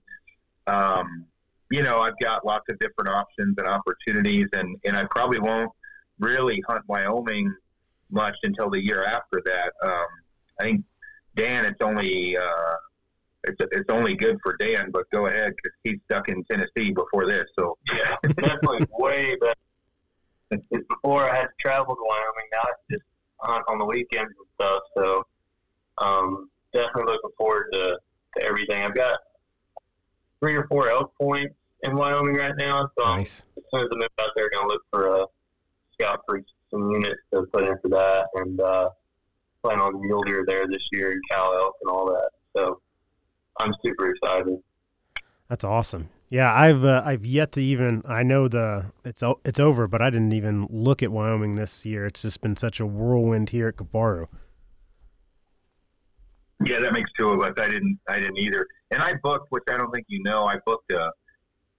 um, 0.67 1.25
you 1.71 1.81
know, 1.81 1.99
I've 1.99 2.17
got 2.21 2.45
lots 2.45 2.65
of 2.69 2.77
different 2.79 3.09
options 3.09 3.55
and 3.57 3.67
opportunities, 3.67 4.47
and 4.53 4.77
and 4.85 4.95
I 4.95 5.05
probably 5.05 5.39
won't 5.39 5.71
really 6.19 6.61
hunt 6.67 6.83
Wyoming 6.87 7.53
much 8.11 8.35
until 8.43 8.69
the 8.69 8.83
year 8.83 9.03
after 9.05 9.41
that. 9.45 9.71
Um, 9.83 10.07
I 10.59 10.63
think 10.63 10.85
Dan, 11.39 11.65
it's 11.65 11.81
only. 11.81 12.37
Uh, 12.37 12.73
it's, 13.45 13.57
it's 13.71 13.89
only 13.89 14.15
good 14.15 14.37
for 14.43 14.57
Dan, 14.57 14.91
but 14.91 15.09
go 15.11 15.27
ahead 15.27 15.53
because 15.55 15.77
he's 15.85 15.97
stuck 16.11 16.27
in 16.27 16.43
Tennessee 16.51 16.91
before 16.91 17.25
this. 17.25 17.45
So 17.57 17.77
Yeah, 17.93 18.15
definitely 18.35 18.85
way 18.99 19.35
better. 19.39 19.53
It's 20.51 20.87
before 20.89 21.29
I 21.31 21.35
had 21.35 21.43
to 21.43 21.49
travel 21.59 21.95
to 21.95 22.01
Wyoming. 22.05 22.49
Now 22.51 22.59
it's 22.69 22.81
just 22.99 23.03
hunt 23.39 23.63
on 23.69 23.77
the 23.77 23.85
weekends 23.85 24.33
and 24.37 24.47
stuff. 24.59 24.81
So 24.97 25.25
um, 25.99 26.49
definitely 26.73 27.13
looking 27.13 27.29
forward 27.37 27.69
to, 27.71 27.97
to 28.37 28.43
everything. 28.45 28.83
I've 28.83 28.93
got 28.95 29.17
three 30.41 30.55
or 30.55 30.67
four 30.67 30.89
elk 30.89 31.13
points 31.17 31.55
in 31.83 31.95
Wyoming 31.95 32.35
right 32.35 32.55
now. 32.57 32.89
So 32.97 33.05
I'm- 33.05 33.19
Nice. 33.19 33.45
as 33.57 33.63
soon 33.73 33.83
as 33.85 33.89
I 33.93 33.95
move 33.95 34.09
out 34.19 34.31
there, 34.35 34.49
going 34.49 34.67
to 34.67 34.73
look 34.73 34.81
for 34.91 35.07
a 35.21 35.25
scout 35.93 36.19
for 36.27 36.41
some 36.71 36.91
units 36.91 37.21
to 37.33 37.43
put 37.53 37.63
in 37.63 37.77
for 37.81 37.87
that, 37.89 38.27
and 38.35 38.59
uh, 38.59 38.89
plan 39.63 39.79
on 39.79 39.99
mule 40.01 40.23
deer 40.23 40.43
there 40.47 40.67
this 40.67 40.87
year 40.91 41.11
and 41.11 41.21
cow 41.29 41.53
elk 41.57 41.75
and 41.81 41.89
all 41.91 42.05
that. 42.07 42.29
So 42.55 42.81
I'm 43.59 43.73
super 43.83 44.11
excited. 44.11 44.57
That's 45.47 45.63
awesome. 45.63 46.09
Yeah, 46.29 46.53
I've 46.53 46.85
uh, 46.85 47.01
I've 47.03 47.25
yet 47.25 47.51
to 47.53 47.59
even 47.61 48.03
I 48.07 48.21
know 48.21 48.47
the 48.47 48.91
it's 49.03 49.23
o- 49.23 49.39
it's 49.43 49.59
over, 49.59 49.87
but 49.87 50.01
I 50.01 50.09
didn't 50.11 50.31
even 50.33 50.67
look 50.69 51.01
at 51.01 51.11
Wyoming 51.11 51.55
this 51.55 51.85
year. 51.85 52.05
It's 52.05 52.21
just 52.21 52.41
been 52.41 52.55
such 52.55 52.79
a 52.79 52.85
whirlwind 52.85 53.49
here 53.49 53.67
at 53.69 53.77
Kifaru. 53.77 54.27
yeah, 56.65 56.79
that 56.79 56.93
makes 56.93 57.09
two 57.17 57.29
of 57.29 57.41
us. 57.41 57.53
I 57.57 57.67
didn't 57.67 57.99
I 58.07 58.19
didn't 58.19 58.37
either. 58.37 58.67
And 58.91 59.01
I 59.01 59.13
booked, 59.23 59.47
which 59.51 59.63
I 59.69 59.77
don't 59.77 59.91
think 59.91 60.05
you 60.07 60.21
know, 60.23 60.45
I 60.45 60.57
booked 60.65 60.91
a 60.91 61.11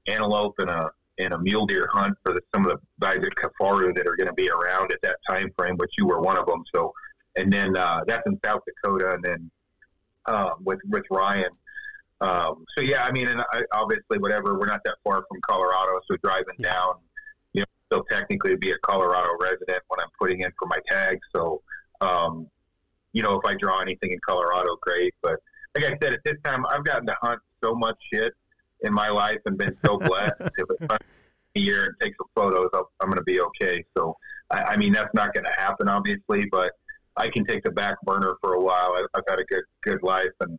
antelope 0.08 0.56
and 0.58 0.70
a 0.70 0.90
and 1.18 1.32
a 1.34 1.38
mule 1.38 1.66
deer 1.66 1.88
hunt 1.92 2.16
for 2.24 2.32
the, 2.34 2.40
some 2.52 2.64
of 2.66 2.72
the 2.72 2.78
guys 2.98 3.18
at 3.18 3.32
Kifaru 3.36 3.94
that 3.94 4.06
are 4.06 4.16
going 4.16 4.26
to 4.26 4.32
be 4.32 4.48
around 4.50 4.90
at 4.90 4.98
that 5.02 5.16
time 5.28 5.50
frame, 5.56 5.76
which 5.76 5.92
you 5.98 6.06
were 6.06 6.20
one 6.20 6.38
of 6.38 6.46
them. 6.46 6.64
So, 6.74 6.92
and 7.36 7.52
then 7.52 7.76
uh, 7.76 8.00
that's 8.06 8.22
in 8.26 8.38
South 8.44 8.62
Dakota, 8.66 9.14
and 9.14 9.24
then 9.24 9.50
um, 10.26 10.54
with 10.64 10.80
with 10.88 11.04
Ryan. 11.10 11.50
Um, 12.20 12.64
so 12.76 12.82
yeah, 12.82 13.04
I 13.04 13.12
mean, 13.12 13.28
and 13.28 13.40
I, 13.40 13.62
obviously, 13.72 14.18
whatever. 14.18 14.58
We're 14.58 14.66
not 14.66 14.80
that 14.84 14.96
far 15.04 15.24
from 15.28 15.40
Colorado, 15.48 16.00
so 16.10 16.16
driving 16.22 16.56
down, 16.60 16.94
you 17.52 17.60
know, 17.60 17.66
still 17.86 18.04
technically 18.10 18.56
be 18.56 18.72
a 18.72 18.78
Colorado 18.84 19.30
resident 19.40 19.82
when 19.88 20.00
I'm 20.00 20.10
putting 20.18 20.40
in 20.40 20.50
for 20.58 20.66
my 20.68 20.78
tag. 20.88 21.18
So, 21.34 21.62
um, 22.00 22.46
you 23.12 23.22
know, 23.22 23.38
if 23.38 23.44
I 23.44 23.54
draw 23.54 23.80
anything 23.80 24.12
in 24.12 24.18
Colorado, 24.26 24.76
great. 24.82 25.14
But 25.22 25.36
like 25.74 25.84
I 25.84 25.96
said, 26.02 26.12
at 26.12 26.20
this 26.24 26.36
time, 26.44 26.66
I've 26.66 26.84
gotten 26.84 27.06
to 27.06 27.16
hunt 27.22 27.40
so 27.64 27.74
much 27.74 27.96
shit 28.12 28.32
in 28.82 28.92
my 28.92 29.08
life 29.08 29.38
and 29.46 29.56
been 29.56 29.76
so 29.84 29.98
blessed. 29.98 30.34
if 30.40 30.66
it's 30.68 30.92
a 30.92 31.58
year 31.58 31.84
and 31.84 31.94
take 32.02 32.14
some 32.18 32.28
photos, 32.34 32.68
I'll, 32.74 32.90
I'm 33.00 33.08
going 33.08 33.18
to 33.18 33.24
be 33.24 33.40
okay. 33.40 33.84
So, 33.96 34.16
I, 34.50 34.62
I 34.62 34.76
mean, 34.76 34.92
that's 34.92 35.12
not 35.14 35.32
going 35.32 35.44
to 35.44 35.52
happen, 35.56 35.88
obviously, 35.88 36.46
but 36.50 36.72
I 37.16 37.28
can 37.28 37.44
take 37.44 37.62
the 37.64 37.70
back 37.70 37.96
burner 38.02 38.36
for 38.40 38.54
a 38.54 38.60
while. 38.60 38.94
I, 38.96 39.04
I've 39.14 39.24
had 39.28 39.38
a 39.40 39.44
good, 39.44 39.64
good 39.82 40.02
life, 40.02 40.30
and 40.40 40.58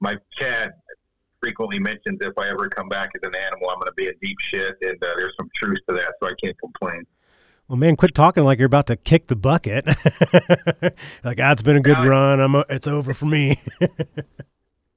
my 0.00 0.16
Chad 0.38 0.70
frequently 1.40 1.78
mentions 1.78 2.18
if 2.20 2.36
I 2.38 2.48
ever 2.48 2.68
come 2.68 2.88
back 2.88 3.10
as 3.16 3.20
an 3.28 3.36
animal, 3.36 3.68
I'm 3.68 3.76
going 3.76 3.86
to 3.86 3.92
be 3.96 4.06
in 4.06 4.14
deep 4.22 4.38
shit, 4.40 4.76
and 4.82 5.02
uh, 5.02 5.08
there's 5.16 5.34
some 5.38 5.48
truth 5.54 5.78
to 5.88 5.94
that, 5.96 6.14
so 6.22 6.28
I 6.28 6.32
can't 6.42 6.56
complain. 6.58 7.04
Well, 7.68 7.76
man, 7.76 7.96
quit 7.96 8.14
talking 8.14 8.44
like 8.44 8.58
you're 8.58 8.66
about 8.66 8.86
to 8.88 8.96
kick 8.96 9.26
the 9.28 9.36
bucket. 9.36 9.86
like, 11.24 11.40
ah, 11.40 11.52
it's 11.52 11.62
been 11.62 11.76
a 11.76 11.80
good 11.80 11.96
Yeah. 11.98 12.06
run. 12.08 12.40
I'm. 12.40 12.54
A, 12.54 12.64
it's 12.68 12.86
over 12.86 13.14
for 13.14 13.26
me. 13.26 13.60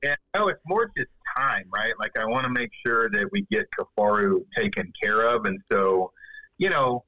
Yeah, 0.03 0.13
no, 0.35 0.47
it's 0.47 0.61
more 0.67 0.91
just 0.95 1.09
time, 1.35 1.63
right? 1.73 1.91
Like 1.99 2.11
I 2.19 2.25
want 2.25 2.43
to 2.43 2.51
make 2.51 2.69
sure 2.85 3.09
that 3.09 3.29
we 3.31 3.47
get 3.49 3.65
Kifaru 3.77 4.41
taken 4.55 4.93
care 5.01 5.23
of, 5.35 5.45
and 5.45 5.59
so, 5.71 6.11
you 6.59 6.69
know, 6.69 7.03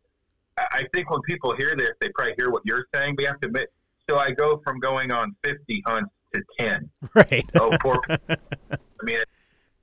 I 0.72 0.86
think 0.94 1.10
when 1.10 1.22
people 1.22 1.56
hear 1.56 1.76
this, 1.76 1.90
they 2.02 2.10
probably 2.16 2.34
hear 2.38 2.50
what 2.50 2.64
you're 2.66 2.86
saying. 2.94 3.16
But 3.16 3.24
you 3.24 3.28
have 3.28 3.40
to 3.42 3.48
admit, 3.48 3.70
so 4.10 4.18
I 4.18 4.32
go 4.32 4.62
from 4.64 4.80
going 4.80 5.12
on 5.12 5.36
50 5.44 5.84
hunts 5.86 6.12
to 6.34 6.42
10. 6.60 6.90
right. 7.16 7.46
Oh, 7.60 7.76
poor. 7.82 8.00
I 8.30 8.78
mean, 9.04 9.20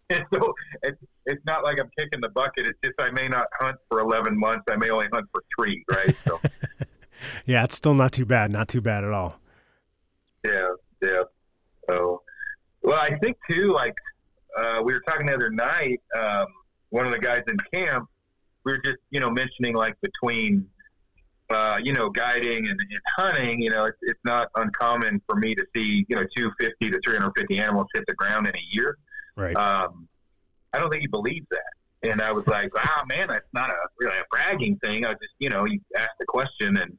it's, 0.09 0.25
so 0.33 0.55
it's 0.83 0.99
it's 1.27 1.45
not 1.45 1.65
like 1.65 1.81
I'm 1.81 1.91
kicking 1.99 2.21
the 2.21 2.29
bucket. 2.29 2.67
It's 2.67 2.79
just 2.85 2.95
I 3.01 3.11
may 3.11 3.29
not 3.29 3.47
hunt 3.59 3.77
for 3.91 4.01
11 4.01 4.39
months. 4.39 4.65
I 4.71 4.77
may 4.77 4.91
only 4.91 5.09
hunt 5.13 5.27
for 5.33 5.43
three, 5.57 5.85
right? 5.91 6.15
So 6.25 6.41
yeah, 7.47 7.65
it's 7.65 7.75
still 7.75 7.95
not 7.95 8.13
too 8.13 8.25
bad. 8.25 8.51
Not 8.51 8.69
too 8.69 8.81
bad 8.81 9.05
at 9.05 9.13
all. 9.13 9.41
yeah, 10.45 10.69
yeah. 11.03 11.23
So, 11.89 12.23
well, 12.83 12.99
I 12.99 13.17
think 13.19 13.37
too, 13.51 13.73
like 13.73 13.95
uh, 14.57 14.81
we 14.85 14.93
were 14.93 15.01
talking 15.01 15.27
the 15.27 15.35
other 15.35 15.51
night. 15.51 16.01
Um, 16.17 16.47
one 16.91 17.07
of 17.07 17.13
the 17.13 17.19
guys 17.19 17.43
in 17.49 17.57
camp, 17.73 18.09
we 18.67 18.73
were 18.73 18.83
just 18.85 18.99
you 19.11 19.21
know 19.21 19.31
mentioning 19.31 19.75
like 19.75 19.97
between. 20.03 20.69
Uh, 21.49 21.79
you 21.81 21.93
know, 21.93 22.11
guiding 22.11 22.69
and, 22.69 22.81
and 22.81 23.01
hunting, 23.17 23.63
you 23.63 23.71
know, 23.71 23.85
it's, 23.85 23.97
it's 24.03 24.19
not 24.25 24.49
uncommon 24.57 25.23
for 25.29 25.37
me 25.37 25.55
to 25.55 25.65
see, 25.77 26.05
you 26.09 26.17
know, 26.17 26.25
250 26.37 26.91
to 26.91 26.99
350 27.05 27.59
animals 27.61 27.87
hit 27.95 28.03
the 28.09 28.15
ground 28.15 28.49
in 28.49 28.57
a 28.57 28.63
year. 28.73 28.99
Right. 29.37 29.55
um, 29.55 30.09
I 30.73 30.81
don't 30.81 30.91
think 30.91 31.03
he 31.03 31.07
believes 31.07 31.47
that. 31.53 32.11
And 32.11 32.21
I 32.21 32.33
was 32.33 32.45
like, 32.49 32.75
wow, 32.75 33.05
man, 33.09 33.29
that's 33.29 33.47
not 33.55 33.71
a 33.71 33.77
really 34.01 34.19
a 34.19 34.25
bragging 34.29 34.77
thing. 34.83 35.07
I 35.07 35.13
just, 35.13 35.35
you 35.39 35.49
know, 35.49 35.67
you 35.67 35.79
ask 35.97 36.11
the 36.19 36.27
question 36.27 36.79
and, 36.79 36.99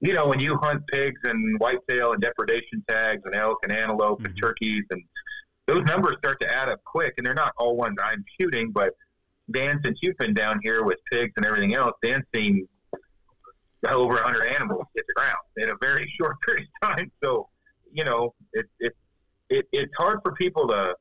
you 0.00 0.14
know, 0.14 0.28
when 0.28 0.40
you 0.40 0.56
hunt 0.62 0.80
pigs 0.90 1.20
and 1.24 1.60
whitetail 1.60 2.12
and 2.14 2.22
depredation 2.22 2.82
tags 2.88 3.20
and 3.26 3.34
elk 3.34 3.58
and 3.64 3.72
antelope 3.72 4.24
and 4.24 4.34
Mhm. 4.34 4.40
turkeys 4.40 4.84
and 4.92 5.02
those 5.66 5.84
numbers 5.84 6.16
start 6.20 6.40
to 6.40 6.50
add 6.50 6.70
up 6.70 6.82
quick 6.84 7.12
and 7.18 7.26
they're 7.26 7.34
not 7.34 7.52
all 7.58 7.76
ones 7.76 7.98
I'm 8.02 8.24
shooting, 8.40 8.70
but 8.70 8.94
Dan, 9.50 9.80
since 9.84 9.98
you've 10.02 10.16
been 10.16 10.34
down 10.34 10.58
here 10.62 10.84
with 10.84 10.98
pigs 11.10 11.32
and 11.36 11.44
everything 11.44 11.74
else, 11.74 11.92
Dan's 12.02 12.24
seen 12.34 12.66
over 13.88 14.14
100 14.14 14.46
animals 14.46 14.86
hit 14.94 15.04
the 15.06 15.12
ground 15.14 15.36
in 15.58 15.68
a 15.70 15.74
very 15.80 16.10
short 16.18 16.36
period 16.40 16.66
of 16.82 16.96
time. 16.96 17.10
So, 17.22 17.48
you 17.92 18.04
know, 18.04 18.34
it, 18.54 18.66
it, 18.80 18.96
it, 19.50 19.66
it's 19.72 19.92
hard 19.98 20.20
for 20.24 20.32
people 20.32 20.66
to, 20.68 20.94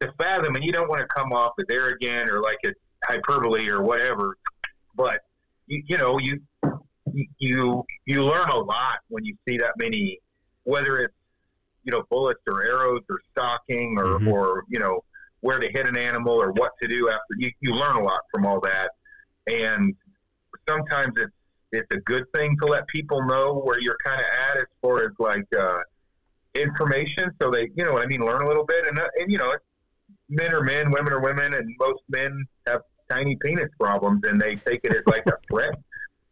to 0.00 0.12
fathom, 0.18 0.54
and 0.54 0.64
you 0.64 0.72
don't 0.72 0.88
want 0.88 1.00
to 1.00 1.06
come 1.06 1.32
off 1.32 1.52
as 1.58 1.64
arrogant 1.70 2.30
or 2.30 2.40
like 2.42 2.58
it's 2.62 2.78
hyperbole 3.06 3.66
or 3.68 3.82
whatever. 3.82 4.36
But 4.94 5.20
you, 5.66 5.82
you 5.86 5.96
know, 5.98 6.18
you 6.18 6.40
you 7.38 7.84
you 8.04 8.22
learn 8.22 8.50
a 8.50 8.56
lot 8.58 8.98
when 9.08 9.24
you 9.24 9.34
see 9.48 9.56
that 9.58 9.72
many, 9.78 10.20
whether 10.64 10.98
it's 10.98 11.14
you 11.84 11.92
know 11.92 12.02
bullets 12.10 12.40
or 12.46 12.62
arrows 12.62 13.00
or 13.08 13.18
stalking 13.32 13.96
or 13.98 14.18
Mhm. 14.20 14.30
or 14.30 14.64
you 14.68 14.78
know 14.78 15.02
where 15.40 15.58
to 15.58 15.68
hit 15.70 15.86
an 15.86 15.96
animal 15.96 16.40
or 16.40 16.52
what 16.52 16.72
to 16.82 16.88
do 16.88 17.08
after. 17.08 17.34
You 17.36 17.50
you 17.60 17.74
learn 17.74 17.96
a 17.96 18.02
lot 18.02 18.20
from 18.32 18.46
all 18.46 18.60
that, 18.60 18.90
and 19.46 19.94
sometimes 20.68 21.14
it's 21.16 21.32
it's 21.72 21.88
a 21.92 22.00
good 22.00 22.24
thing 22.34 22.56
to 22.60 22.66
let 22.66 22.86
people 22.88 23.24
know 23.24 23.60
where 23.60 23.80
you're 23.80 23.98
kind 24.04 24.20
of 24.20 24.26
at 24.50 24.56
as 24.58 24.66
far 24.82 25.04
as 25.04 25.12
like 25.18 25.46
uh, 25.58 25.78
information, 26.54 27.30
so 27.40 27.50
they 27.50 27.70
you 27.74 27.84
know 27.84 27.92
what 27.92 28.02
I 28.02 28.06
mean, 28.06 28.20
learn 28.20 28.42
a 28.42 28.46
little 28.46 28.64
bit, 28.64 28.86
and 28.86 28.98
uh, 28.98 29.08
and 29.18 29.30
you 29.30 29.38
know 29.38 29.54
men 30.28 30.52
are 30.54 30.62
men, 30.62 30.90
women 30.90 31.12
are 31.12 31.20
women, 31.20 31.54
and 31.54 31.74
most 31.78 32.02
men 32.08 32.44
have 32.66 32.82
tiny 33.10 33.36
penis 33.42 33.68
problems, 33.78 34.22
and 34.24 34.40
they 34.40 34.56
take 34.56 34.80
it 34.84 34.92
as 34.92 35.02
like 35.06 35.26
a 35.26 35.36
threat. 35.48 35.74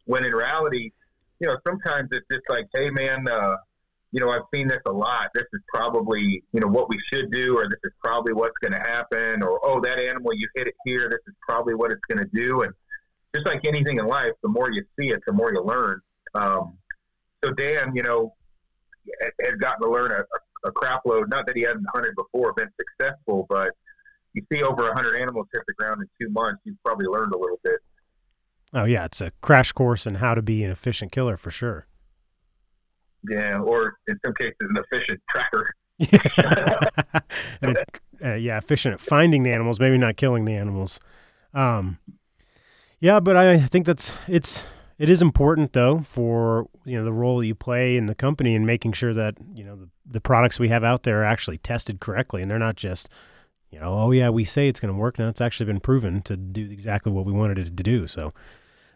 When 0.07 0.25
in 0.25 0.33
reality, 0.33 0.91
you 1.39 1.49
know, 1.49 1.59
sometimes 1.67 2.09
it's 2.13 2.25
just 2.33 2.45
like, 2.49 2.65
hey, 2.75 2.89
man, 2.89 3.29
uh, 3.29 3.57
you 4.13 4.21
know, 4.21 4.31
I've 4.31 4.43
seen 4.53 4.69
this 4.69 4.81
a 4.87 4.93
lot. 4.93 5.31
This 5.35 5.45
is 5.53 5.61
probably, 5.73 6.43
you 6.53 6.61
know, 6.61 6.67
what 6.67 6.89
we 6.89 6.99
should 7.13 7.31
do, 7.31 7.59
or 7.59 7.69
this 7.69 7.79
is 7.85 7.93
probably 8.03 8.33
what's 8.33 8.57
going 8.63 8.73
to 8.73 8.79
happen, 8.79 9.43
or 9.43 9.61
oh, 9.63 9.81
that 9.83 10.01
animal 10.01 10.33
you 10.35 10.49
hit 10.55 10.67
it 10.67 10.75
here. 10.85 11.09
This 11.11 11.21
is 11.27 11.35
probably 11.47 11.75
what 11.75 11.91
it's 11.93 12.05
going 12.09 12.19
to 12.19 12.31
do, 12.33 12.63
and 12.63 12.73
just 13.35 13.47
like 13.47 13.67
anything 13.67 13.99
in 13.99 14.07
life, 14.07 14.33
the 14.43 14.49
more 14.49 14.71
you 14.71 14.85
see 14.99 15.11
it, 15.11 15.21
the 15.27 15.33
more 15.33 15.53
you 15.53 15.63
learn. 15.63 16.01
Um, 16.35 16.79
so 17.45 17.53
Dan, 17.53 17.95
you 17.95 18.03
know, 18.03 18.35
had- 19.43 19.61
gotten 19.61 19.83
to 19.83 19.91
learn 19.91 20.13
a, 20.13 20.25
a 20.67 20.73
crap 20.73 21.05
load. 21.05 21.29
Not 21.29 21.47
that 21.47 21.57
he 21.57 21.63
hadn't 21.63 21.87
hunted 21.95 22.15
before, 22.15 22.53
been 22.55 22.71
successful, 22.81 23.47
but 23.49 23.73
you 24.33 24.43
see 24.53 24.63
over 24.63 24.85
100 24.85 25.17
animals 25.21 25.47
hit 25.53 25.63
the 25.67 25.75
ground 25.75 26.03
in 26.03 26.09
two 26.21 26.33
months, 26.33 26.61
you've 26.65 26.83
probably 26.85 27.07
learned 27.07 27.33
a 27.35 27.39
little 27.39 27.61
bit. 27.63 27.79
Oh 28.73 28.85
yeah, 28.85 29.05
it's 29.05 29.21
a 29.21 29.33
crash 29.41 29.73
course 29.73 30.07
in 30.07 30.17
how 30.17 30.35
to 30.35 30.43
be 30.43 30.63
an 30.63 30.71
efficient 30.71 31.13
killer 31.13 31.37
for 31.37 31.51
sure. 31.51 31.87
Yeah, 33.29 33.59
or 33.59 33.97
in 34.07 34.19
some 34.25 34.35
cases, 34.35 34.57
an 34.61 34.77
efficient 34.77 35.21
tracker. 35.29 35.75
and 37.63 37.79
uh, 38.25 38.35
yeah, 38.35 38.59
efficient 38.59 38.95
at 38.95 39.01
finding 39.01 39.43
the 39.43 39.51
animals, 39.51 39.81
maybe 39.81 39.99
not 39.99 40.17
killing 40.17 40.45
the 40.45 40.55
animals. 40.55 41.01
Um, 41.55 41.99
yeah, 43.01 43.21
but 43.21 43.37
I 43.37 43.61
think 43.61 43.87
that's 43.87 44.15
it's 44.27 44.63
it 44.99 45.09
is 45.09 45.23
important 45.23 45.73
though 45.73 46.01
for 46.01 46.69
you 46.85 46.99
know 46.99 47.05
the 47.05 47.13
role 47.13 47.43
you 47.43 47.55
play 47.55 47.97
in 47.97 48.07
the 48.07 48.15
company 48.15 48.55
and 48.55 48.67
making 48.67 48.93
sure 48.93 49.15
that 49.15 49.35
you 49.55 49.65
know 49.65 49.77
the, 49.77 49.89
the 50.07 50.21
products 50.21 50.59
we 50.59 50.69
have 50.69 50.85
out 50.85 51.05
there 51.05 51.21
are 51.21 51.25
actually 51.25 51.59
tested 51.59 52.01
correctly 52.01 52.43
and 52.43 52.51
they're 52.51 52.59
not 52.59 52.77
just 52.77 53.09
you 53.71 53.79
know 53.79 53.87
oh 53.87 54.11
yeah 54.11 54.29
we 54.29 54.45
say 54.45 54.67
it's 54.69 54.81
going 54.81 54.93
to 54.93 54.99
work 54.99 55.19
now 55.19 55.29
it's 55.29 55.41
actually 55.41 55.67
been 55.67 55.81
proven 55.81 56.21
to 56.23 56.37
do 56.37 56.69
exactly 56.71 57.13
what 57.13 57.25
we 57.25 57.33
wanted 57.33 57.59
it 57.59 57.65
to 57.77 57.83
do. 57.83 58.07
So, 58.07 58.33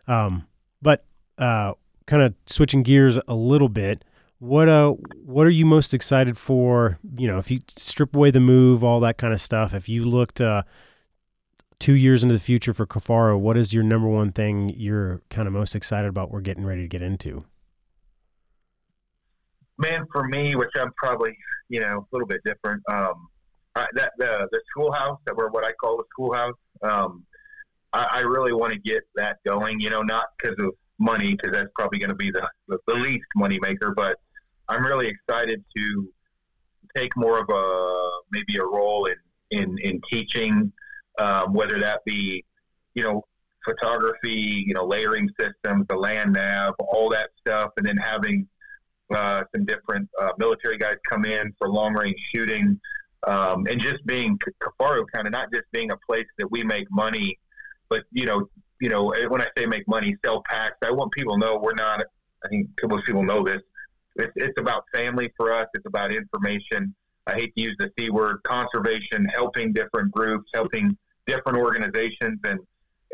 um, 0.06 0.46
but 0.80 1.04
uh, 1.38 1.74
kind 2.06 2.22
of 2.22 2.34
switching 2.46 2.82
gears 2.82 3.18
a 3.28 3.34
little 3.34 3.68
bit. 3.68 4.04
What 4.42 4.68
uh 4.68 4.94
what 5.24 5.46
are 5.46 5.50
you 5.50 5.64
most 5.64 5.94
excited 5.94 6.36
for? 6.36 6.98
You 7.16 7.28
know, 7.28 7.38
if 7.38 7.48
you 7.48 7.60
strip 7.68 8.16
away 8.16 8.32
the 8.32 8.40
move, 8.40 8.82
all 8.82 8.98
that 8.98 9.16
kind 9.16 9.32
of 9.32 9.40
stuff. 9.40 9.72
If 9.72 9.88
you 9.88 10.02
looked 10.02 10.40
uh, 10.40 10.64
two 11.78 11.92
years 11.92 12.24
into 12.24 12.32
the 12.32 12.40
future 12.40 12.74
for 12.74 12.84
Kifaru, 12.84 13.38
what 13.38 13.56
is 13.56 13.72
your 13.72 13.84
number 13.84 14.08
one 14.08 14.32
thing 14.32 14.74
you're 14.76 15.22
kind 15.30 15.46
of 15.46 15.54
most 15.54 15.76
excited 15.76 16.08
about? 16.08 16.32
We're 16.32 16.40
getting 16.40 16.64
ready 16.64 16.82
to 16.82 16.88
get 16.88 17.02
into. 17.02 17.42
Man, 19.78 20.06
for 20.10 20.26
me, 20.26 20.56
which 20.56 20.70
I'm 20.76 20.92
probably, 20.96 21.36
you 21.68 21.78
know, 21.78 22.00
a 22.00 22.06
little 22.10 22.26
bit 22.26 22.40
different. 22.44 22.82
Um, 22.90 23.28
I, 23.76 23.86
that 23.94 24.10
the 24.18 24.48
the 24.50 24.60
schoolhouse 24.70 25.20
that 25.26 25.36
we're 25.36 25.50
what 25.50 25.64
I 25.64 25.70
call 25.74 25.98
the 25.98 26.04
schoolhouse. 26.10 26.58
Um, 26.82 27.24
I, 27.92 28.06
I 28.10 28.18
really 28.18 28.52
want 28.52 28.72
to 28.72 28.78
get 28.80 29.04
that 29.14 29.36
going. 29.46 29.78
You 29.78 29.90
know, 29.90 30.02
not 30.02 30.24
because 30.36 30.56
of 30.58 30.72
money, 30.98 31.36
because 31.36 31.52
that's 31.52 31.70
probably 31.78 32.00
going 32.00 32.10
to 32.10 32.16
be 32.16 32.32
the, 32.32 32.44
the 32.66 32.78
the 32.88 32.94
least 32.94 33.26
money 33.36 33.60
maker. 33.62 33.94
But 33.96 34.16
I'm 34.68 34.84
really 34.84 35.08
excited 35.08 35.64
to 35.76 36.08
take 36.96 37.16
more 37.16 37.38
of 37.38 37.48
a 37.48 38.10
maybe 38.30 38.56
a 38.56 38.64
role 38.64 39.06
in 39.06 39.16
in 39.50 39.78
in 39.78 40.00
teaching, 40.10 40.72
um, 41.18 41.52
whether 41.52 41.78
that 41.80 42.04
be, 42.04 42.44
you 42.94 43.02
know, 43.02 43.24
photography, 43.64 44.64
you 44.66 44.74
know, 44.74 44.84
layering 44.84 45.28
systems, 45.38 45.86
the 45.88 45.96
land 45.96 46.32
nav, 46.32 46.74
all 46.78 47.08
that 47.10 47.30
stuff, 47.40 47.70
and 47.76 47.86
then 47.86 47.96
having 47.96 48.46
uh, 49.14 49.44
some 49.54 49.64
different 49.64 50.08
uh, 50.20 50.30
military 50.38 50.78
guys 50.78 50.96
come 51.08 51.24
in 51.24 51.52
for 51.58 51.68
long 51.68 51.94
range 51.94 52.18
shooting, 52.34 52.80
um, 53.26 53.66
and 53.68 53.80
just 53.80 54.04
being 54.06 54.38
Kifaru 54.38 55.04
kind 55.12 55.26
of 55.26 55.32
not 55.32 55.52
just 55.52 55.64
being 55.72 55.90
a 55.90 55.96
place 56.06 56.26
that 56.38 56.50
we 56.50 56.62
make 56.62 56.86
money, 56.90 57.38
but 57.88 58.02
you 58.10 58.26
know, 58.26 58.48
you 58.80 58.88
know, 58.88 59.10
eh, 59.10 59.26
when 59.26 59.40
I 59.40 59.46
say 59.56 59.66
make 59.66 59.86
money, 59.86 60.16
sell 60.24 60.42
packs. 60.48 60.76
I 60.84 60.90
want 60.90 61.12
people 61.12 61.34
to 61.34 61.40
know 61.40 61.58
we're 61.58 61.74
not. 61.74 62.04
I 62.44 62.48
think 62.48 62.68
most 62.84 63.06
people 63.06 63.22
know 63.22 63.44
this. 63.44 63.62
It's, 64.16 64.32
it's 64.36 64.58
about 64.58 64.84
family 64.94 65.32
for 65.36 65.52
us. 65.52 65.66
It's 65.74 65.86
about 65.86 66.12
information. 66.12 66.94
I 67.26 67.34
hate 67.34 67.54
to 67.56 67.62
use 67.62 67.76
the 67.78 67.90
C 67.98 68.10
word, 68.10 68.38
conservation, 68.44 69.26
helping 69.32 69.72
different 69.72 70.10
groups, 70.12 70.50
helping 70.54 70.96
different 71.26 71.58
organizations, 71.58 72.38
and 72.44 72.58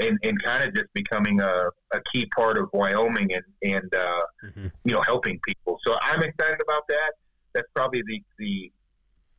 and, 0.01 0.17
and 0.23 0.41
kind 0.45 0.63
of 0.63 0.73
just 0.75 0.87
becoming 0.95 1.41
a, 1.41 1.65
a 1.93 2.01
key 2.13 2.25
part 2.37 2.57
of 2.57 2.69
Wyoming 2.73 3.33
and 3.33 3.45
and 3.63 3.95
uh, 3.95 4.21
Mhm. 4.45 4.73
you 4.85 4.93
know 4.95 5.03
helping 5.03 5.39
people. 5.47 5.79
So 5.85 5.97
I'm 6.01 6.23
excited 6.23 6.61
about 6.63 6.83
that. 6.89 7.13
That's 7.55 7.67
probably 7.75 8.03
the 8.07 8.23
the 8.39 8.73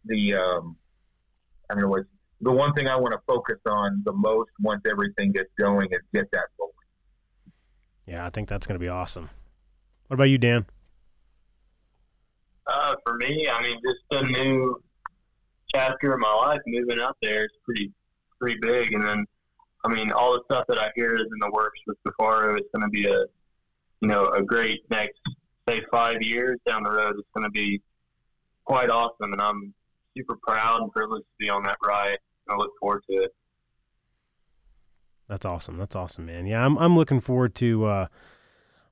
the 0.05 0.33
um, 0.35 0.75
I 1.69 1.73
don't 1.73 1.83
know 1.83 1.89
what 1.89 2.03
the 2.41 2.51
one 2.51 2.73
thing 2.73 2.87
I 2.87 2.95
want 2.95 3.13
to 3.13 3.19
focus 3.27 3.57
on 3.67 4.01
the 4.05 4.13
most 4.13 4.49
once 4.61 4.81
everything 4.89 5.31
gets 5.31 5.49
going 5.57 5.87
is 5.91 5.99
get 6.13 6.29
that 6.31 6.45
going. 6.57 6.71
Yeah, 8.05 8.25
I 8.25 8.29
think 8.29 8.49
that's 8.49 8.65
going 8.67 8.75
to 8.75 8.83
be 8.83 8.87
awesome. 8.89 9.29
What 10.07 10.15
about 10.15 10.25
you, 10.25 10.37
Dan? 10.37 10.65
Uh, 12.71 12.95
for 13.03 13.15
me, 13.15 13.49
I 13.49 13.61
mean, 13.63 13.79
just 13.83 14.21
a 14.21 14.25
new 14.25 14.81
chapter 15.73 16.13
in 16.13 16.19
my 16.19 16.33
life, 16.33 16.59
moving 16.67 16.99
out 16.99 17.17
there 17.21 17.45
is 17.45 17.51
pretty, 17.65 17.91
pretty 18.39 18.59
big. 18.61 18.93
And 18.93 19.03
then, 19.03 19.25
I 19.85 19.89
mean, 19.89 20.11
all 20.11 20.33
the 20.33 20.41
stuff 20.45 20.65
that 20.67 20.77
I 20.77 20.91
hear 20.95 21.15
is 21.15 21.21
in 21.21 21.39
the 21.39 21.49
works 21.51 21.79
with 21.87 21.97
Kifaru. 22.07 22.57
It's 22.57 22.69
going 22.75 22.83
to 22.83 22.89
be 22.89 23.05
a, 23.05 23.25
you 24.01 24.07
know, 24.07 24.29
a 24.29 24.43
great 24.43 24.81
next, 24.91 25.19
say, 25.67 25.81
five 25.91 26.21
years 26.21 26.59
down 26.65 26.83
the 26.83 26.91
road. 26.91 27.15
It's 27.17 27.27
going 27.33 27.45
to 27.45 27.51
be 27.51 27.81
quite 28.65 28.89
awesome, 28.89 29.33
and 29.33 29.41
I'm 29.41 29.73
super 30.15 30.37
proud 30.45 30.81
and 30.81 30.91
privileged 30.91 31.25
to 31.25 31.45
be 31.45 31.49
on 31.49 31.63
that 31.63 31.77
ride. 31.83 32.19
I 32.49 32.55
look 32.55 32.71
forward 32.79 33.03
to 33.09 33.15
it. 33.23 33.31
That's 35.27 35.45
awesome. 35.45 35.77
That's 35.77 35.95
awesome, 35.95 36.25
man. 36.25 36.47
Yeah, 36.47 36.65
I'm 36.65 36.77
I'm 36.77 36.95
looking 36.95 37.21
forward 37.21 37.53
to 37.55 37.85
uh, 37.85 38.07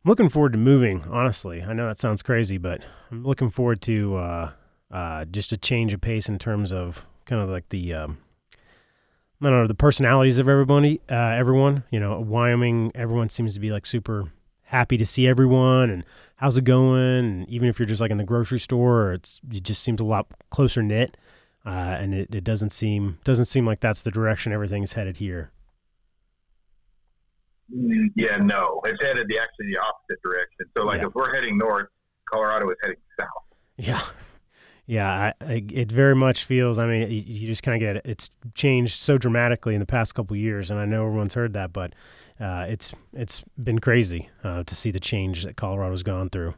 I'm 0.08 0.12
looking 0.12 0.30
forward 0.30 0.54
to 0.54 0.58
moving. 0.58 1.04
Honestly, 1.12 1.62
I 1.62 1.74
know 1.74 1.86
that 1.86 2.00
sounds 2.00 2.24
crazy, 2.24 2.58
but 2.58 2.80
I'm 3.12 3.26
looking 3.26 3.50
forward 3.50 3.82
to 3.82 4.16
uh, 4.16 4.52
uh, 4.90 5.26
just 5.26 5.52
a 5.52 5.58
change 5.58 5.92
of 5.92 6.00
pace 6.00 6.30
in 6.30 6.40
terms 6.40 6.72
of 6.72 7.06
kind 7.26 7.42
of 7.42 7.50
like 7.50 7.68
the 7.68 7.94
um, 7.94 8.18
I 9.42 9.50
don't 9.50 9.64
know 9.64 9.68
the 9.68 9.74
personalities 9.74 10.40
of 10.40 10.48
everybody. 10.48 11.02
Uh, 11.12 11.14
everyone, 11.14 11.84
you 11.92 12.00
know, 12.00 12.22
Wyoming. 12.22 12.94
Everyone 12.96 13.28
seems 13.28 13.54
to 13.56 13.60
be 13.60 13.70
like 13.70 13.86
super 13.86 14.32
happy 14.62 14.96
to 14.96 15.06
see 15.06 15.28
everyone 15.28 15.90
and 15.90 16.06
how's 16.38 16.56
it 16.56 16.64
going. 16.64 17.26
And 17.26 17.50
even 17.50 17.68
if 17.68 17.78
you're 17.78 17.86
just 17.86 18.00
like 18.00 18.12
in 18.12 18.18
the 18.18 18.24
grocery 18.24 18.62
store, 18.62 19.12
it's 19.12 19.42
it 19.52 19.64
just 19.64 19.84
seems 19.84 20.00
a 20.00 20.06
lot 20.06 20.28
closer 20.52 20.82
knit. 20.82 21.18
Uh, 21.66 21.98
and 22.00 22.16
it, 22.16 22.34
it 22.34 22.46
doesn't 22.46 22.70
seem 22.70 23.20
doesn't 23.26 23.44
seem 23.44 23.66
like 23.66 23.82
that's 23.82 24.04
the 24.04 24.12
direction 24.12 24.54
everything's 24.54 24.94
headed 24.94 25.18
here. 25.18 25.52
Mm, 27.76 28.12
Yeah, 28.16 28.38
no, 28.38 28.82
it's 28.86 29.02
headed 29.04 29.28
the 29.28 29.38
actually 29.40 29.74
the 29.74 29.80
opposite 29.80 30.22
direction. 30.24 30.66
So, 30.78 30.84
like, 30.86 31.02
Yeah. 31.02 31.08
if 31.08 31.16
we're 31.16 31.34
heading 31.34 31.58
north, 31.58 31.88
Colorado 32.32 32.70
is 32.70 32.78
heading 32.82 32.98
south. 33.20 33.30
Yeah. 33.78 34.02
Yeah, 34.90 35.34
I, 35.42 35.46
I, 35.46 35.66
it 35.74 35.92
very 35.92 36.16
much 36.16 36.46
feels. 36.46 36.80
I 36.80 36.88
mean, 36.88 37.02
you, 37.12 37.18
you 37.26 37.46
just 37.48 37.62
kind 37.62 37.76
of 37.76 37.82
get 37.86 37.98
it. 37.98 38.04
It's 38.10 38.30
changed 38.56 38.96
so 39.02 39.18
dramatically 39.18 39.74
in 39.74 39.82
the 39.82 39.86
past 39.86 40.16
couple 40.16 40.34
of 40.36 40.40
years, 40.40 40.72
and 40.72 40.80
I 40.80 40.86
know 40.86 41.06
everyone's 41.06 41.34
heard 41.34 41.52
that, 41.56 41.74
but 41.74 41.92
uh, 42.40 42.66
it's 42.70 42.94
it's 43.12 43.44
been 43.62 43.80
crazy 43.80 44.30
uh, 44.46 44.64
to 44.64 44.76
see 44.76 44.90
the 44.90 45.02
change 45.02 45.44
that 45.44 45.58
Colorado's 45.58 46.04
gone 46.04 46.30
through. 46.30 46.54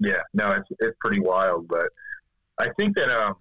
Yeah, 0.00 0.20
no, 0.34 0.52
it's 0.52 0.68
it's 0.80 0.96
pretty 1.00 1.20
wild, 1.20 1.66
but 1.66 1.86
I 2.60 2.68
think 2.78 2.94
that 2.96 3.10
um, 3.10 3.36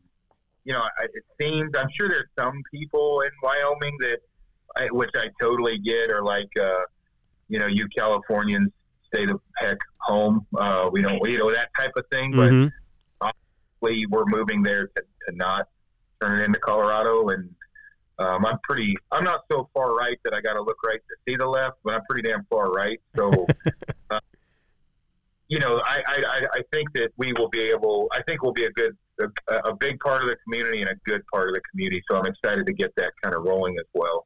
you 0.64 0.72
know, 0.72 0.80
I, 0.80 1.04
it 1.14 1.24
seems 1.42 1.72
I'm 1.78 1.90
sure 2.00 2.08
there's 2.08 2.30
some 2.40 2.62
people 2.74 3.20
in 3.22 3.32
Wyoming 3.42 3.98
that, 4.00 4.20
I, 4.78 4.88
which 4.92 5.12
I 5.16 5.28
totally 5.42 5.78
get, 5.80 6.10
or 6.12 6.24
like, 6.24 6.50
uh, 6.60 6.82
you 7.50 7.60
know, 7.60 7.68
you 7.68 7.88
Californians 7.96 8.72
stay 9.14 9.26
the 9.26 9.38
heck 9.58 9.78
home. 10.02 10.46
Uh, 10.58 10.90
we 10.92 11.02
don't, 11.02 11.20
you 11.30 11.38
know, 11.38 11.52
that 11.52 11.70
type 11.78 11.92
of 11.96 12.06
thing. 12.12 12.32
But 12.32 12.52
Mhm. 12.52 12.72
we 13.82 14.06
we're 14.08 14.26
moving 14.26 14.64
there 14.64 14.88
to, 14.88 15.02
to 15.30 15.36
not 15.36 15.68
turn 16.22 16.40
it 16.40 16.44
into 16.46 16.60
Colorado, 16.60 17.28
and 17.30 17.54
um, 18.18 18.46
I'm 18.46 18.58
pretty. 18.64 18.96
I'm 19.12 19.24
not 19.24 19.42
so 19.52 19.70
far 19.74 19.94
right 19.94 20.18
that 20.24 20.34
I 20.34 20.42
got 20.42 20.54
to 20.54 20.62
look 20.62 20.78
right 20.86 21.00
to 21.10 21.16
see 21.28 21.36
the 21.36 21.46
left, 21.48 21.78
but 21.84 21.94
I'm 21.96 22.02
pretty 22.10 22.28
damn 22.28 22.46
far 22.46 22.72
right. 22.72 23.00
So, 23.16 23.46
uh, 24.10 24.20
you 25.50 25.60
know, 25.60 25.82
I, 25.86 26.02
I 26.08 26.24
I- 26.28 26.48
I 26.60 26.62
think 26.72 26.94
that 26.94 27.10
we 27.18 27.34
will 27.34 27.50
be 27.50 27.62
able. 27.70 28.08
I 28.14 28.22
think 28.24 28.42
we'll 28.42 28.54
be 28.54 28.66
a 28.66 28.72
good, 28.72 28.96
a, 29.20 29.56
a 29.66 29.76
big 29.76 30.00
part 30.00 30.22
of 30.22 30.30
the 30.30 30.38
community 30.46 30.82
and 30.82 30.90
a 30.90 30.96
good 31.06 31.22
part 31.28 31.50
of 31.50 31.56
the 31.56 31.62
community. 31.72 32.02
So 32.10 32.18
I'm 32.18 32.26
excited 32.26 32.66
to 32.66 32.74
get 32.74 32.94
that 32.96 33.12
kind 33.22 33.36
of 33.36 33.44
rolling 33.44 33.78
as 33.80 33.86
well. 33.94 34.26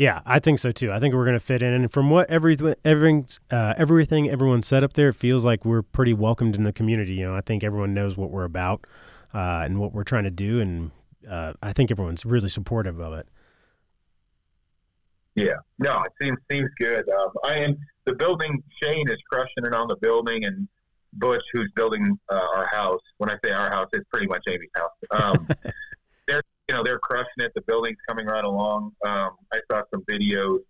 Yeah, 0.00 0.22
I 0.24 0.38
think 0.38 0.58
so 0.58 0.72
too. 0.72 0.90
I 0.90 0.98
think 0.98 1.14
we're 1.14 1.26
going 1.26 1.38
to 1.38 1.44
fit 1.44 1.60
in, 1.60 1.74
and 1.74 1.92
from 1.92 2.08
what 2.08 2.30
every 2.30 2.56
everything 2.86 3.26
uh, 3.50 3.74
everything 3.76 4.30
everyone 4.30 4.62
said 4.62 4.82
up 4.82 4.94
there, 4.94 5.10
it 5.10 5.14
feels 5.14 5.44
like 5.44 5.66
we're 5.66 5.82
pretty 5.82 6.14
welcomed 6.14 6.56
in 6.56 6.64
the 6.64 6.72
community. 6.72 7.12
You 7.12 7.26
know, 7.26 7.36
I 7.36 7.42
think 7.42 7.62
everyone 7.62 7.92
knows 7.92 8.16
what 8.16 8.30
we're 8.30 8.46
about 8.46 8.86
uh, 9.34 9.60
and 9.62 9.78
what 9.78 9.92
we're 9.92 10.04
trying 10.04 10.24
to 10.24 10.30
do, 10.30 10.58
and 10.58 10.90
uh, 11.30 11.52
I 11.62 11.74
think 11.74 11.90
everyone's 11.90 12.24
really 12.24 12.48
supportive 12.48 12.98
of 12.98 13.12
it. 13.12 13.28
Yeah, 15.34 15.56
no, 15.78 16.02
it 16.04 16.12
seems 16.18 16.38
seems 16.50 16.70
good. 16.78 17.06
Um, 17.06 17.32
I 17.44 17.56
am 17.56 17.76
the 18.06 18.14
building. 18.14 18.62
Shane 18.82 19.06
is 19.10 19.18
crushing 19.30 19.66
it 19.66 19.74
on 19.74 19.86
the 19.86 19.96
building, 19.96 20.46
and 20.46 20.66
Butch, 21.12 21.44
who's 21.52 21.70
building 21.76 22.18
uh, 22.32 22.46
our 22.54 22.66
house. 22.72 23.02
When 23.18 23.28
I 23.28 23.36
say 23.44 23.50
our 23.50 23.68
house, 23.68 23.90
it's 23.92 24.08
pretty 24.10 24.28
much 24.28 24.44
Amy's 24.48 24.70
house. 24.74 24.92
Um, 25.10 25.48
you 26.70 26.76
know 26.76 26.84
they're 26.84 27.00
crushing 27.00 27.26
it. 27.38 27.50
The 27.56 27.62
building's 27.62 27.98
coming 28.08 28.26
right 28.26 28.44
along. 28.44 28.92
Um, 29.04 29.30
I 29.52 29.58
saw 29.68 29.82
some 29.92 30.04
videos. 30.08 30.60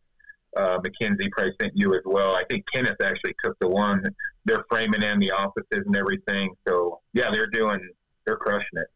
Uh, 0.56 0.78
Mackenzie 0.82 1.28
probably 1.30 1.52
sent 1.60 1.76
you 1.76 1.94
as 1.94 2.00
well. 2.06 2.34
I 2.34 2.42
think 2.48 2.64
Kenneth 2.72 2.96
actually 3.04 3.34
took 3.44 3.54
the 3.60 3.68
one. 3.68 4.02
They're 4.46 4.64
framing 4.70 5.02
in 5.02 5.18
the 5.18 5.30
offices 5.30 5.84
and 5.84 5.94
everything. 5.94 6.54
So 6.66 7.00
yeah, 7.12 7.30
they're 7.30 7.48
doing. 7.48 7.86
They're 8.24 8.38
crushing 8.38 8.78
it. 8.78 8.86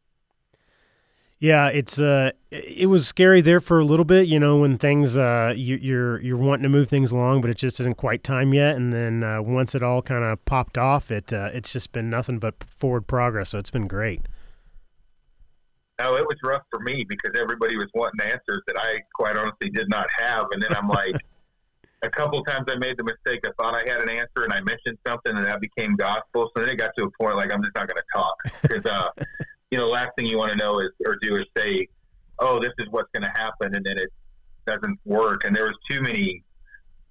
Yeah, 1.40 1.68
it's 1.68 2.00
uh, 2.00 2.30
it 2.50 2.88
was 2.88 3.06
scary 3.06 3.42
there 3.42 3.60
for 3.60 3.78
a 3.78 3.84
little 3.84 4.06
bit, 4.06 4.26
you 4.26 4.40
know, 4.40 4.56
when 4.56 4.78
things 4.78 5.18
uh, 5.18 5.52
you, 5.54 5.76
you're 5.76 6.22
you're 6.22 6.38
wanting 6.38 6.62
to 6.62 6.70
move 6.70 6.88
things 6.88 7.12
along, 7.12 7.42
but 7.42 7.50
it 7.50 7.58
just 7.58 7.80
isn't 7.80 7.98
quite 7.98 8.24
time 8.24 8.54
yet. 8.54 8.76
And 8.76 8.94
then 8.94 9.22
uh, 9.22 9.42
once 9.42 9.74
it 9.74 9.82
all 9.82 10.00
kind 10.00 10.24
of 10.24 10.42
popped 10.46 10.78
off, 10.78 11.10
it 11.10 11.34
uh, 11.34 11.50
it's 11.52 11.70
just 11.70 11.92
been 11.92 12.08
nothing 12.08 12.38
but 12.38 12.64
forward 12.64 13.06
progress. 13.06 13.50
So 13.50 13.58
it's 13.58 13.70
been 13.70 13.88
great. 13.88 14.22
No, 16.00 16.16
it 16.16 16.26
was 16.26 16.36
rough 16.42 16.62
for 16.70 16.80
me 16.80 17.04
because 17.08 17.32
everybody 17.40 17.76
was 17.76 17.88
wanting 17.94 18.20
answers 18.26 18.62
that 18.66 18.76
I 18.78 19.00
quite 19.14 19.36
honestly 19.36 19.70
did 19.70 19.88
not 19.88 20.06
have. 20.18 20.46
And 20.50 20.62
then 20.62 20.74
I'm 20.74 20.88
like, 20.88 21.14
a 22.02 22.10
couple 22.10 22.40
of 22.40 22.46
times 22.46 22.66
I 22.68 22.76
made 22.76 22.96
the 22.96 23.04
mistake. 23.04 23.44
I 23.46 23.50
thought 23.62 23.74
I 23.74 23.88
had 23.88 24.00
an 24.00 24.10
answer 24.10 24.44
and 24.44 24.52
I 24.52 24.60
mentioned 24.60 24.98
something 25.06 25.36
and 25.36 25.46
that 25.46 25.60
became 25.60 25.94
gospel. 25.96 26.50
So 26.54 26.62
then 26.62 26.68
it 26.68 26.76
got 26.76 26.90
to 26.98 27.04
a 27.04 27.10
point 27.20 27.36
like 27.36 27.52
I'm 27.52 27.62
just 27.62 27.74
not 27.76 27.88
going 27.88 27.96
to 27.96 28.04
talk 28.12 28.36
because, 28.62 28.84
uh, 28.84 29.08
you 29.70 29.78
know, 29.78 29.86
the 29.86 29.92
last 29.92 30.10
thing 30.16 30.26
you 30.26 30.36
want 30.36 30.52
to 30.52 30.58
know 30.58 30.80
is 30.80 30.90
or 31.06 31.16
do 31.22 31.36
is 31.36 31.46
say, 31.56 31.88
oh, 32.38 32.60
this 32.60 32.72
is 32.78 32.86
what's 32.90 33.08
going 33.12 33.22
to 33.22 33.40
happen, 33.40 33.74
and 33.74 33.84
then 33.84 33.98
it 33.98 34.10
doesn't 34.66 34.98
work. 35.04 35.44
And 35.44 35.54
there 35.54 35.64
was 35.64 35.76
too 35.88 36.00
many, 36.00 36.42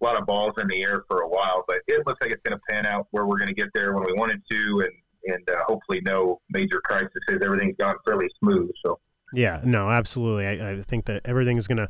a 0.01 0.03
lot 0.03 0.19
of 0.19 0.25
balls 0.25 0.53
in 0.59 0.67
the 0.67 0.83
air 0.83 1.03
for 1.07 1.21
a 1.21 1.27
while. 1.27 1.63
But 1.67 1.77
it 1.87 2.05
looks 2.05 2.19
like 2.21 2.31
it's 2.31 2.41
going 2.43 2.57
to 2.57 2.61
pan 2.69 2.85
out 2.85 3.07
where 3.11 3.25
we're 3.25 3.37
going 3.37 3.49
to 3.49 3.53
get 3.53 3.69
there 3.73 3.93
when 3.93 4.03
we 4.05 4.13
wanted 4.13 4.41
to, 4.51 4.81
and 4.81 4.91
and 5.25 5.49
uh, 5.49 5.63
hopefully 5.67 6.01
no 6.03 6.39
major 6.49 6.81
crises. 6.83 7.11
Everything's 7.29 7.75
gone 7.77 7.95
fairly 8.05 8.27
smooth. 8.39 8.69
So. 8.83 8.99
Yeah, 9.33 9.61
no, 9.63 9.89
absolutely. 9.89 10.47
I, 10.47 10.71
I 10.71 10.81
think 10.81 11.05
that 11.05 11.21
everything 11.25 11.57
is 11.57 11.67
going 11.67 11.77
to 11.77 11.89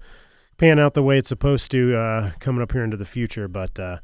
pan 0.58 0.80
out 0.80 0.94
the 0.94 1.04
way 1.04 1.18
it's 1.18 1.30
supposed 1.30 1.72
to 1.72 1.96
uh, 1.96 2.32
coming 2.40 2.62
up 2.62 2.72
here 2.72 2.84
into 2.84 2.98
the 2.98 3.06
future. 3.06 3.48
But 3.48 3.78
uh, 3.80 3.98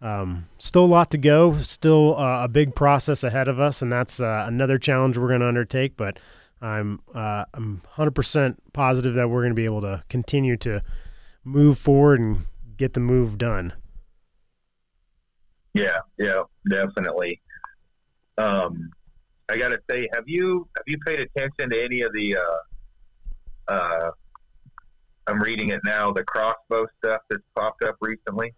um, 0.00 0.48
still 0.58 0.84
a 0.84 0.86
lot 0.86 1.10
to 1.12 1.18
go. 1.18 1.58
Still 1.58 2.16
uh, 2.18 2.44
a 2.44 2.48
big 2.48 2.74
process 2.74 3.24
ahead 3.24 3.48
of 3.48 3.58
us, 3.58 3.80
and 3.80 3.90
that's 3.90 4.20
uh, 4.20 4.44
another 4.46 4.78
challenge 4.78 5.16
we're 5.16 5.28
going 5.28 5.40
to 5.40 5.48
undertake. 5.48 5.96
But 5.96 6.18
I'm 6.60 7.00
uh, 7.14 7.44
I'm 7.54 7.82
100% 7.96 8.56
positive 8.72 9.14
that 9.14 9.28
we're 9.28 9.42
going 9.42 9.52
to 9.52 9.56
be 9.56 9.64
able 9.64 9.80
to 9.82 10.02
continue 10.08 10.56
to 10.58 10.82
move 11.44 11.78
forward 11.78 12.20
and 12.20 12.38
get 12.76 12.94
the 12.94 13.00
move 13.00 13.38
done. 13.38 13.72
Yeah, 15.74 15.98
yeah, 16.18 16.42
definitely. 16.70 17.40
Um, 18.38 18.90
I 19.48 19.58
got 19.58 19.68
to 19.68 19.78
say, 19.90 20.08
have 20.14 20.24
you 20.26 20.68
have 20.76 20.84
you 20.86 20.98
paid 21.06 21.20
attention 21.20 21.70
to 21.70 21.82
any 21.82 22.02
of 22.02 22.12
the? 22.12 22.36
Uh, 22.36 23.72
uh, 23.72 24.10
I'm 25.26 25.42
reading 25.42 25.70
it 25.70 25.80
now. 25.84 26.12
The 26.12 26.24
crossbow 26.24 26.86
stuff 26.98 27.22
that's 27.30 27.42
popped 27.54 27.82
up 27.84 27.96
recently. 28.00 28.54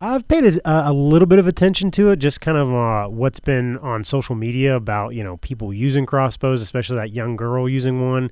I've 0.00 0.28
paid 0.28 0.44
a, 0.44 0.90
a 0.90 0.92
little 0.92 1.26
bit 1.26 1.40
of 1.40 1.48
attention 1.48 1.90
to 1.92 2.10
it, 2.10 2.16
just 2.16 2.40
kind 2.40 2.56
of 2.56 2.72
uh, 2.72 3.08
what's 3.08 3.40
been 3.40 3.78
on 3.78 4.04
social 4.04 4.36
media 4.36 4.76
about 4.76 5.14
you 5.14 5.24
know 5.24 5.38
people 5.38 5.72
using 5.72 6.06
crossbows, 6.06 6.62
especially 6.62 6.96
that 6.96 7.12
young 7.12 7.36
girl 7.36 7.68
using 7.68 8.08
one, 8.08 8.30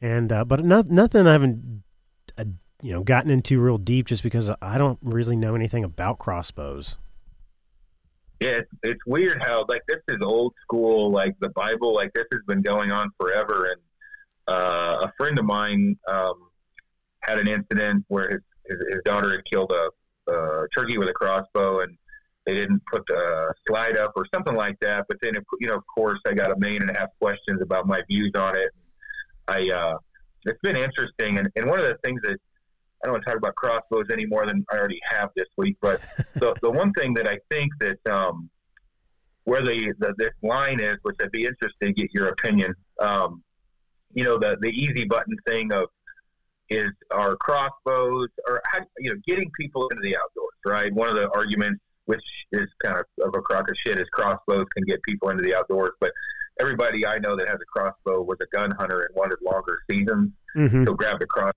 and 0.00 0.30
uh, 0.30 0.44
but 0.44 0.64
not, 0.64 0.88
nothing 0.88 1.26
I 1.26 1.32
haven't 1.32 1.82
uh, 2.36 2.44
you 2.82 2.92
know 2.92 3.02
gotten 3.02 3.30
into 3.30 3.60
real 3.60 3.78
deep, 3.78 4.06
just 4.06 4.22
because 4.22 4.50
I 4.60 4.76
don't 4.76 4.98
really 5.02 5.36
know 5.36 5.54
anything 5.54 5.82
about 5.82 6.18
crossbows. 6.18 6.98
Yeah, 8.40 8.50
it's, 8.50 8.70
it's 8.84 9.00
weird 9.06 9.42
how 9.42 9.64
like 9.68 9.82
this 9.88 10.00
is 10.08 10.18
old 10.22 10.54
school, 10.62 11.10
like 11.10 11.34
the 11.40 11.48
Bible, 11.50 11.92
like 11.94 12.12
this 12.14 12.26
has 12.32 12.42
been 12.46 12.62
going 12.62 12.92
on 12.92 13.10
forever. 13.20 13.72
And 13.72 13.80
uh, 14.46 15.06
a 15.08 15.12
friend 15.18 15.38
of 15.38 15.44
mine 15.44 15.96
um, 16.06 16.50
had 17.20 17.38
an 17.38 17.48
incident 17.48 18.04
where 18.08 18.28
his, 18.28 18.40
his, 18.66 18.78
his 18.92 19.00
daughter 19.04 19.32
had 19.32 19.44
killed 19.44 19.72
a, 19.72 20.32
a 20.32 20.66
turkey 20.76 20.98
with 20.98 21.08
a 21.08 21.12
crossbow, 21.12 21.80
and 21.80 21.96
they 22.46 22.54
didn't 22.54 22.80
put 22.90 23.02
the 23.08 23.52
slide 23.66 23.96
up 23.96 24.12
or 24.14 24.24
something 24.32 24.54
like 24.54 24.78
that. 24.80 25.06
But 25.08 25.18
then, 25.20 25.34
you 25.60 25.66
know, 25.66 25.74
of 25.74 25.84
course, 25.92 26.20
I 26.26 26.32
got 26.32 26.52
a 26.52 26.58
million 26.58 26.82
and 26.82 26.90
a 26.90 26.98
half 26.98 27.08
questions 27.20 27.60
about 27.60 27.86
my 27.86 28.02
views 28.08 28.32
on 28.36 28.56
it. 28.56 28.70
I 29.48 29.70
uh, 29.70 29.98
it's 30.44 30.60
been 30.62 30.76
interesting, 30.76 31.38
and, 31.38 31.48
and 31.56 31.68
one 31.68 31.80
of 31.80 31.86
the 31.86 31.98
things 32.04 32.20
that 32.22 32.38
I 33.02 33.06
don't 33.06 33.14
want 33.14 33.24
to 33.24 33.30
talk 33.30 33.38
about 33.38 33.54
crossbows 33.54 34.06
any 34.12 34.26
more 34.26 34.46
than 34.46 34.64
I 34.72 34.76
already 34.76 35.00
have 35.08 35.30
this 35.36 35.46
week, 35.56 35.76
but 35.80 36.00
the 36.34 36.54
the 36.62 36.70
one 36.70 36.92
thing 36.92 37.14
that 37.14 37.28
I 37.28 37.38
think 37.50 37.72
that 37.80 37.98
um, 38.10 38.50
where 39.44 39.62
the, 39.62 39.92
the 39.98 40.14
this 40.18 40.32
line 40.42 40.80
is, 40.80 40.96
which 41.02 41.16
I'd 41.22 41.30
be 41.30 41.46
interested 41.46 41.86
to 41.86 41.92
get 41.92 42.12
your 42.12 42.28
opinion. 42.28 42.74
Um, 43.00 43.42
you 44.12 44.24
know, 44.24 44.38
the 44.38 44.56
the 44.60 44.68
easy 44.68 45.04
button 45.04 45.36
thing 45.46 45.72
of 45.72 45.88
is 46.70 46.90
our 47.10 47.36
crossbows 47.36 48.28
or 48.46 48.60
how, 48.66 48.80
you 48.98 49.10
know 49.10 49.16
getting 49.26 49.50
people 49.58 49.88
into 49.88 50.02
the 50.02 50.16
outdoors, 50.16 50.54
right? 50.66 50.92
One 50.92 51.08
of 51.08 51.14
the 51.14 51.28
arguments, 51.30 51.80
which 52.06 52.24
is 52.52 52.68
kind 52.84 52.98
of 52.98 53.04
of 53.26 53.34
a 53.34 53.40
crock 53.42 53.70
of 53.70 53.76
shit, 53.76 53.98
is 53.98 54.08
crossbows 54.12 54.66
can 54.74 54.84
get 54.84 55.02
people 55.02 55.30
into 55.30 55.42
the 55.42 55.54
outdoors, 55.54 55.92
but 56.00 56.10
everybody 56.60 57.06
I 57.06 57.18
know 57.18 57.36
that 57.36 57.46
has 57.48 57.58
a 57.60 57.64
crossbow 57.66 58.22
was 58.22 58.38
a 58.42 58.46
gun 58.56 58.72
hunter 58.72 59.02
and 59.02 59.14
wanted 59.14 59.38
longer 59.44 59.78
seasons 59.88 60.32
Mm-hmm. 60.56 60.84
so 60.84 60.94
grab 60.94 61.20
the 61.20 61.26
cross. 61.26 61.52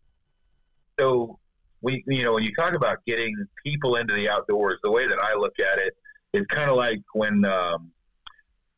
So 1.02 1.40
we, 1.82 2.04
you 2.08 2.24
know, 2.24 2.34
when 2.34 2.44
you 2.44 2.54
talk 2.56 2.76
about 2.76 3.04
getting 3.06 3.36
people 3.66 3.96
into 3.96 4.14
the 4.14 4.30
outdoors, 4.30 4.78
the 4.84 4.92
way 4.92 5.08
that 5.08 5.20
I 5.20 5.34
look 5.36 5.60
at 5.60 5.80
it 5.80 5.94
is 6.34 6.46
kind 6.48 6.70
of 6.70 6.78
like 6.78 7.00
when 7.14 7.44
um, 7.44 7.92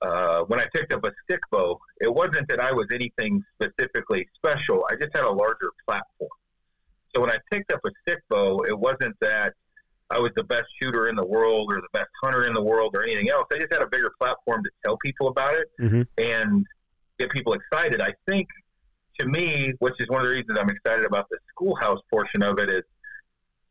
uh, 0.01 0.41
when 0.43 0.59
I 0.59 0.65
picked 0.73 0.93
up 0.93 1.05
a 1.05 1.12
stick 1.23 1.39
bow, 1.51 1.77
it 1.99 2.13
wasn't 2.13 2.47
that 2.47 2.59
I 2.59 2.71
was 2.71 2.88
anything 2.93 3.43
specifically 3.55 4.27
special. 4.36 4.86
I 4.89 4.95
just 4.95 5.15
had 5.15 5.25
a 5.25 5.31
larger 5.31 5.71
platform. 5.86 6.29
So 7.13 7.21
when 7.21 7.29
I 7.29 7.38
picked 7.51 7.71
up 7.71 7.81
a 7.86 7.89
stick 8.01 8.19
bow, 8.29 8.63
it 8.67 8.77
wasn't 8.77 9.15
that 9.21 9.53
I 10.09 10.19
was 10.19 10.31
the 10.36 10.43
best 10.43 10.65
shooter 10.81 11.07
in 11.09 11.15
the 11.15 11.25
world 11.25 11.71
or 11.71 11.81
the 11.81 11.88
best 11.93 12.09
hunter 12.23 12.45
in 12.45 12.53
the 12.53 12.62
world 12.62 12.95
or 12.95 13.03
anything 13.03 13.29
else. 13.29 13.47
I 13.53 13.59
just 13.59 13.71
had 13.71 13.81
a 13.81 13.88
bigger 13.88 14.12
platform 14.19 14.63
to 14.63 14.69
tell 14.86 14.97
people 14.97 15.27
about 15.27 15.55
it 15.55 15.67
Mhm. 15.79 16.07
and 16.17 16.65
get 17.19 17.29
people 17.31 17.53
excited. 17.53 18.01
I 18.01 18.13
think 18.27 18.47
to 19.19 19.26
me, 19.28 19.73
which 19.80 19.95
is 19.99 20.10
one 20.10 20.21
of 20.21 20.28
the 20.28 20.34
reasons 20.34 20.58
I'm 20.60 20.69
excited 20.69 21.06
about 21.06 21.28
the 21.30 21.38
schoolhouse 21.49 21.99
portion 22.10 22.43
of 22.43 22.60
it, 22.60 22.69
is 22.69 22.84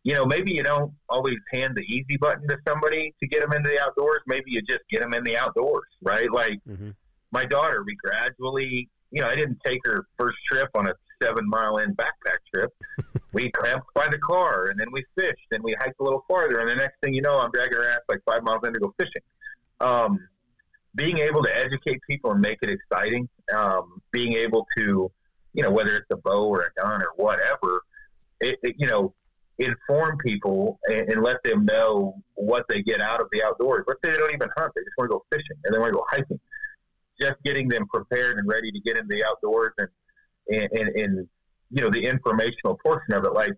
you 0.05 0.15
know 0.15 0.25
maybe 0.25 0.53
you 0.53 0.63
don't 0.63 0.93
always 1.09 1.39
hand 1.53 1.75
the 1.77 1.83
easy 1.83 2.17
button 2.21 2.47
to 2.49 2.59
somebody 2.67 3.15
to 3.21 3.29
get 3.29 3.41
them 3.41 3.53
into 3.53 3.71
the 3.71 3.81
outdoors. 3.81 4.23
Maybe 4.27 4.51
you 4.51 4.63
just 4.63 4.83
get 4.91 5.01
them 5.01 5.15
in 5.15 5.25
the 5.25 5.37
outdoors, 5.37 5.89
right? 6.03 6.31
Like 6.31 6.61
Mhm. 6.69 6.95
my 7.31 7.45
daughter, 7.45 7.83
we 7.85 7.95
gradually, 7.97 8.89
you 9.11 9.23
know, 9.23 9.29
I 9.29 9.37
didn't 9.37 9.59
take 9.65 9.81
her 9.87 10.07
first 10.19 10.39
trip 10.51 10.69
on 10.75 10.89
a 10.89 10.95
seven 11.23 11.49
mile 11.49 11.77
in 11.79 11.95
backpack 11.95 12.39
trip. 12.53 12.71
we 13.33 13.51
camped 13.53 13.87
by 13.95 14.09
the 14.09 14.19
car 14.19 14.67
and 14.67 14.81
then 14.81 14.91
we 14.91 15.05
fished 15.17 15.47
and 15.53 15.63
we 15.63 15.73
hiked 15.79 16.01
a 16.01 16.03
little 16.03 16.25
farther. 16.27 16.59
And 16.59 16.69
the 16.69 16.75
next 16.75 16.97
thing 17.01 17.15
you 17.15 17.23
know, 17.23 17.39
I'm 17.39 17.51
dragging 17.53 17.79
her 17.79 17.89
ass 17.89 18.01
like 18.09 18.21
five 18.27 18.43
miles 18.43 18.61
in 18.67 18.73
to 18.75 18.81
go 18.81 18.93
fishing. 18.99 19.23
Um, 19.81 20.29
being 20.95 21.19
able 21.19 21.43
to 21.43 21.57
educate 21.57 22.01
people 22.09 22.33
and 22.33 22.41
make 22.41 22.59
it 22.61 22.69
exciting, 22.71 23.29
um, 23.55 24.03
being 24.11 24.35
able 24.35 24.67
to, 24.77 25.11
you 25.55 25.63
know, 25.63 25.71
whether 25.71 25.97
it's 25.97 26.07
a 26.11 26.17
bow 26.17 26.47
or 26.47 26.63
a 26.63 26.81
gun 26.81 27.03
or 27.03 27.13
whatever, 27.17 27.83
it, 28.41 28.59
it 28.63 28.77
you 28.79 28.87
know, 28.87 29.15
inform 29.59 30.19
people 30.19 30.79
and, 30.89 31.09
and 31.13 31.23
let 31.23 31.43
them 31.45 31.65
know 31.65 32.15
what 32.35 32.65
they 32.69 32.83
get 32.83 33.01
out 33.01 33.21
of 33.21 33.29
the 33.33 33.43
outdoors. 33.43 33.85
Let's 33.87 34.01
say 34.05 34.13
they 34.13 34.19
don't 34.19 34.35
even 34.35 34.49
hunt; 34.57 34.73
they 34.75 34.83
just 34.83 34.95
want 34.97 35.11
to 35.11 35.17
go 35.17 35.25
fishing 35.31 35.57
and 35.65 35.75
they 35.75 35.79
want 35.79 35.93
to 35.93 35.99
go 35.99 36.05
hiking. 36.09 36.41
Just 37.21 37.43
getting 37.45 37.69
them 37.69 37.87
prepared 37.89 38.39
and 38.39 38.49
ready 38.49 38.73
to 38.73 38.81
get 38.81 38.97
into 38.97 39.15
the 39.15 39.25
outdoors 39.25 39.73
and 39.79 39.89
and, 40.49 40.69
and, 40.73 40.89
and 40.97 41.29
you 41.71 41.83
know 41.83 41.91
the 41.91 42.05
informational 42.05 42.79
portion 42.83 43.15
of 43.15 43.25
it. 43.25 43.33
Like 43.33 43.53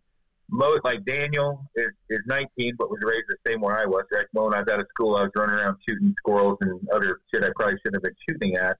Mo, 0.51 0.79
like 0.85 1.05
Daniel 1.05 1.65
is, 1.75 1.91
is 2.11 2.21
19, 2.27 2.75
but 2.79 2.91
was 2.91 3.01
raised 3.03 3.25
the 3.29 3.37
same 3.47 3.61
where 3.61 3.79
I 3.79 3.87
was. 3.87 4.05
Right, 4.13 4.27
Mo, 4.35 4.45
when 4.45 4.55
I 4.55 4.61
was 4.61 4.69
out 4.71 4.81
of 4.81 4.87
school, 4.91 5.17
I 5.17 5.23
was 5.23 5.31
running 5.37 5.55
around 5.55 5.79
shooting 5.89 6.15
squirrels 6.19 6.59
and 6.61 6.81
other 6.93 7.21
shit 7.33 7.43
I 7.43 7.49
probably 7.57 7.79
shouldn't 7.79 7.97
have 7.97 8.03
been 8.03 8.17
shooting 8.29 8.57
at. 8.57 8.77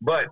But 0.00 0.26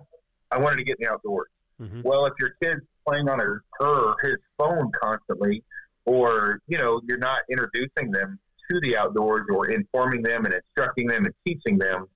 I 0.51 0.57
wanted 0.59 0.77
to 0.77 0.83
get 0.83 0.97
in 0.99 1.05
the 1.07 1.11
outdoors. 1.11 1.49
Mhm. 1.81 2.03
Well, 2.03 2.25
if 2.25 2.33
your 2.39 2.51
kid's 2.61 2.81
playing 3.05 3.29
on 3.29 3.39
her, 3.39 3.63
her 3.79 4.15
his 4.23 4.37
phone 4.57 4.91
constantly, 4.91 5.63
or 6.05 6.59
you 6.67 6.77
know 6.77 7.01
you're 7.07 7.17
not 7.17 7.41
introducing 7.49 8.11
them 8.11 8.39
to 8.69 8.79
the 8.81 8.97
outdoors 8.97 9.47
or 9.49 9.69
informing 9.69 10.21
them 10.21 10.45
and 10.45 10.53
instructing 10.53 11.07
them 11.07 11.25
and 11.25 11.33
teaching 11.45 11.77
them, 11.77 12.07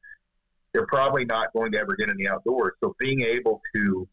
they're 0.73 0.87
probably 0.87 1.25
not 1.25 1.53
going 1.53 1.71
to 1.71 1.77
ever 1.79 1.95
get 1.95 2.09
in 2.09 2.17
the 2.17 2.27
outdoors. 2.27 2.73
So 2.83 2.95
being 2.99 3.21
able 3.21 3.61
to 3.75 4.07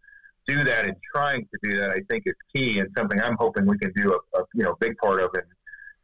do 0.46 0.64
that 0.64 0.84
and 0.84 0.96
trying 1.14 1.46
to 1.46 1.70
do 1.70 1.78
that, 1.78 1.90
I 1.90 2.00
think, 2.08 2.24
is 2.26 2.34
key 2.54 2.78
and 2.78 2.88
something 2.96 3.20
I'm 3.20 3.36
hoping 3.38 3.66
we 3.66 3.78
can 3.78 3.92
do 3.96 4.12
a, 4.12 4.40
a 4.40 4.44
you 4.54 4.64
know 4.64 4.76
big 4.80 4.96
part 4.98 5.20
of 5.20 5.30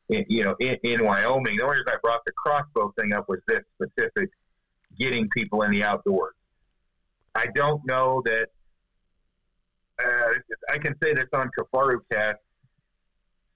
in, 0.09 0.17
in 0.17 0.25
you 0.29 0.45
know 0.45 0.57
in, 0.61 0.79
in 0.83 1.05
Wyoming. 1.05 1.57
The 1.57 1.65
only 1.65 1.77
reason 1.79 1.89
I 1.89 1.97
brought 2.03 2.25
the 2.25 2.33
crossbow 2.33 2.93
thing 2.99 3.13
up 3.13 3.29
was 3.29 3.41
this 3.47 3.63
specific 3.75 4.31
getting 4.99 5.29
people 5.31 5.63
in 5.63 5.71
the 5.71 5.83
outdoors. 5.83 6.35
I 7.35 7.47
don't 7.55 7.85
know 7.85 8.23
that 8.27 8.49
I 10.71 10.79
can 10.79 10.95
say 11.03 11.15
this 11.15 11.27
on 11.35 11.51
Kifaru 11.59 11.99
Cast. 12.13 12.39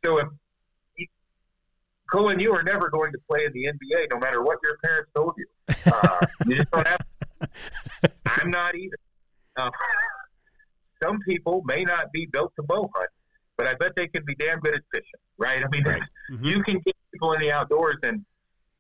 So 0.04 0.18
if 0.18 0.28
Colin, 2.10 2.40
you 2.40 2.52
are 2.54 2.62
never 2.62 2.88
going 2.88 3.12
to 3.12 3.18
play 3.30 3.44
in 3.44 3.52
the 3.52 3.66
NBA, 3.66 4.06
no 4.12 4.18
matter 4.18 4.42
what 4.42 4.58
your 4.62 4.78
parents 4.82 5.10
told 5.14 5.34
you. 5.36 5.46
Uh, 5.92 6.26
you 6.46 6.56
just 6.56 6.70
don't 6.70 6.86
have. 6.86 7.00
I'm 8.26 8.50
not 8.50 8.74
either. 8.74 8.96
Uh, 9.56 9.68
some 11.02 11.18
people 11.28 11.62
may 11.66 11.82
not 11.84 12.10
be 12.12 12.26
built 12.26 12.52
to 12.56 12.62
bow 12.62 12.90
hunt, 12.94 13.10
but 13.58 13.66
I 13.66 13.74
bet 13.74 13.92
they 13.96 14.06
can 14.08 14.24
be 14.24 14.34
damn 14.36 14.58
good 14.60 14.74
at 14.74 14.80
fishing, 14.92 15.20
right? 15.36 15.62
I 15.62 15.68
mean, 15.70 15.84
Right. 15.84 16.02
Mhm. 16.32 16.44
you 16.44 16.62
can 16.62 16.78
get 16.84 16.94
people 17.12 17.32
in 17.32 17.40
the 17.40 17.50
outdoors, 17.52 17.96
and 18.02 18.24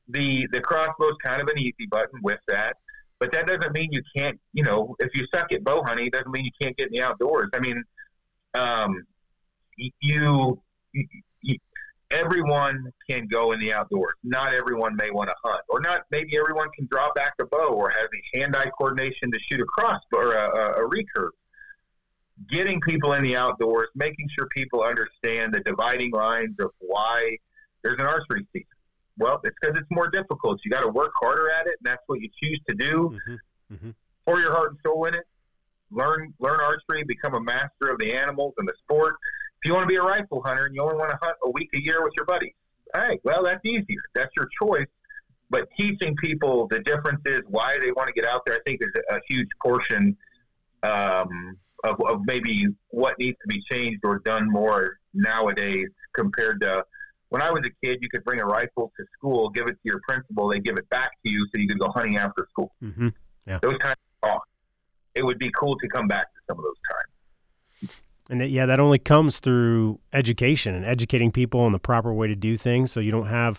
the 0.08 0.46
the 0.52 0.60
crossbow's 0.60 1.16
kind 1.24 1.40
of 1.42 1.48
an 1.48 1.58
easy 1.58 1.86
button 1.90 2.20
with 2.22 2.40
that. 2.48 2.76
But 3.20 3.32
that 3.32 3.46
doesn't 3.46 3.72
mean 3.72 3.88
you 3.90 4.02
can't. 4.16 4.38
You 4.52 4.64
know, 4.64 4.94
if 5.00 5.14
you 5.14 5.26
suck 5.34 5.52
at 5.52 5.64
bow 5.64 5.82
hunting, 5.84 6.06
it 6.06 6.12
doesn't 6.12 6.30
mean 6.30 6.44
you 6.44 6.52
can't 6.60 6.76
get 6.76 6.88
in 6.88 6.92
the 6.92 7.02
outdoors. 7.02 7.50
I 7.52 7.58
mean, 7.58 7.82
um, 8.54 9.04
you, 9.76 10.60
you, 10.92 11.04
you 11.42 11.56
everyone 12.10 12.92
can 13.08 13.26
go 13.26 13.52
in 13.52 13.60
the 13.60 13.72
outdoors. 13.72 14.14
Not 14.22 14.54
everyone 14.54 14.96
may 14.96 15.10
want 15.10 15.28
to 15.28 15.34
hunt, 15.44 15.62
or 15.68 15.80
not. 15.80 16.02
Maybe 16.10 16.38
everyone 16.38 16.68
can 16.76 16.86
draw 16.90 17.12
back 17.14 17.34
a 17.40 17.46
bow 17.46 17.74
or 17.74 17.90
have 17.90 18.08
the 18.12 18.38
hand-eye 18.38 18.70
coordination 18.78 19.30
to 19.32 19.38
shoot 19.50 19.60
a 19.60 19.64
crossbow 19.64 20.18
or 20.18 20.32
a, 20.34 20.58
a, 20.58 20.86
a 20.86 20.88
recurve. 20.88 21.30
Getting 22.48 22.80
people 22.80 23.14
in 23.14 23.24
the 23.24 23.36
outdoors, 23.36 23.88
making 23.96 24.28
sure 24.38 24.46
people 24.54 24.82
understand 24.82 25.52
the 25.52 25.60
dividing 25.60 26.12
lines 26.12 26.54
of 26.60 26.70
why 26.78 27.36
there's 27.82 27.98
an 27.98 28.06
archery 28.06 28.46
season. 28.52 28.68
Well, 29.18 29.40
it's 29.44 29.54
because 29.60 29.76
it's 29.78 29.90
more 29.90 30.08
difficult. 30.08 30.60
You 30.64 30.70
got 30.70 30.82
to 30.82 30.88
work 30.88 31.12
harder 31.20 31.50
at 31.50 31.66
it, 31.66 31.74
and 31.80 31.86
that's 31.86 32.02
what 32.06 32.20
you 32.20 32.28
choose 32.42 32.60
to 32.68 32.74
do. 32.74 33.18
Mhm. 33.72 33.94
Pour 34.24 34.40
your 34.40 34.52
heart 34.52 34.70
and 34.70 34.78
soul 34.84 35.04
in 35.06 35.14
it. 35.14 35.26
Learn 35.90 36.32
learn 36.38 36.60
archery, 36.60 37.02
become 37.04 37.34
a 37.34 37.40
master 37.40 37.88
of 37.88 37.98
the 37.98 38.12
animals 38.12 38.54
and 38.58 38.68
the 38.68 38.74
sport. 38.84 39.16
If 39.60 39.68
you 39.68 39.74
want 39.74 39.84
to 39.84 39.88
be 39.88 39.96
a 39.96 40.02
rifle 40.02 40.42
hunter 40.42 40.66
and 40.66 40.74
you 40.74 40.82
only 40.82 40.96
want 40.96 41.10
to 41.10 41.18
hunt 41.20 41.36
a 41.42 41.50
week 41.50 41.70
a 41.74 41.80
year 41.80 42.02
with 42.04 42.12
your 42.16 42.26
buddies, 42.26 42.52
hey, 42.94 43.18
well, 43.24 43.42
that's 43.42 43.64
easier. 43.64 44.02
That's 44.14 44.30
your 44.36 44.48
choice. 44.62 44.86
But 45.50 45.68
teaching 45.76 46.14
people 46.16 46.68
the 46.68 46.80
differences, 46.80 47.40
why 47.48 47.78
they 47.80 47.90
want 47.92 48.06
to 48.08 48.12
get 48.12 48.26
out 48.26 48.42
there, 48.44 48.56
I 48.56 48.60
think 48.66 48.82
is 48.82 48.90
a, 49.10 49.16
a 49.16 49.20
huge 49.28 49.48
portion 49.62 50.16
um, 50.82 51.56
of, 51.84 52.00
of 52.06 52.20
maybe 52.26 52.66
what 52.90 53.18
needs 53.18 53.38
to 53.42 53.48
be 53.48 53.62
changed 53.70 54.00
or 54.04 54.18
done 54.20 54.50
more 54.50 54.98
nowadays 55.14 55.88
compared 56.14 56.60
to 56.60 56.84
when 57.30 57.42
I 57.42 57.50
was 57.50 57.62
a 57.66 57.86
kid. 57.86 57.98
You 58.00 58.08
could 58.08 58.24
bring 58.24 58.40
a 58.40 58.46
rifle 58.46 58.92
to 58.96 59.04
school, 59.16 59.50
give 59.50 59.66
it 59.66 59.72
to 59.72 59.84
your 59.84 60.00
principal, 60.08 60.48
they 60.48 60.60
give 60.60 60.76
it 60.76 60.88
back 60.90 61.10
to 61.24 61.30
you 61.30 61.46
so 61.52 61.58
you 61.60 61.68
could 61.68 61.78
go 61.78 61.90
hunting 61.90 62.16
after 62.16 62.46
school. 62.50 62.72
Mhm. 62.82 63.12
Those 63.46 63.78
times 63.78 63.96
are 64.22 64.30
gone. 64.30 64.40
It 65.14 65.24
would 65.24 65.38
be 65.38 65.50
cool 65.50 65.76
to 65.78 65.88
come 65.88 66.06
back 66.06 66.32
to 66.34 66.40
some 66.46 66.58
of 66.58 66.64
those 66.64 66.76
times. 66.90 67.98
And 68.30 68.40
that, 68.42 68.50
yeah, 68.50 68.66
that 68.66 68.78
only 68.78 68.98
comes 68.98 69.40
through 69.40 70.00
education 70.12 70.74
and 70.74 70.84
educating 70.84 71.30
people 71.30 71.60
on 71.60 71.72
the 71.72 71.78
proper 71.78 72.12
way 72.12 72.28
to 72.28 72.36
do 72.36 72.58
things. 72.58 72.92
So 72.92 73.00
you 73.00 73.10
don't 73.10 73.28
have, 73.28 73.58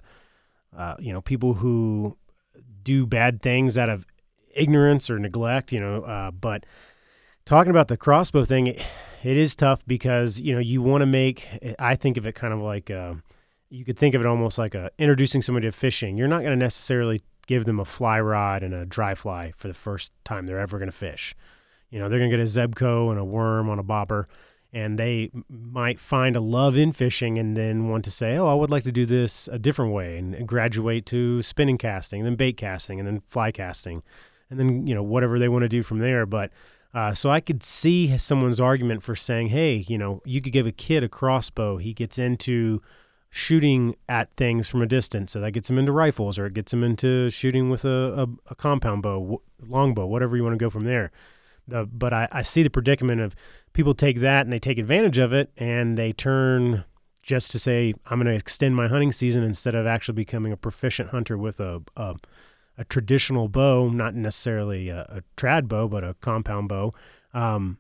uh, 0.78 0.96
you 1.00 1.12
know, 1.12 1.22
people 1.22 1.56
who 1.56 2.18
do 2.84 3.08
bad 3.08 3.42
things 3.42 3.78
out 3.78 3.90
of 3.90 4.06
ignorance 4.54 5.10
or 5.10 5.18
neglect. 5.18 5.72
You 5.72 5.80
know, 5.80 6.04
uh, 6.04 6.30
but 6.30 6.68
talking 7.46 7.72
about 7.72 7.88
the 7.88 7.98
crossbow 7.98 8.46
thing, 8.46 8.68
it, 8.68 8.86
it 9.24 9.38
is 9.38 9.56
tough 9.56 9.84
because 9.88 10.40
you 10.40 10.54
know 10.54 10.60
you 10.60 10.84
want 10.84 11.02
to 11.02 11.08
make. 11.08 11.48
I 11.80 11.96
think 11.96 12.18
of 12.18 12.28
it 12.28 12.36
kind 12.36 12.54
of 12.54 12.60
like 12.60 12.92
uh, 12.92 13.16
you 13.70 13.86
could 13.86 13.98
think 13.98 14.16
of 14.16 14.22
it 14.22 14.28
almost 14.28 14.58
like 14.58 14.76
a, 14.76 14.92
introducing 14.98 15.42
somebody 15.42 15.68
to 15.68 15.72
fishing. 15.72 16.18
You're 16.18 16.28
not 16.28 16.42
going 16.42 16.52
to 16.52 16.66
necessarily 16.66 17.22
give 17.48 17.66
them 17.66 17.80
a 17.80 17.86
fly 17.86 18.20
rod 18.20 18.64
and 18.64 18.74
a 18.74 18.86
dry 18.86 19.16
fly 19.16 19.54
for 19.56 19.68
the 19.68 19.74
first 19.74 20.14
time 20.24 20.46
they're 20.46 20.60
ever 20.60 20.78
going 20.78 20.92
to 20.92 20.96
fish. 20.96 21.36
You 21.90 22.00
know, 22.00 22.10
they're 22.10 22.20
going 22.20 22.32
to 22.32 22.38
get 22.38 22.44
a 22.44 22.48
Zebco 22.48 23.10
and 23.10 23.20
a 23.20 23.24
worm 23.24 23.70
on 23.70 23.80
a 23.80 23.84
bobber 23.84 24.28
and 24.72 25.00
they 25.00 25.32
might 25.50 26.00
find 26.00 26.36
a 26.36 26.42
love 26.42 26.78
in 26.78 26.92
fishing 26.92 27.40
and 27.40 27.58
then 27.58 27.90
want 27.90 28.06
to 28.06 28.12
say, 28.12 28.38
"Oh, 28.38 28.48
I 28.48 28.54
would 28.54 28.70
like 28.70 28.84
to 28.84 28.92
do 28.92 29.06
this 29.06 29.48
a 29.48 29.58
different 29.58 29.94
way," 29.94 30.18
and 30.18 30.48
graduate 30.48 31.06
to 31.08 31.42
spinning 31.42 31.78
casting, 31.78 32.24
then 32.24 32.36
bait 32.36 32.58
casting, 32.58 33.00
and 33.00 33.08
then 33.08 33.22
fly 33.28 33.52
casting, 33.52 34.04
and 34.50 34.60
then 34.60 34.86
you 34.86 34.94
know 34.94 35.04
whatever 35.04 35.40
they 35.40 35.50
want 35.50 35.64
to 35.64 35.70
do 35.70 35.82
from 35.82 36.00
there. 36.00 36.26
But 36.26 36.52
uh, 36.94 37.14
so 37.14 37.32
I 37.32 37.40
could 37.40 37.64
see 37.64 38.16
someone's 38.18 38.60
argument 38.60 39.02
for 39.02 39.16
saying, 39.16 39.48
"Hey, 39.48 39.86
you 39.88 39.98
know, 39.98 40.22
you 40.24 40.42
could 40.42 40.54
give 40.54 40.68
a 40.68 40.72
kid 40.72 41.04
a 41.04 41.10
crossbow. 41.10 41.78
He 41.78 41.94
gets 41.94 42.20
into 42.20 42.82
shooting 43.30 43.96
at 44.08 44.34
things 44.34 44.68
from 44.68 44.82
a 44.82 44.88
distance, 44.88 45.32
so 45.34 45.40
that 45.40 45.52
gets 45.52 45.68
them 45.68 45.78
into 45.78 45.92
rifles, 45.92 46.40
or 46.40 46.48
it 46.48 46.54
gets 46.54 46.72
them 46.72 46.84
into 46.84 47.30
shooting 47.30 47.70
with 47.70 47.86
a, 47.86 48.24
a, 48.24 48.52
a 48.52 48.56
compound 48.56 49.04
bow, 49.04 49.42
longbow, 49.68 50.06
whatever 50.06 50.36
you 50.36 50.44
want 50.44 50.54
to 50.54 50.64
go 50.64 50.70
from 50.70 50.86
there." 50.86 51.12
Uh, 51.72 51.86
but 51.86 52.14
I, 52.14 52.28
I 52.32 52.42
see 52.42 52.64
the 52.64 52.70
predicament 52.70 53.22
of 53.22 53.36
people 53.74 53.94
take 53.94 54.20
that 54.22 54.46
and 54.46 54.52
they 54.52 54.60
take 54.60 54.78
advantage 54.78 55.18
of 55.18 55.34
it 55.34 55.52
and 55.58 55.98
they 55.98 56.12
turn 56.12 56.84
just 57.22 57.52
to 57.52 57.60
say 57.60 57.94
I'm 58.08 58.20
going 58.20 58.26
to 58.28 58.34
extend 58.34 58.76
my 58.76 58.88
hunting 58.88 59.12
season 59.12 59.44
instead 59.44 59.76
of 59.76 59.86
actually 59.86 60.16
becoming 60.16 60.52
a 60.52 60.58
proficient 60.58 61.10
hunter 61.10 61.38
with 61.38 61.60
a 61.60 61.84
a, 61.96 62.16
a 62.78 62.86
traditional 62.86 63.50
bow, 63.50 63.90
not 63.90 64.16
necessarily 64.16 64.90
a, 64.90 65.02
a 65.02 65.24
trad 65.38 65.68
bow, 65.68 65.88
but 65.88 66.04
a 66.04 66.16
compound 66.16 66.70
bow. 66.70 66.94
Um, 67.34 67.78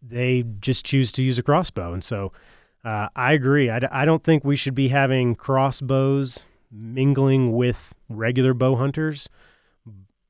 they 0.00 0.44
just 0.60 0.84
choose 0.84 1.10
to 1.12 1.22
use 1.22 1.38
a 1.38 1.42
crossbow, 1.42 1.92
and 1.92 2.04
so 2.04 2.32
uh, 2.84 3.08
I 3.14 3.32
agree. 3.32 3.70
I, 3.70 3.78
d- 3.80 3.86
I 3.90 4.04
don't 4.04 4.24
think 4.24 4.44
we 4.44 4.56
should 4.56 4.74
be 4.74 4.88
having 4.88 5.34
crossbows 5.34 6.44
mingling 6.70 7.52
with 7.52 7.94
regular 8.08 8.54
bow 8.54 8.76
hunters. 8.76 9.28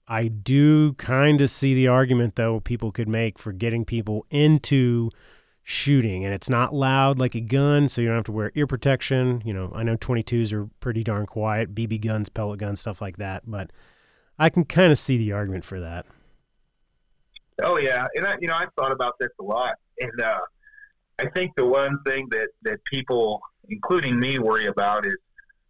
I 0.09 0.29
do 0.29 0.93
kind 0.95 1.41
of 1.41 1.49
see 1.49 1.75
the 1.75 1.89
argument, 1.89 2.37
though, 2.37 2.61
people 2.61 2.93
could 2.93 3.09
make 3.09 3.39
for 3.39 3.53
getting 3.53 3.85
people 3.85 4.27
into 4.31 5.11
shooting. 5.63 6.25
And 6.25 6.35
it's 6.35 6.51
not 6.51 6.75
loud 6.75 7.19
like 7.19 7.35
a 7.35 7.41
gun, 7.41 7.89
so 7.89 8.01
you 8.01 8.09
don't 8.09 8.17
have 8.17 8.25
to 8.25 8.33
wear 8.33 8.53
ear 8.55 8.67
protection. 8.67 9.43
You 9.45 9.55
know, 9.55 9.73
I 9.75 9.83
know 9.85 9.97
22s 9.97 10.53
are 10.53 10.67
pretty 10.81 11.05
darn 11.05 11.27
quiet, 11.27 11.75
BB 11.75 12.05
guns, 12.05 12.29
pellet 12.29 12.59
guns, 12.59 12.81
stuff 12.81 13.01
like 13.01 13.17
that. 13.19 13.45
But 13.47 13.71
I 14.39 14.51
can 14.51 14.65
kind 14.65 14.93
of 14.93 14.99
see 14.99 15.17
the 15.17 15.33
argument 15.33 15.65
for 15.65 15.81
that. 15.81 16.05
Oh 17.63 17.79
yeah, 17.79 18.07
and 18.15 18.27
I, 18.27 18.35
you 18.41 18.49
know 18.49 18.55
I've 18.55 18.73
thought 18.77 18.93
about 18.93 19.15
this 19.21 19.29
a 19.41 19.45
lot, 19.45 19.75
and 20.01 20.21
uh, 20.21 20.39
I 21.23 21.31
think 21.31 21.53
the 21.57 21.65
one 21.65 22.03
thing 22.05 22.27
that 22.31 22.49
that 22.63 22.79
people, 22.85 23.41
including 23.69 24.19
me, 24.19 24.39
worry 24.39 24.67
about 24.67 25.07
is 25.07 25.15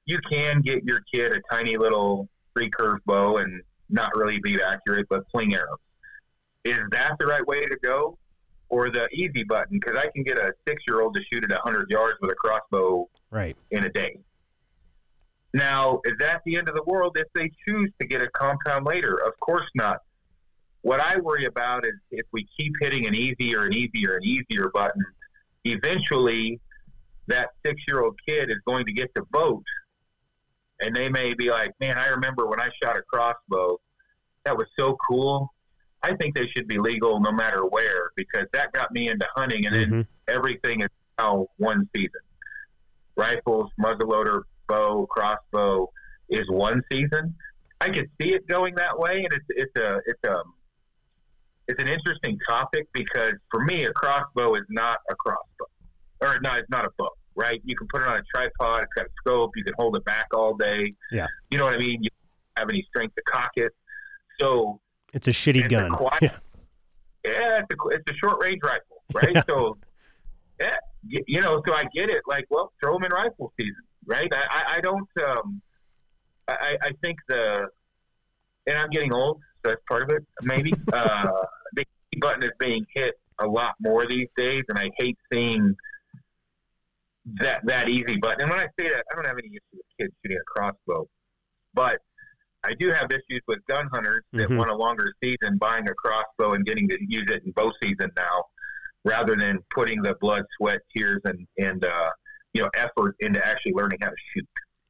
you 0.07 0.19
can 0.31 0.63
get 0.63 0.83
your 0.85 1.01
kid 1.13 1.33
a 1.33 1.41
tiny 1.55 1.77
little 1.77 2.29
recurve 2.59 2.99
bow 3.07 3.37
and 3.39 3.63
not 3.91 4.17
really 4.17 4.39
be 4.41 4.61
accurate, 4.63 5.07
but 5.11 5.25
fling 5.31 5.55
arrows. 5.55 5.79
Is 6.65 6.81
that 6.93 7.13
the 7.19 7.27
right 7.27 7.47
way 7.47 7.67
to 7.67 7.77
go, 7.83 8.17
or 8.71 8.89
the 8.91 9.09
easy 9.13 9.45
button? 9.45 9.79
Because 9.79 9.97
I 9.97 10.09
can 10.15 10.23
get 10.23 10.39
a 10.39 10.53
six-year-old 10.67 11.15
to 11.17 11.21
shoot 11.31 11.45
at 11.45 11.59
hundred 11.61 11.91
yards 11.91 12.17
with 12.21 12.31
a 12.31 12.35
crossbow 12.35 13.09
Right. 13.31 13.57
in 13.71 13.85
a 13.85 13.91
day. 13.91 14.19
Now, 15.55 16.01
is 16.05 16.15
that 16.19 16.41
the 16.47 16.57
end 16.57 16.69
of 16.69 16.75
the 16.75 16.83
world 16.85 17.17
if 17.19 17.27
they 17.35 17.51
choose 17.67 17.91
to 18.01 18.07
get 18.07 18.23
a 18.23 18.29
compound 18.31 18.87
later? 18.87 19.15
Of 19.27 19.39
course 19.41 19.69
not. 19.75 19.99
What 20.83 21.01
I 21.01 21.19
worry 21.19 21.45
about 21.45 21.85
is 21.87 21.93
if 22.11 22.27
we 22.33 22.47
keep 22.59 22.73
hitting 22.81 23.07
an 23.07 23.15
easier 23.15 23.65
and 23.65 23.75
easier 23.75 24.17
and 24.17 24.25
easier 24.25 24.71
button, 24.73 25.05
eventually 25.65 26.61
that 27.29 27.51
six 27.65 27.81
year 27.87 28.03
old 28.03 28.19
kid 28.27 28.51
is 28.51 28.59
going 28.67 28.85
to 28.87 28.93
get 28.93 29.15
to 29.15 29.23
vote 29.33 29.65
and 30.81 30.95
they 30.95 31.09
may 31.09 31.33
be 31.35 31.51
like, 31.51 31.71
man, 31.81 31.97
I 31.97 32.09
remember 32.09 32.47
when 32.47 32.61
I 32.61 32.69
shot 32.83 32.97
a 32.97 33.03
crossbow. 33.03 33.79
That 34.45 34.57
was 34.57 34.67
so 34.77 34.97
cool. 35.09 35.53
I 36.03 36.17
think 36.17 36.35
they 36.35 36.49
should 36.49 36.67
be 36.67 36.79
legal 36.79 37.21
no 37.21 37.31
matter 37.31 37.65
where 37.65 38.11
because 38.17 38.47
that 38.53 38.73
got 38.73 38.91
me 38.91 39.09
into 39.09 39.27
hunting 39.37 39.67
and 39.67 39.75
then 39.75 39.91
Mhm. 39.91 40.07
everything 40.27 40.81
is 40.81 40.89
now 41.19 41.47
one 41.59 41.89
season. 41.95 42.21
Rifles, 43.15 43.71
muzzleloader, 43.79 44.43
bow, 44.67 45.07
crossbow 45.07 45.93
is 46.29 46.49
one 46.51 46.83
season. 46.91 47.37
I 47.81 47.91
could 47.91 48.11
see 48.21 48.35
it 48.35 48.47
going 48.49 48.75
that 48.77 48.99
way, 48.99 49.25
and 49.25 49.33
it's 49.33 49.47
it's 49.51 49.77
a 49.77 50.01
it's 50.07 50.25
a 50.25 50.43
it's 51.73 51.81
an 51.83 51.89
interesting 51.89 52.39
topic 52.49 52.87
because 52.93 53.33
for 53.51 53.65
me, 53.65 53.85
a 53.85 53.93
crossbow 53.93 54.55
is 54.55 54.65
not 54.71 54.99
a 55.11 55.15
crossbow, 55.15 55.67
or 56.21 56.39
no, 56.41 56.55
it's 56.55 56.69
not 56.71 56.85
a 56.85 56.89
bow. 56.99 57.09
Right? 57.35 57.63
You 57.65 57.75
can 57.75 57.87
put 57.91 58.03
it 58.03 58.09
on 58.09 58.19
a 58.19 58.23
tripod. 58.35 58.83
It's 58.83 58.93
got 58.95 59.07
a 59.07 59.09
scope. 59.21 59.53
You 59.57 59.65
can 59.65 59.73
hold 59.79 59.97
it 59.97 60.05
back 60.05 60.27
all 60.35 60.55
day. 60.55 60.93
Yeah. 61.11 61.27
You 61.51 61.57
know 61.57 61.65
what 61.65 61.75
I 61.75 61.79
mean? 61.79 62.03
You 62.03 62.11
don't 62.11 62.59
have 62.65 62.69
any 62.69 62.85
strength 62.91 63.15
to 63.15 63.23
cock 63.23 63.53
it. 63.57 63.73
So 64.39 64.81
It's 65.15 65.29
a 65.29 65.31
shitty 65.31 65.57
It's 65.65 65.67
a 65.67 65.69
gun. 65.69 65.91
quiet- 65.93 66.21
Yeah. 67.25 67.31
yeah, 67.33 67.61
it's 67.61 67.69
a, 67.71 67.89
it's 67.97 68.11
a 68.11 68.15
short 68.15 68.43
range 68.43 68.61
rifle, 68.65 69.03
right? 69.15 69.45
so, 69.49 69.79
yeah, 70.61 70.75
y- 71.11 71.23
you 71.27 71.41
know, 71.41 71.63
so 71.67 71.73
I 71.73 71.85
get 71.95 72.11
it. 72.11 72.21
Like, 72.27 72.45
well, 72.51 72.73
throw 72.83 72.95
them 72.95 73.05
in 73.05 73.13
rifle 73.13 73.51
season, 73.59 73.77
right? 74.07 74.29
I, 74.35 74.43
I, 74.51 74.77
I 74.77 74.81
don't, 74.81 75.09
um, 75.27 75.63
I, 76.49 76.77
I 76.83 76.91
think 77.03 77.17
the, 77.29 77.69
and 78.67 78.77
I'm 78.77 78.91
getting 78.91 79.15
old, 79.15 79.41
that's 79.65 79.81
part 79.89 80.03
of 80.03 80.11
it, 80.11 80.25
maybe. 80.43 80.73
uh, 80.93 81.31
the 81.75 81.85
button 82.21 82.43
is 82.43 82.51
being 82.59 82.85
hit 82.95 83.15
a 83.41 83.47
lot 83.47 83.75
more 83.81 84.07
these 84.07 84.29
days, 84.37 84.63
and 84.69 84.79
I 84.79 84.91
hate 84.99 85.17
seeing 85.33 85.75
that 87.41 87.65
that 87.67 87.89
easy 87.89 88.17
button. 88.19 88.43
And 88.43 88.51
when 88.51 88.59
I 88.61 88.67
say 88.79 88.89
that, 88.91 89.05
I 89.11 89.15
don't 89.15 89.27
have 89.27 89.39
any 89.39 89.49
issue 89.49 89.61
with 89.75 89.87
kids 90.01 90.13
shooting 90.23 90.39
a 90.39 90.45
crossbow, 90.45 91.09
but 91.75 91.99
I 92.65 92.75
do 92.79 92.91
have 92.91 93.11
issues 93.11 93.41
with 93.49 93.59
gun 93.67 93.89
hunters 93.93 94.23
that 94.35 94.49
Mhm. 94.49 94.57
want 94.57 94.71
a 94.71 94.75
longer 94.75 95.13
season 95.23 95.57
buying 95.59 95.89
a 95.89 95.95
crossbow 95.95 96.53
and 96.55 96.65
getting 96.65 96.89
to 96.89 96.99
use 97.09 97.29
it 97.29 97.43
in 97.45 97.53
bow 97.53 97.73
season 97.83 98.11
now, 98.17 98.45
rather 99.05 99.35
than 99.37 99.59
putting 99.75 100.03
the 100.03 100.15
blood, 100.21 100.45
sweat, 100.59 100.81
tears, 100.97 101.21
and 101.25 101.47
and 101.59 101.85
uh, 101.85 102.11
you 102.55 102.63
know 102.63 102.71
effort 102.75 103.17
into 103.21 103.45
actually 103.45 103.73
learning 103.73 103.99
how 104.01 104.11
to 104.11 104.17
shoot. 104.35 104.49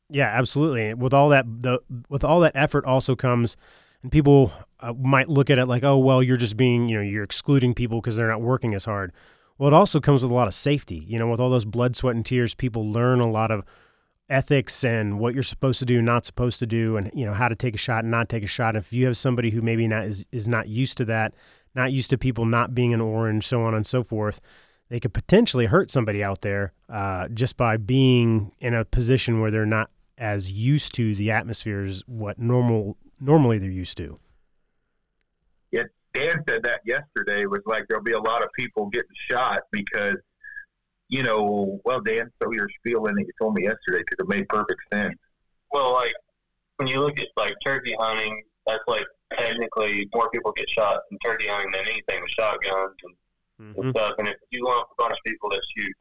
Yeah, 0.08 0.26
absolutely. 0.26 0.92
With 0.94 1.14
all 1.14 1.28
that, 1.30 1.46
the 1.62 1.80
with 2.08 2.24
all 2.24 2.40
that 2.40 2.52
effort 2.54 2.84
also 2.84 3.14
comes, 3.14 3.56
and 4.02 4.10
people 4.10 4.52
uh, 4.80 4.92
might 4.94 5.28
look 5.28 5.50
at 5.50 5.58
it 5.58 5.66
like, 5.66 5.84
oh, 5.84 5.98
well, 5.98 6.22
you're 6.22 6.36
just 6.36 6.56
being, 6.56 6.88
you 6.88 6.96
know, 6.96 7.02
you're 7.02 7.24
excluding 7.24 7.74
people 7.74 8.00
because 8.00 8.16
they're 8.16 8.28
not 8.28 8.42
working 8.42 8.74
as 8.74 8.84
hard. 8.84 9.12
Well, 9.58 9.68
it 9.68 9.74
also 9.74 10.00
comes 10.00 10.22
with 10.22 10.30
a 10.30 10.34
lot 10.34 10.48
of 10.48 10.54
safety. 10.54 11.04
You 11.06 11.18
know, 11.18 11.28
with 11.28 11.40
all 11.40 11.50
those 11.50 11.64
blood, 11.64 11.94
sweat, 11.94 12.16
and 12.16 12.26
tears, 12.26 12.54
people 12.54 12.90
learn 12.90 13.20
a 13.20 13.30
lot 13.30 13.50
of 13.50 13.64
ethics 14.28 14.82
and 14.82 15.18
what 15.20 15.34
you're 15.34 15.42
supposed 15.42 15.78
to 15.78 15.84
do, 15.84 16.00
not 16.02 16.24
supposed 16.24 16.58
to 16.58 16.66
do, 16.66 16.96
and 16.96 17.10
you 17.14 17.24
know 17.24 17.34
how 17.34 17.48
to 17.48 17.54
take 17.54 17.74
a 17.74 17.78
shot 17.78 18.02
and 18.02 18.10
not 18.10 18.28
take 18.28 18.42
a 18.42 18.48
shot. 18.48 18.74
If 18.74 18.92
you 18.92 19.06
have 19.06 19.16
somebody 19.16 19.50
who 19.50 19.60
maybe 19.62 19.86
not 19.86 20.04
is 20.04 20.26
is 20.32 20.48
not 20.48 20.68
used 20.68 20.98
to 20.98 21.04
that, 21.04 21.34
not 21.74 21.92
used 21.92 22.10
to 22.10 22.18
people 22.18 22.44
not 22.44 22.74
being 22.74 22.92
an 22.94 23.00
orange, 23.00 23.46
so 23.46 23.62
on 23.62 23.74
and 23.74 23.86
so 23.86 24.02
forth, 24.02 24.40
they 24.88 24.98
could 24.98 25.12
potentially 25.12 25.66
hurt 25.66 25.90
somebody 25.90 26.24
out 26.24 26.40
there 26.40 26.72
uh, 26.88 27.28
just 27.28 27.56
by 27.56 27.76
being 27.76 28.52
in 28.58 28.74
a 28.74 28.84
position 28.84 29.40
where 29.40 29.50
they're 29.50 29.66
not 29.66 29.90
as 30.18 30.50
used 30.50 30.94
to 30.94 31.14
the 31.14 31.30
atmospheres 31.30 32.02
what 32.06 32.38
normal 32.38 32.96
normally 33.22 33.58
they're 33.58 33.70
used 33.70 33.96
to. 33.96 34.16
Yet 35.70 35.86
Dan 36.12 36.42
said 36.48 36.62
that 36.64 36.80
yesterday 36.84 37.46
was 37.46 37.62
like 37.64 37.84
there'll 37.88 38.04
be 38.04 38.12
a 38.12 38.20
lot 38.20 38.42
of 38.42 38.50
people 38.58 38.86
getting 38.90 39.08
shot 39.30 39.62
because. 39.70 40.16
You 41.08 41.22
know, 41.22 41.78
well, 41.84 42.00
Dan, 42.00 42.30
so 42.42 42.50
your 42.52 42.70
spiel 42.78 43.04
in 43.04 43.14
that 43.16 43.20
you 43.20 43.32
told 43.38 43.52
me 43.52 43.64
yesterday 43.64 43.98
because 43.98 44.24
it 44.24 44.28
made 44.28 44.48
perfect 44.48 44.80
sense. 44.90 45.18
Well, 45.70 45.92
like 45.92 46.14
when 46.76 46.88
you 46.88 47.00
look 47.00 47.18
at 47.18 47.26
like 47.36 47.54
turkey 47.62 47.94
hunting, 47.98 48.42
that's 48.66 48.82
like 48.86 49.04
technically 49.36 50.08
more 50.14 50.30
people 50.30 50.52
get 50.52 50.70
shot 50.70 51.00
in 51.10 51.18
turkey 51.18 51.48
hunting 51.48 51.70
than 51.72 51.82
anything 51.82 52.22
with 52.22 52.30
shotguns 52.30 52.94
and, 53.04 53.76
and 53.76 53.90
stuff. 53.90 54.14
And 54.18 54.28
if 54.28 54.36
you 54.50 54.64
lump 54.64 54.88
a 54.90 55.02
bunch 55.02 55.12
of 55.12 55.18
people 55.26 55.50
that 55.50 55.60
shoot 55.76 55.92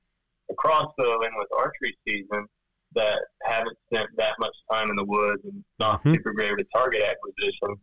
a 0.49 0.53
crossbow 0.55 1.22
in 1.24 1.32
with 1.36 1.47
archery 1.57 1.97
season 2.07 2.47
that 2.93 3.19
haven't 3.43 3.77
spent 3.91 4.09
that 4.17 4.33
much 4.39 4.55
time 4.71 4.89
in 4.89 4.95
the 4.95 5.05
woods 5.05 5.41
and 5.45 5.63
not 5.79 6.03
Mhm. 6.03 6.15
super 6.15 6.33
great 6.33 6.55
with 6.57 6.67
target 6.73 7.01
acquisition, 7.03 7.75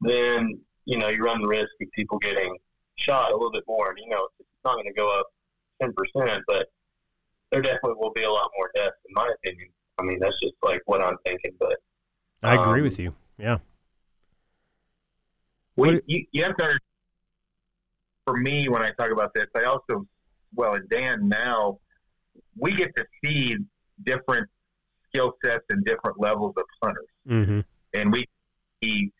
then 0.00 0.60
you 0.84 0.98
know 0.98 1.08
you 1.08 1.22
run 1.22 1.40
the 1.42 1.48
risk 1.48 1.70
of 1.82 1.88
people 1.92 2.18
getting 2.18 2.56
shot 2.96 3.30
a 3.30 3.34
little 3.34 3.52
bit 3.52 3.64
more. 3.66 3.90
And 3.90 3.98
you 3.98 4.08
know 4.08 4.28
it's 4.38 4.48
not 4.64 4.74
going 4.74 4.86
to 4.86 4.92
go 4.92 5.08
up 5.18 5.26
ten 5.80 5.92
percent, 5.92 6.42
but 6.46 6.68
there 7.50 7.62
definitely 7.62 7.94
will 7.98 8.12
be 8.12 8.22
a 8.24 8.30
lot 8.30 8.50
more 8.56 8.70
deaths, 8.74 8.96
in 9.06 9.14
my 9.14 9.28
opinion. 9.36 9.68
I 9.98 10.02
mean, 10.02 10.18
that's 10.18 10.38
just 10.40 10.54
like 10.62 10.82
what 10.86 11.02
I'm 11.02 11.16
thinking, 11.24 11.52
but 11.58 11.76
I 12.42 12.54
agree 12.54 12.80
Um, 12.80 12.84
with 12.84 12.98
you. 12.98 13.14
Yeah. 13.38 13.58
We, 15.76 15.94
What- 15.94 16.02
you, 16.08 16.26
you 16.32 16.44
have 16.44 16.56
to 16.56 16.78
for 18.26 18.36
me, 18.36 18.68
when 18.68 18.82
I 18.82 18.90
talk 18.92 19.10
about 19.10 19.32
this, 19.32 19.46
I 19.56 19.64
also, 19.64 20.06
well, 20.54 20.74
and 20.74 20.86
Dan 20.90 21.28
now, 21.28 21.80
we 22.58 22.74
get 22.74 22.94
to 22.96 23.06
see 23.24 23.56
different 24.04 24.48
skill 25.08 25.32
sets 25.44 25.64
and 25.70 25.84
different 25.84 26.20
levels 26.20 26.54
of 26.56 26.64
hunters. 26.82 27.06
Mm-hmm. 27.28 27.60
And 27.94 28.12
we 28.12 28.26
see 28.82 29.12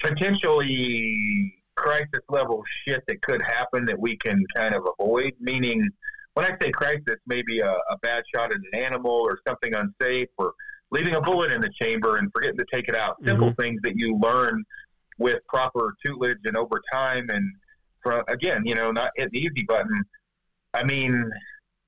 potentially 0.00 1.54
crisis 1.76 2.20
level 2.28 2.62
shit 2.84 3.02
that 3.08 3.22
could 3.22 3.42
happen 3.42 3.84
that 3.86 3.98
we 3.98 4.16
can 4.16 4.44
kind 4.56 4.74
of 4.74 4.86
avoid. 4.98 5.32
Meaning, 5.40 5.88
when 6.34 6.46
I 6.46 6.56
say 6.60 6.70
crisis, 6.70 7.16
maybe 7.26 7.60
a, 7.60 7.70
a 7.70 7.98
bad 8.02 8.22
shot 8.34 8.50
at 8.50 8.56
an 8.56 8.80
animal 8.80 9.12
or 9.12 9.38
something 9.46 9.72
unsafe 9.74 10.28
or 10.38 10.52
leaving 10.90 11.14
a 11.14 11.20
bullet 11.20 11.50
in 11.50 11.60
the 11.60 11.70
chamber 11.80 12.18
and 12.18 12.30
forgetting 12.32 12.58
to 12.58 12.66
take 12.72 12.88
it 12.88 12.96
out. 12.96 13.16
Simple 13.24 13.52
things 13.58 13.80
that 13.82 13.96
you 13.96 14.18
learn 14.18 14.62
with 15.18 15.40
proper 15.48 15.94
tutelage 16.04 16.38
and 16.44 16.56
over 16.56 16.80
time. 16.92 17.30
And 17.30 17.50
from, 18.02 18.24
again, 18.28 18.66
you 18.66 18.74
know, 18.74 18.90
not 18.90 19.10
hit 19.16 19.30
the 19.30 19.38
easy 19.38 19.64
button. 19.66 20.04
I 20.74 20.84
mean, 20.84 21.30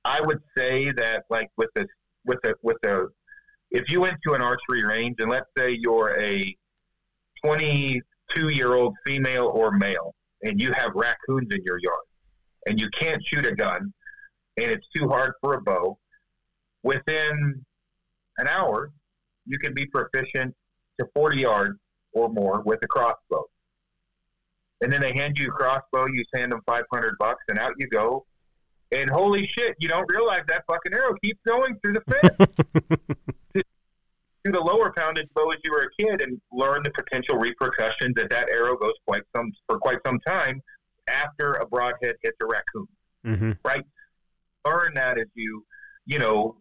I 0.07 0.21
would 0.21 0.41
say 0.57 0.93
that 0.93 1.25
like 1.31 1.51
with 1.57 1.71
this, 1.75 1.87
with 2.25 2.39
a 2.45 2.55
with 2.63 2.79
a 2.85 3.07
if 3.71 3.91
you 3.91 4.01
went 4.01 4.17
to 4.27 4.35
an 4.35 4.41
archery 4.41 4.85
range 4.85 5.17
and 5.19 5.31
let's 5.31 5.51
say 5.59 5.77
you're 5.81 6.19
a 6.21 6.57
22 7.45 8.49
year 8.49 8.75
old 8.75 8.95
female 9.05 9.51
or 9.53 9.73
male 9.73 10.15
and 10.43 10.61
you 10.61 10.73
have 10.73 10.93
raccoons 10.95 11.49
in 11.53 11.63
your 11.65 11.79
yard 11.79 12.05
and 12.67 12.81
you 12.81 12.89
can't 12.91 13.23
shoot 13.27 13.45
a 13.45 13.55
gun 13.55 13.93
and 14.57 14.71
it's 14.71 14.87
too 14.95 15.09
hard 15.09 15.33
for 15.41 15.55
a 15.55 15.61
bow, 15.61 15.99
within 16.83 17.65
an 18.39 18.49
hour, 18.49 18.91
you 19.45 19.59
can 19.59 19.75
be 19.75 19.87
proficient 19.87 20.55
to 20.99 21.07
40 21.15 21.41
yards 21.41 21.79
or 22.13 22.29
more 22.29 22.63
with 22.63 22.79
a 22.83 22.87
crossbow. 22.87 23.45
And 24.81 24.93
then 24.93 25.01
they 25.01 25.13
hand 25.13 25.39
you 25.39 25.49
a 25.49 25.51
crossbow, 25.51 26.07
you 26.07 26.25
hand 26.35 26.53
them 26.53 26.63
500 26.67 27.17
bucks, 27.19 27.43
and 27.49 27.59
out 27.59 27.73
you 27.79 27.89
go. 27.89 28.25
And 28.93 29.11
holy 29.11 29.47
shit, 29.47 29.75
you 29.79 29.89
don't 29.89 30.07
realize 30.09 30.43
that 30.49 30.65
fucking 30.67 30.95
arrow 30.95 31.15
keeps 31.23 31.41
going 31.47 31.77
through 31.83 31.95
the 31.95 32.01
fence 32.39 33.65
to 34.45 34.53
the 34.53 34.61
lower 34.61 34.93
poundage 34.93 35.29
bow 35.35 35.51
as 35.51 35.59
you 35.65 35.73
were 35.73 35.91
a 35.91 36.03
kid 36.03 36.23
and 36.23 36.41
learn 36.53 36.83
the 36.85 36.91
potential 36.91 37.37
repercussions 37.37 38.15
that 38.15 38.31
that 38.31 38.49
arrow 38.49 38.77
goes 38.77 38.95
quite 39.05 39.23
some 39.35 39.51
for 39.67 39.79
quite 39.79 39.99
some 40.07 40.21
time 40.21 40.63
after 41.09 41.55
a 41.55 41.67
broadhead 41.67 42.15
hits 42.23 42.37
a 42.43 42.47
raccoon 42.47 42.87
Mm-hmm. 43.27 43.53
right? 43.65 43.85
Learn 44.65 44.93
that 44.95 45.19
as 45.19 45.27
you, 45.35 45.65
you 46.07 46.19
know, 46.19 46.57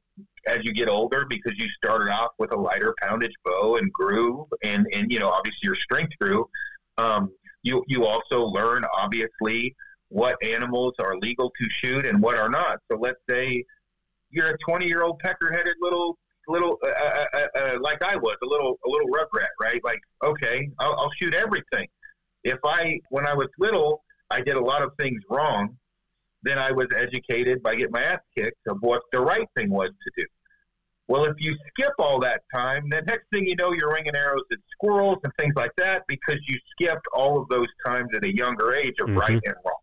as 0.48 0.60
you 0.64 0.74
get 0.74 0.90
older, 0.90 1.26
because 1.30 1.54
you 1.58 1.68
started 1.70 2.12
off 2.12 2.32
with 2.40 2.52
a 2.54 2.56
lighter 2.56 2.94
poundage 3.02 3.34
bow 3.44 3.78
and 3.78 3.92
grew, 3.94 4.48
and 4.64 4.88
and 4.94 5.12
you 5.12 5.20
know, 5.20 5.30
obviously 5.30 5.60
your 5.64 5.76
strength 5.76 6.14
grew. 6.20 6.50
Um, 6.98 7.32
you 7.64 7.84
you 7.88 8.06
also 8.06 8.42
learn 8.46 8.84
obviously 8.94 9.76
what 10.16 10.42
animals 10.42 10.94
are 11.00 11.18
legal 11.18 11.52
to 11.60 11.70
shoot 11.70 12.06
and 12.06 12.22
what 12.22 12.38
are 12.38 12.48
not. 12.48 12.80
So 12.90 12.98
let's 12.98 13.20
say 13.30 13.62
you're 14.30 14.52
a 14.52 14.58
20 14.60 14.88
year 14.88 15.04
old 15.04 15.20
pecker 15.20 15.52
headed 15.52 15.76
little 15.82 16.18
little 16.48 16.78
uh, 16.86 16.90
uh, 16.90 17.26
uh, 17.34 17.60
uh, 17.60 17.78
like 17.82 18.02
I 18.02 18.16
was, 18.16 18.38
a 18.42 18.46
little 18.46 18.80
a 18.86 18.90
little 18.90 19.10
rugrat, 19.10 19.50
right? 19.62 19.82
Like, 19.84 20.00
okay, 20.24 20.70
I'll, 20.80 20.94
I'll 20.94 21.12
shoot 21.20 21.34
everything. 21.34 21.88
If 22.46 22.60
I, 22.64 22.98
when 23.10 23.28
I 23.28 23.34
was 23.34 23.48
little, 23.60 24.04
I 24.30 24.40
did 24.40 24.56
a 24.56 24.64
lot 24.64 24.84
of 24.84 24.92
things 24.98 25.20
wrong. 25.30 25.76
Then 26.44 26.60
I 26.60 26.72
was 26.72 26.88
educated 26.96 27.62
by 27.62 27.76
getting 27.76 27.92
my 27.92 28.04
ass 28.04 28.20
kicked 28.38 28.68
of 28.70 28.78
what 28.80 29.02
the 29.12 29.20
right 29.20 29.48
thing 29.58 29.70
was 29.70 29.90
to 29.90 30.12
do. 30.16 30.26
Well, 31.10 31.26
if 31.26 31.36
you 31.40 31.58
skip 31.70 31.94
all 32.00 32.20
that 32.22 32.42
time, 32.54 32.86
then 32.90 33.04
next 33.06 33.26
thing 33.34 33.48
you 33.48 33.56
know, 33.56 33.74
you're 33.74 33.92
ringing 33.92 34.16
arrows 34.16 34.44
at 34.52 34.60
squirrels 34.72 35.18
and 35.24 35.34
things 35.38 35.56
like 35.58 35.72
that 35.78 36.04
because 36.08 36.40
you 36.48 36.58
skipped 36.72 37.06
all 37.14 37.42
of 37.42 37.50
those 37.50 37.68
times 37.86 38.10
at 38.16 38.24
a 38.24 38.34
younger 38.34 38.74
age 38.74 38.96
of 39.02 39.10
Mhm. 39.10 39.20
right 39.20 39.42
and 39.44 39.56
wrong. 39.66 39.82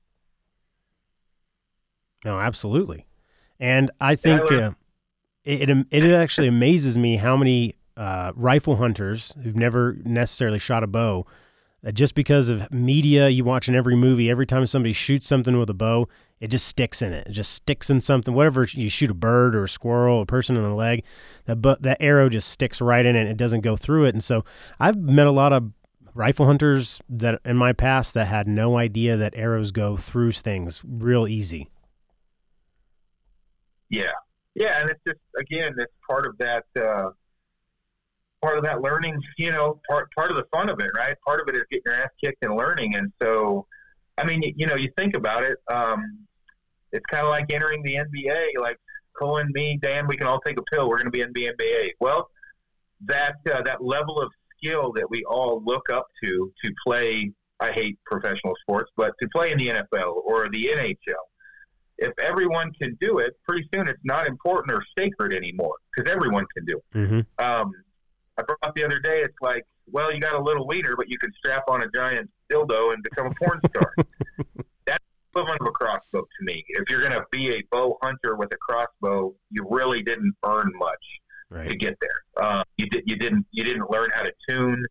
No, 2.25 2.39
absolutely. 2.39 3.07
And 3.59 3.91
I 4.01 4.17
think 4.17 4.43
uh, 4.51 4.73
it, 5.45 5.69
it 5.69 5.87
it 5.91 6.13
actually 6.15 6.49
amazes 6.49 6.97
me 6.99 7.17
how 7.17 7.37
many 7.37 7.75
uh, 7.97 8.33
rifle 8.35 8.77
hunters 8.77 9.35
who've 9.43 9.57
never 9.57 9.97
necessarily 10.05 10.59
shot 10.59 10.83
a 10.83 10.87
bow, 10.87 11.27
that 11.83 11.93
just 11.93 12.15
because 12.15 12.49
of 12.49 12.71
media, 12.73 13.29
you 13.29 13.45
watch 13.45 13.69
in 13.69 13.75
every 13.75 13.97
movie, 13.97 14.31
every 14.31 14.47
time 14.47 14.67
somebody 14.67 14.93
shoots 14.93 15.27
something 15.27 15.59
with 15.59 15.69
a 15.69 15.75
bow, 15.75 16.09
it 16.41 16.49
just 16.49 16.67
sticks 16.67 17.03
in 17.03 17.13
it. 17.13 17.27
It 17.29 17.33
just 17.33 17.53
sticks 17.53 17.91
in 17.91 18.01
something. 18.01 18.35
Whatever 18.35 18.67
you 18.71 18.89
shoot 18.89 19.11
a 19.11 19.15
bird 19.15 19.55
or 19.55 19.65
a 19.65 19.69
squirrel, 19.69 20.23
a 20.23 20.27
person 20.27 20.57
in 20.57 20.63
the 20.63 20.71
leg, 20.75 21.05
that 21.47 21.57
bu- 21.57 21.77
that 21.81 21.99
arrow 22.01 22.29
just 22.29 22.49
sticks 22.49 22.81
right 22.81 23.05
in 23.05 23.17
it. 23.17 23.21
and 23.21 23.29
It 23.29 23.37
doesn't 23.37 23.61
go 23.61 23.77
through 23.77 24.07
it. 24.07 24.15
And 24.15 24.23
so 24.25 24.45
I've 24.81 24.97
met 24.97 25.27
a 25.27 25.33
lot 25.33 25.53
of 25.53 25.71
rifle 26.15 26.47
hunters 26.47 27.01
that 27.09 27.41
in 27.45 27.57
my 27.57 27.73
past 27.73 28.15
that 28.15 28.27
had 28.27 28.47
no 28.47 28.77
idea 28.77 29.17
that 29.17 29.35
arrows 29.37 29.71
go 29.71 29.97
through 29.97 30.33
things 30.33 30.83
real 30.85 31.27
easy. 31.27 31.69
Yeah, 33.93 34.13
yeah, 34.55 34.81
and 34.81 34.91
it's 34.91 35.01
just 35.07 35.21
again, 35.39 35.75
it's 35.77 35.93
part 36.09 36.27
of 36.27 36.37
that 36.39 36.65
uh, 36.77 37.11
part 38.41 38.57
of 38.57 38.65
that 38.65 38.81
learning. 38.81 39.21
You 39.37 39.53
know, 39.53 39.81
part 39.89 40.09
part 40.17 40.31
of 40.31 40.39
the 40.39 40.45
fun 40.51 40.71
of 40.71 40.81
it, 40.81 40.91
right? 40.97 41.15
Part 41.25 41.41
of 41.43 41.49
it 41.49 41.57
is 41.57 41.63
getting 41.71 41.83
your 41.85 42.03
ass 42.03 42.09
kicked 42.23 42.43
and 42.43 42.57
learning. 42.57 42.95
And 42.97 43.13
so, 43.23 43.67
I 44.17 44.25
mean, 44.25 44.43
you, 44.43 44.55
you 44.57 44.67
know, 44.67 44.77
you 44.77 44.91
think 44.97 45.15
about 45.15 45.45
it. 45.45 45.59
Um, 45.71 46.27
it's 46.93 47.05
kind 47.11 47.23
of 47.23 47.31
like 47.31 47.53
entering 47.53 47.83
the 47.83 47.97
NBA. 47.97 48.59
Like 48.59 48.79
Colin, 49.15 49.51
me, 49.53 49.79
Dan, 49.81 50.07
we 50.07 50.17
can 50.17 50.27
all 50.27 50.41
take 50.41 50.59
a 50.59 50.63
pill. 50.73 50.89
We're 50.89 50.97
going 50.97 51.07
to 51.07 51.11
be 51.11 51.21
in 51.21 51.33
the 51.35 51.53
NBA. 51.53 51.91
Well, 52.01 52.31
that 53.05 53.37
uh, 53.53 53.61
that 53.61 53.85
level 53.85 54.19
of 54.19 54.33
skill 54.57 54.93
that 54.95 55.09
we 55.11 55.23
all 55.25 55.63
look 55.67 55.91
up 55.93 56.07
to 56.25 56.51
to 56.65 56.73
play. 56.87 57.31
I 57.61 57.73
hate 57.73 57.99
professional 58.07 58.55
sports, 58.63 58.91
but 58.97 59.13
to 59.21 59.29
play 59.29 59.53
in 59.53 59.59
the 59.59 59.69
NFL 59.69 60.15
or 60.25 60.49
the 60.49 60.71
NHL 60.75 61.15
if 62.03 62.13
everyone 62.19 62.73
can 62.81 62.97
do 63.01 63.19
it, 63.19 63.35
pretty 63.47 63.69
soon 63.75 63.89
it's 63.89 64.01
not 64.05 64.27
important 64.27 64.73
or 64.73 64.83
sacred 64.99 65.33
anymore 65.33 65.75
because 65.95 66.13
everyone 66.13 66.45
can 66.55 66.65
do 66.65 66.77
it. 66.79 66.99
Mm-hmm. 66.99 67.45
Um, 67.45 67.73
I 68.39 68.43
brought 68.43 68.59
up 68.63 68.75
the 68.75 68.85
other 68.85 68.99
day, 68.99 69.23
it's 69.23 69.37
like, 69.41 69.65
well, 69.91 70.13
you 70.13 70.21
got 70.21 70.35
a 70.35 70.43
little 70.43 70.67
wiener, 70.67 70.97
but 70.97 71.09
you 71.09 71.19
can 71.19 71.33
strap 71.35 71.65
on 71.69 71.83
a 71.83 71.91
giant 71.95 72.31
dildo 72.51 72.95
and 72.95 73.03
become 73.03 73.27
a 73.27 73.35
porn 73.43 73.61
star. 73.69 73.95
That's 74.87 75.05
the 75.05 75.41
equivalent 75.41 75.61
of 75.61 75.67
a 75.67 75.73
crossbow 75.73 76.23
to 76.23 76.45
me. 76.45 76.65
If 76.69 76.89
you're 76.89 77.01
going 77.01 77.13
to 77.13 77.25
be 77.31 77.53
a 77.55 77.63
bow 77.71 77.99
hunter 78.03 78.37
with 78.37 78.53
a 78.53 78.57
crossbow, 78.57 79.35
you 79.51 79.67
really 79.69 80.03
didn't 80.03 80.35
earn 80.45 80.73
much 80.77 81.05
to 81.69 81.77
get 81.77 81.97
there. 82.01 82.45
Uh, 82.45 82.65
you 82.79 82.87
did 82.87 83.03
you 83.07 83.17
didn't 83.17 83.47
you 83.51 83.63
didn't 83.63 83.91
learn 83.91 84.11
how 84.15 84.23
to 84.23 84.33
tune. 84.49 84.85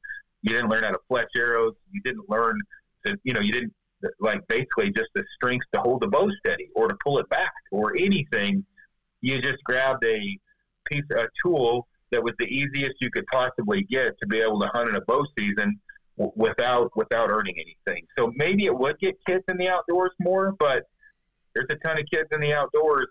You 0.44 0.54
didn't 0.54 0.70
learn 0.70 0.84
how 0.84 0.92
to 0.92 1.00
fletch 1.08 1.32
arrows. 1.36 1.74
You 1.92 2.02
didn't 2.04 2.30
learn 2.30 2.60
to 3.06 3.18
you 3.24 3.34
know 3.34 3.40
you 3.40 3.52
didn't 3.52 3.74
like 4.20 4.46
basically 4.48 4.92
just 4.92 5.10
the 5.16 5.24
strength 5.36 5.66
to 5.74 5.82
hold 5.82 6.02
the 6.02 6.08
bow 6.08 6.30
steady 6.46 6.70
or 6.76 6.88
to 6.88 6.96
pull 7.04 7.20
it 7.20 7.30
back 7.30 7.52
or 7.72 7.96
anything. 7.98 8.66
You 9.22 9.42
just 9.42 9.64
grabbed 9.64 10.04
a 10.06 10.40
piece 10.86 11.04
a 11.16 11.28
tool 11.44 11.88
that 12.12 12.24
was 12.24 12.34
the 12.40 12.46
easiest 12.46 12.96
you 13.00 13.10
could 13.12 13.26
possibly 13.32 13.84
get 13.84 14.18
to 14.22 14.28
be 14.28 14.40
able 14.40 14.60
to 14.60 14.68
hunt 14.68 14.90
in 14.90 14.96
a 14.96 15.02
bow 15.02 15.26
season 15.38 15.80
w- 16.18 16.34
without 16.36 16.92
without 16.96 17.30
earning 17.30 17.56
anything. 17.56 18.06
So 18.18 18.32
maybe 18.36 18.66
it 18.66 18.78
would 18.78 19.00
get 19.00 19.16
kids 19.28 19.44
in 19.48 19.58
the 19.58 19.70
outdoors 19.70 20.12
more, 20.20 20.54
but 20.60 20.84
there's 21.54 21.68
a 21.70 21.76
ton 21.76 22.00
of 22.00 22.06
kids 22.12 22.30
in 22.32 22.42
the 22.42 22.54
outdoors 22.54 23.08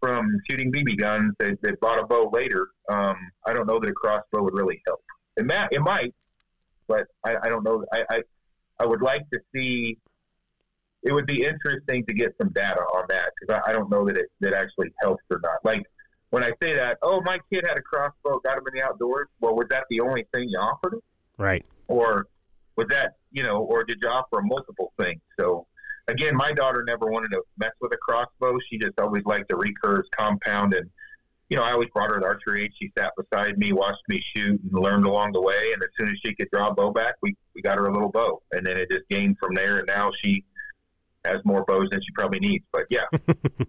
from 0.00 0.28
shooting 0.50 0.72
BB 0.72 0.98
guns 0.98 1.32
that, 1.38 1.58
that 1.62 1.78
bought 1.80 1.98
a 1.98 2.06
bow 2.06 2.28
later. 2.32 2.68
Um, 2.90 3.16
I 3.46 3.52
don't 3.52 3.66
know 3.66 3.78
that 3.78 3.88
a 3.88 3.92
crossbow 3.92 4.42
would 4.42 4.54
really 4.54 4.82
help. 4.86 5.00
It, 5.36 5.46
ma- 5.46 5.68
it 5.70 5.80
might, 5.80 6.14
but 6.88 7.06
I, 7.24 7.36
I 7.44 7.48
don't 7.48 7.62
know. 7.62 7.84
I, 7.92 8.04
I 8.10 8.22
I 8.80 8.86
would 8.86 9.02
like 9.02 9.22
to 9.32 9.38
see. 9.54 9.98
It 11.02 11.12
would 11.12 11.26
be 11.26 11.44
interesting 11.44 12.04
to 12.06 12.14
get 12.14 12.34
some 12.40 12.50
data 12.50 12.80
on 12.80 13.04
that 13.08 13.32
because 13.40 13.60
I, 13.64 13.70
I 13.70 13.72
don't 13.72 13.90
know 13.90 14.06
that 14.06 14.16
it 14.16 14.26
that 14.40 14.54
actually 14.54 14.92
helps 15.00 15.24
or 15.30 15.40
not. 15.42 15.58
Like 15.64 15.84
when 16.30 16.42
I 16.42 16.52
say 16.62 16.74
that, 16.74 16.98
oh, 17.02 17.20
my 17.22 17.38
kid 17.52 17.64
had 17.66 17.76
a 17.76 17.82
crossbow, 17.82 18.40
got 18.40 18.56
him 18.58 18.64
in 18.72 18.78
the 18.78 18.84
outdoors. 18.84 19.28
Well, 19.40 19.54
was 19.54 19.66
that 19.70 19.84
the 19.90 20.00
only 20.00 20.26
thing 20.32 20.48
you 20.48 20.58
offered 20.58 20.94
him? 20.94 21.00
Right. 21.38 21.64
or 21.88 22.26
was 22.76 22.86
that 22.90 23.16
you 23.32 23.42
know, 23.42 23.62
or 23.62 23.84
did 23.84 23.98
you 24.02 24.08
offer 24.08 24.40
multiple 24.42 24.92
things? 24.98 25.20
So 25.38 25.66
again, 26.08 26.36
my 26.36 26.52
daughter 26.52 26.84
never 26.86 27.06
wanted 27.06 27.30
to 27.32 27.42
mess 27.58 27.72
with 27.80 27.92
a 27.92 27.96
crossbow. 27.96 28.58
She 28.70 28.78
just 28.78 28.98
always 28.98 29.24
liked 29.24 29.48
the 29.48 29.56
recurve 29.56 30.04
compound, 30.16 30.74
and 30.74 30.88
you 31.48 31.56
know, 31.56 31.64
I 31.64 31.72
always 31.72 31.90
brought 31.90 32.10
her 32.10 32.20
to 32.20 32.24
archery. 32.24 32.72
She 32.80 32.90
sat 32.96 33.12
beside 33.16 33.58
me, 33.58 33.72
watched 33.72 34.02
me 34.08 34.22
shoot, 34.34 34.60
and 34.62 34.72
learned 34.72 35.04
along 35.04 35.32
the 35.32 35.40
way. 35.40 35.72
And 35.74 35.82
as 35.82 35.90
soon 35.98 36.08
as 36.08 36.16
she 36.24 36.34
could 36.34 36.48
draw 36.50 36.68
a 36.68 36.74
bow 36.74 36.92
back, 36.92 37.14
we 37.22 37.36
we 37.54 37.60
got 37.60 37.76
her 37.76 37.86
a 37.86 37.92
little 37.92 38.10
bow, 38.10 38.40
and 38.52 38.64
then 38.64 38.78
it 38.78 38.90
just 38.90 39.08
gained 39.10 39.36
from 39.38 39.54
there. 39.54 39.78
And 39.78 39.86
now 39.86 40.12
she 40.22 40.44
has 41.24 41.40
more 41.44 41.64
bows 41.66 41.88
than 41.90 42.00
she 42.00 42.10
probably 42.16 42.40
needs. 42.40 42.64
But 42.72 42.86
yeah, 42.90 43.06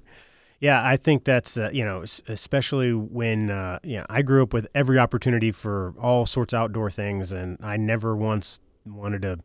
Yeah, 0.59 0.81
I 0.81 0.95
think 0.95 1.25
that's 1.25 1.57
uh, 1.57 1.71
you 1.73 1.83
know, 1.83 2.05
especially 2.29 2.93
when 2.93 3.49
uh, 3.49 3.79
you 3.83 3.97
know, 3.97 4.05
I 4.09 4.21
grew 4.21 4.43
up 4.43 4.53
with 4.53 4.65
every 4.73 4.97
opportunity 4.97 5.51
for 5.51 5.93
all 5.99 6.25
sorts 6.25 6.53
of 6.53 6.59
outdoor 6.59 6.89
things, 6.89 7.33
and 7.33 7.57
I 7.61 7.75
never 7.75 8.15
once 8.15 8.61
wanted 8.85 9.23
to 9.23 9.39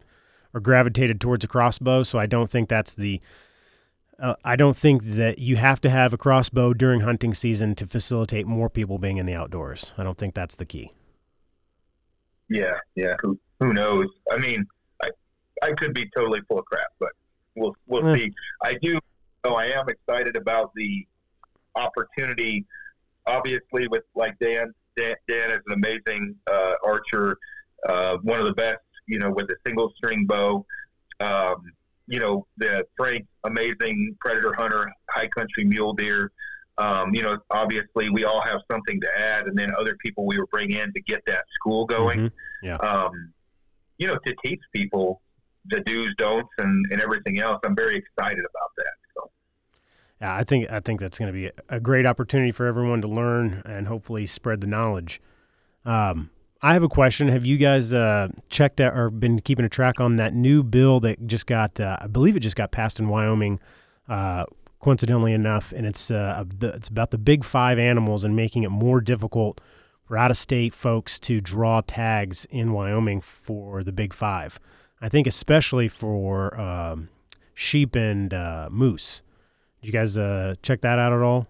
or 0.54 0.60
gravitated 0.60 1.20
towards 1.20 1.44
a 1.44 1.48
crossbow. 1.48 2.04
So 2.04 2.20
I 2.20 2.26
don't 2.26 2.48
think 2.48 2.68
that's 2.68 2.94
the. 2.94 3.20
Uh, 4.20 4.34
I 4.44 4.54
don't 4.54 4.76
think 4.76 5.02
that 5.04 5.40
you 5.40 5.56
have 5.56 5.80
to 5.80 5.90
have 5.90 6.12
a 6.12 6.16
crossbow 6.16 6.72
during 6.72 7.00
hunting 7.00 7.34
season 7.34 7.74
to 7.76 7.86
facilitate 7.86 8.46
more 8.46 8.70
people 8.70 8.98
being 8.98 9.16
in 9.16 9.26
the 9.26 9.34
outdoors. 9.34 9.94
I 9.98 10.04
don't 10.04 10.18
think 10.18 10.34
that's 10.34 10.54
the 10.54 10.66
key. 10.66 10.92
yeah, 12.48 12.78
yeah. 12.94 13.14
Who 13.22 13.38
who 13.58 13.72
knows? 13.72 14.06
I 14.30 14.38
mean, 14.38 14.64
I 15.02 15.10
I 15.62 15.72
could 15.72 15.94
be 15.94 16.08
totally 16.16 16.40
full 16.48 16.60
of 16.60 16.64
crap, 16.66 16.92
but 17.00 17.10
we'll 17.56 17.74
we'll 17.86 18.14
see. 18.14 18.32
I 18.62 18.74
do. 18.80 18.98
So 19.44 19.54
I 19.54 19.66
am 19.66 19.88
excited 19.88 20.36
about 20.36 20.72
the 20.74 21.06
opportunity. 21.74 22.64
Obviously, 23.26 23.88
with 23.88 24.04
like 24.14 24.38
Dan, 24.40 24.72
Dan, 24.96 25.14
Dan 25.28 25.50
is 25.50 25.60
an 25.66 25.74
amazing 25.74 26.34
uh, 26.50 26.74
archer, 26.84 27.38
uh, 27.88 28.16
one 28.22 28.40
of 28.40 28.46
the 28.46 28.54
best. 28.54 28.80
You 29.06 29.18
know, 29.18 29.30
with 29.30 29.50
a 29.50 29.56
single 29.66 29.92
string 29.96 30.26
bow. 30.26 30.66
Um, 31.20 31.72
you 32.06 32.18
know, 32.18 32.46
the 32.56 32.86
Frank, 32.96 33.26
amazing 33.44 34.16
predator 34.20 34.54
hunter, 34.54 34.90
high 35.10 35.28
country 35.28 35.64
mule 35.64 35.92
deer. 35.92 36.32
Um, 36.78 37.14
you 37.14 37.22
know, 37.22 37.38
obviously 37.50 38.08
we 38.08 38.24
all 38.24 38.40
have 38.40 38.60
something 38.70 39.00
to 39.00 39.08
add, 39.18 39.46
and 39.46 39.58
then 39.58 39.72
other 39.78 39.96
people 39.96 40.26
we 40.26 40.38
would 40.38 40.48
bring 40.50 40.70
in 40.70 40.92
to 40.92 41.00
get 41.02 41.22
that 41.26 41.44
school 41.54 41.84
going. 41.84 42.20
Mhm. 42.20 42.32
Yeah. 42.62 42.76
Um, 42.76 43.32
you 43.98 44.06
know, 44.06 44.16
to 44.26 44.34
teach 44.44 44.60
people 44.72 45.20
the 45.70 45.80
do's, 45.80 46.14
don'ts, 46.16 46.48
and, 46.58 46.86
and 46.90 47.00
everything 47.00 47.40
else. 47.40 47.60
I'm 47.64 47.76
very 47.76 47.96
excited 47.96 48.38
about 48.38 48.70
that. 48.76 48.92
So. 49.14 49.30
Yeah, 50.20 50.34
I 50.34 50.44
think 50.44 50.70
I 50.70 50.80
think 50.80 51.00
that's 51.00 51.18
going 51.18 51.32
to 51.32 51.32
be 51.32 51.50
a 51.68 51.80
great 51.80 52.06
opportunity 52.06 52.52
for 52.52 52.66
everyone 52.66 53.00
to 53.02 53.08
learn 53.08 53.62
and 53.64 53.86
hopefully 53.86 54.26
spread 54.26 54.60
the 54.60 54.66
knowledge. 54.66 55.20
Um, 55.84 56.30
I 56.60 56.72
have 56.72 56.82
a 56.82 56.88
question. 56.88 57.28
Have 57.28 57.46
you 57.46 57.56
guys 57.56 57.94
uh, 57.94 58.28
checked 58.48 58.80
out 58.80 58.96
or 58.96 59.10
been 59.10 59.40
keeping 59.40 59.64
a 59.64 59.68
track 59.68 60.00
on 60.00 60.16
that 60.16 60.34
new 60.34 60.62
bill 60.62 60.98
that 61.00 61.26
just 61.26 61.46
got? 61.46 61.78
Uh, 61.78 61.96
I 62.00 62.08
believe 62.08 62.36
it 62.36 62.40
just 62.40 62.56
got 62.56 62.72
passed 62.72 62.98
in 62.98 63.08
Wyoming. 63.08 63.60
Uh, 64.08 64.44
coincidentally 64.80 65.32
enough, 65.32 65.72
and 65.72 65.86
it's 65.86 66.10
uh, 66.10 66.44
the, 66.56 66.68
it's 66.68 66.88
about 66.88 67.10
the 67.10 67.18
big 67.18 67.44
five 67.44 67.78
animals 67.78 68.24
and 68.24 68.34
making 68.34 68.62
it 68.62 68.70
more 68.70 69.00
difficult 69.00 69.60
for 70.04 70.16
out 70.16 70.30
of 70.30 70.36
state 70.36 70.74
folks 70.74 71.20
to 71.20 71.40
draw 71.40 71.82
tags 71.86 72.46
in 72.46 72.72
Wyoming 72.72 73.20
for 73.20 73.84
the 73.84 73.92
big 73.92 74.14
five. 74.14 74.58
I 75.00 75.08
think 75.08 75.26
especially 75.26 75.88
for 75.88 76.58
um, 76.60 77.08
sheep 77.54 77.94
and 77.94 78.32
uh, 78.32 78.68
moose. 78.70 79.22
Did 79.80 79.88
you 79.88 79.92
guys 79.92 80.18
uh, 80.18 80.54
check 80.62 80.80
that 80.80 80.98
out 80.98 81.12
at 81.12 81.20
all? 81.20 81.46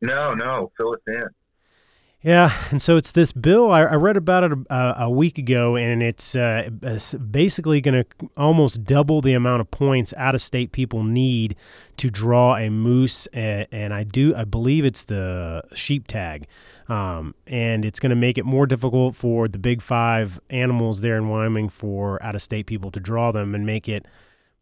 No, 0.00 0.34
no, 0.34 0.72
fill 0.76 0.94
us 0.94 1.00
in. 1.06 1.24
Yeah, 2.22 2.52
and 2.70 2.82
so 2.82 2.98
it's 2.98 3.12
this 3.12 3.32
bill. 3.32 3.70
I, 3.70 3.80
I 3.80 3.94
read 3.94 4.18
about 4.18 4.44
it 4.44 4.52
a, 4.68 5.04
a 5.04 5.10
week 5.10 5.38
ago, 5.38 5.76
and 5.76 6.02
it's 6.02 6.34
uh, 6.34 6.68
it's 6.82 7.14
basically 7.14 7.80
going 7.80 8.04
to 8.04 8.28
almost 8.36 8.84
double 8.84 9.22
the 9.22 9.32
amount 9.32 9.62
of 9.62 9.70
points 9.70 10.12
out 10.18 10.34
of 10.34 10.42
state 10.42 10.70
people 10.72 11.02
need 11.02 11.56
to 11.96 12.10
draw 12.10 12.56
a 12.56 12.68
moose, 12.68 13.26
and, 13.28 13.66
and 13.72 13.94
I 13.94 14.04
do 14.04 14.34
I 14.36 14.44
believe 14.44 14.84
it's 14.84 15.06
the 15.06 15.62
sheep 15.72 16.08
tag, 16.08 16.46
um, 16.90 17.36
and 17.46 17.84
it's 17.84 18.00
going 18.00 18.10
to 18.10 18.16
make 18.16 18.36
it 18.36 18.44
more 18.44 18.66
difficult 18.66 19.14
for 19.14 19.46
the 19.46 19.58
big 19.58 19.80
five 19.80 20.40
animals 20.50 21.00
there 21.02 21.16
in 21.16 21.28
Wyoming 21.28 21.68
for 21.68 22.20
out 22.22 22.34
of 22.34 22.42
state 22.42 22.66
people 22.66 22.90
to 22.90 22.98
draw 22.98 23.30
them, 23.30 23.54
and 23.54 23.64
make 23.64 23.88
it 23.88 24.06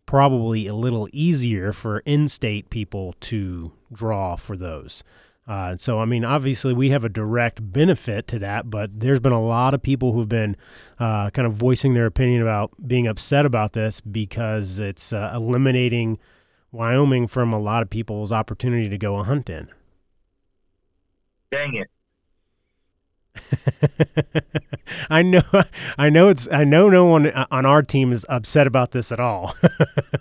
probably 0.05 0.66
a 0.66 0.74
little 0.74 1.09
easier 1.12 1.72
for 1.72 2.01
in-state 2.01 2.68
people 2.70 3.14
to 3.20 3.72
draw 3.93 4.37
for 4.37 4.57
those. 4.57 5.03
Uh, 5.47 5.79
so, 5.79 5.99
I 5.99 6.05
mean, 6.05 6.26
obviously, 6.26 6.74
we 6.74 6.91
have 6.91 7.05
a 7.05 7.09
direct 7.09 7.72
benefit 7.72 8.29
to 8.29 8.39
that, 8.41 8.68
but 8.68 9.01
there's 9.01 9.20
been 9.20 9.33
a 9.33 9.43
lot 9.43 9.72
of 9.72 9.83
people 9.83 10.12
who've 10.12 10.29
been 10.29 10.55
uh, 10.99 11.31
kind 11.31 11.47
of 11.47 11.55
voicing 11.55 11.95
their 11.95 12.05
opinion 12.05 12.43
about 12.43 12.70
being 12.87 13.07
upset 13.07 13.47
about 13.47 13.72
this 13.72 14.03
because 14.03 14.79
it's 14.79 15.14
uh, 15.14 15.33
eliminating 15.35 16.18
Wyoming 16.70 17.26
from 17.26 17.55
a 17.55 17.59
lot 17.59 17.83
of 17.83 17.89
people's 17.89 18.31
opportunity 18.31 18.91
to 18.91 18.99
go 18.99 19.16
a 19.16 19.24
hunt 19.24 19.49
in. 19.49 19.68
Dang 21.51 21.74
it. 21.74 21.89
I 25.11 25.22
know, 25.22 25.43
I 25.97 26.11
know 26.11 26.28
it's, 26.28 26.49
I 26.51 26.64
know 26.64 26.89
no 26.89 27.05
one 27.05 27.28
on 27.28 27.66
our 27.66 27.82
team 27.82 28.12
is 28.12 28.26
upset 28.28 28.66
about 28.66 28.93
this 28.93 29.12
at 29.12 29.20
all. 29.20 29.55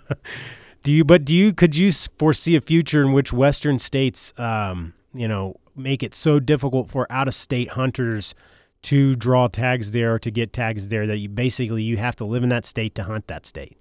do 0.82 0.92
you? 0.92 1.04
But 1.04 1.24
do 1.24 1.34
you? 1.34 1.52
Could 1.52 1.76
you 1.76 1.90
foresee 1.92 2.56
a 2.56 2.60
future 2.60 3.02
in 3.02 3.12
which 3.12 3.32
Western 3.32 3.78
states, 3.78 4.32
um, 4.38 4.94
you 5.14 5.28
know, 5.28 5.56
make 5.74 6.02
it 6.02 6.14
so 6.14 6.40
difficult 6.40 6.90
for 6.90 7.06
out-of-state 7.10 7.70
hunters 7.70 8.34
to 8.82 9.16
draw 9.16 9.48
tags 9.48 9.92
there 9.92 10.14
or 10.14 10.18
to 10.18 10.30
get 10.30 10.52
tags 10.52 10.88
there 10.88 11.06
that 11.06 11.18
you 11.18 11.28
basically 11.28 11.82
you 11.82 11.96
have 11.96 12.16
to 12.16 12.24
live 12.24 12.42
in 12.42 12.48
that 12.48 12.66
state 12.66 12.94
to 12.94 13.04
hunt 13.04 13.26
that 13.26 13.46
state? 13.46 13.76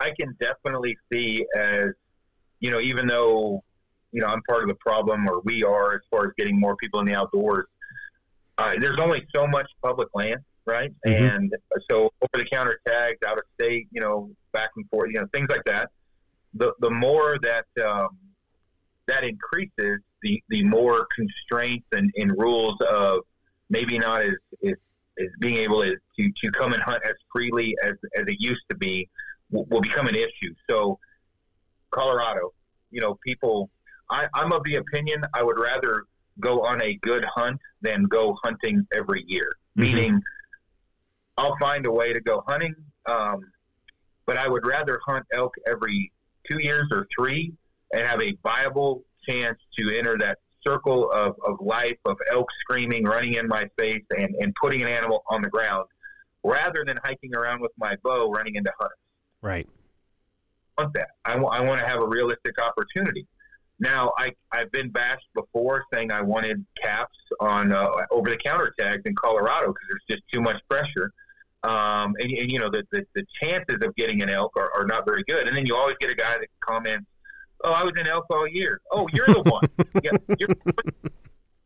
I 0.00 0.10
can 0.18 0.36
definitely 0.40 0.96
see 1.12 1.44
as, 1.56 1.90
you 2.60 2.70
know, 2.70 2.80
even 2.80 3.06
though, 3.06 3.64
you 4.12 4.20
know, 4.20 4.28
I'm 4.28 4.42
part 4.48 4.62
of 4.62 4.68
the 4.68 4.76
problem 4.76 5.28
or 5.28 5.40
we 5.44 5.64
are 5.64 5.94
as 5.94 6.02
far 6.10 6.26
as 6.26 6.32
getting 6.38 6.58
more 6.58 6.76
people 6.76 7.00
in 7.00 7.06
the 7.06 7.14
outdoors 7.14 7.66
uh, 8.58 8.72
there's 8.80 8.98
only 8.98 9.26
so 9.34 9.46
much 9.46 9.70
public 9.82 10.08
land, 10.14 10.40
right? 10.66 10.92
Mm-hmm. 11.06 11.24
And 11.24 11.56
so 11.90 12.10
over 12.20 12.44
the 12.44 12.46
counter 12.50 12.80
tags, 12.86 13.18
out 13.26 13.38
of 13.38 13.44
state, 13.54 13.86
you 13.90 14.00
know, 14.00 14.30
back 14.52 14.70
and 14.76 14.88
forth, 14.88 15.10
you 15.12 15.20
know, 15.20 15.26
things 15.32 15.48
like 15.48 15.64
that. 15.64 15.90
The 16.54 16.72
the 16.80 16.90
more 16.90 17.38
that 17.42 17.66
um, 17.84 18.16
that 19.06 19.24
increases, 19.24 20.00
the 20.22 20.42
the 20.48 20.62
more 20.64 21.06
constraints 21.14 21.86
and, 21.92 22.10
and 22.16 22.32
rules 22.38 22.76
of 22.90 23.20
maybe 23.70 23.98
not 23.98 24.22
as, 24.22 24.34
as, 24.64 24.74
as 25.20 25.28
being 25.40 25.56
able 25.56 25.82
to, 25.82 25.94
to, 26.18 26.32
to 26.42 26.50
come 26.52 26.72
and 26.72 26.82
hunt 26.82 27.02
as 27.04 27.14
freely 27.30 27.76
as, 27.84 27.92
as 28.16 28.26
it 28.26 28.36
used 28.40 28.62
to 28.70 28.74
be 28.76 29.08
will, 29.50 29.66
will 29.66 29.80
become 29.80 30.08
an 30.08 30.14
issue. 30.14 30.54
So 30.70 30.98
Colorado, 31.90 32.52
you 32.90 33.00
know, 33.00 33.18
people, 33.26 33.68
I, 34.10 34.26
I'm 34.34 34.52
of 34.52 34.64
the 34.64 34.76
opinion 34.76 35.22
I 35.34 35.42
would 35.42 35.58
rather 35.58 36.04
go 36.40 36.62
on 36.62 36.82
a 36.82 36.94
good 37.02 37.24
hunt 37.24 37.60
than 37.82 38.04
go 38.04 38.36
hunting 38.42 38.86
every 38.92 39.24
year. 39.26 39.50
Mm-hmm. 39.76 39.82
Meaning, 39.82 40.22
I'll 41.36 41.56
find 41.58 41.86
a 41.86 41.92
way 41.92 42.12
to 42.12 42.20
go 42.20 42.42
hunting, 42.46 42.74
um, 43.06 43.40
but 44.26 44.36
I 44.36 44.48
would 44.48 44.66
rather 44.66 45.00
hunt 45.06 45.24
elk 45.32 45.54
every 45.66 46.12
two 46.50 46.60
years 46.60 46.88
or 46.90 47.06
three 47.16 47.52
and 47.92 48.06
have 48.06 48.20
a 48.20 48.36
viable 48.42 49.04
chance 49.26 49.58
to 49.78 49.96
enter 49.96 50.18
that 50.18 50.38
circle 50.66 51.10
of, 51.12 51.36
of 51.46 51.60
life 51.60 51.96
of 52.04 52.16
elk 52.32 52.46
screaming, 52.60 53.04
running 53.04 53.34
in 53.34 53.46
my 53.46 53.68
face, 53.78 54.02
and, 54.16 54.34
and 54.40 54.54
putting 54.60 54.82
an 54.82 54.88
animal 54.88 55.22
on 55.30 55.42
the 55.42 55.48
ground 55.48 55.86
rather 56.44 56.84
than 56.86 56.98
hiking 57.04 57.34
around 57.34 57.60
with 57.60 57.72
my 57.78 57.96
bow 58.02 58.30
running 58.30 58.56
into 58.56 58.70
hunters. 58.78 58.98
Right. 59.42 59.68
I 60.76 60.82
want 60.82 60.94
that. 60.94 61.08
I, 61.24 61.32
w- 61.34 61.50
I 61.50 61.60
want 61.60 61.80
to 61.80 61.86
have 61.86 62.02
a 62.02 62.06
realistic 62.06 62.60
opportunity. 62.60 63.26
Now, 63.80 64.12
I, 64.18 64.32
I've 64.52 64.72
been 64.72 64.90
bashed 64.90 65.28
before 65.34 65.84
saying 65.92 66.10
I 66.10 66.20
wanted 66.20 66.64
caps 66.82 67.16
on 67.40 67.72
uh, 67.72 67.88
over 68.10 68.30
the 68.30 68.36
counter 68.36 68.74
tags 68.78 69.02
in 69.04 69.14
Colorado 69.14 69.68
because 69.68 69.86
there's 69.88 70.18
just 70.18 70.22
too 70.32 70.40
much 70.40 70.60
pressure. 70.68 71.12
Um, 71.62 72.14
and, 72.18 72.30
and, 72.30 72.50
you 72.50 72.58
know, 72.58 72.70
the, 72.70 72.84
the, 72.92 73.04
the, 73.14 73.24
chances 73.40 73.78
of 73.82 73.94
getting 73.96 74.22
an 74.22 74.30
elk 74.30 74.52
are, 74.56 74.70
are 74.76 74.86
not 74.86 75.04
very 75.04 75.24
good. 75.24 75.48
And 75.48 75.56
then 75.56 75.66
you 75.66 75.74
always 75.76 75.96
get 75.98 76.08
a 76.08 76.14
guy 76.14 76.38
that 76.38 76.48
comments, 76.60 77.06
Oh, 77.64 77.72
I 77.72 77.82
was 77.82 77.92
in 77.98 78.06
elk 78.06 78.26
all 78.30 78.46
year. 78.46 78.80
Oh, 78.92 79.08
you're 79.12 79.26
the 79.26 79.42
one. 79.42 79.64
yeah, 80.02 80.12
you're, 80.38 80.48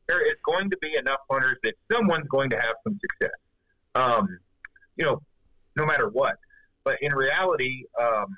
there 0.09 0.27
is 0.27 0.37
going 0.47 0.71
to 0.71 0.77
be 0.79 0.97
enough 0.97 1.21
hunters 1.31 1.59
that 1.65 1.75
someone's 1.91 2.27
going 2.29 2.49
to 2.51 2.57
have 2.57 2.77
some 2.83 2.99
success. 3.01 3.37
Um, 3.95 4.39
you 4.97 5.05
know, 5.05 5.21
no 5.77 5.85
matter 5.85 6.09
what. 6.09 6.37
But 6.85 6.97
in 7.03 7.15
reality, 7.15 7.85
um, 8.01 8.37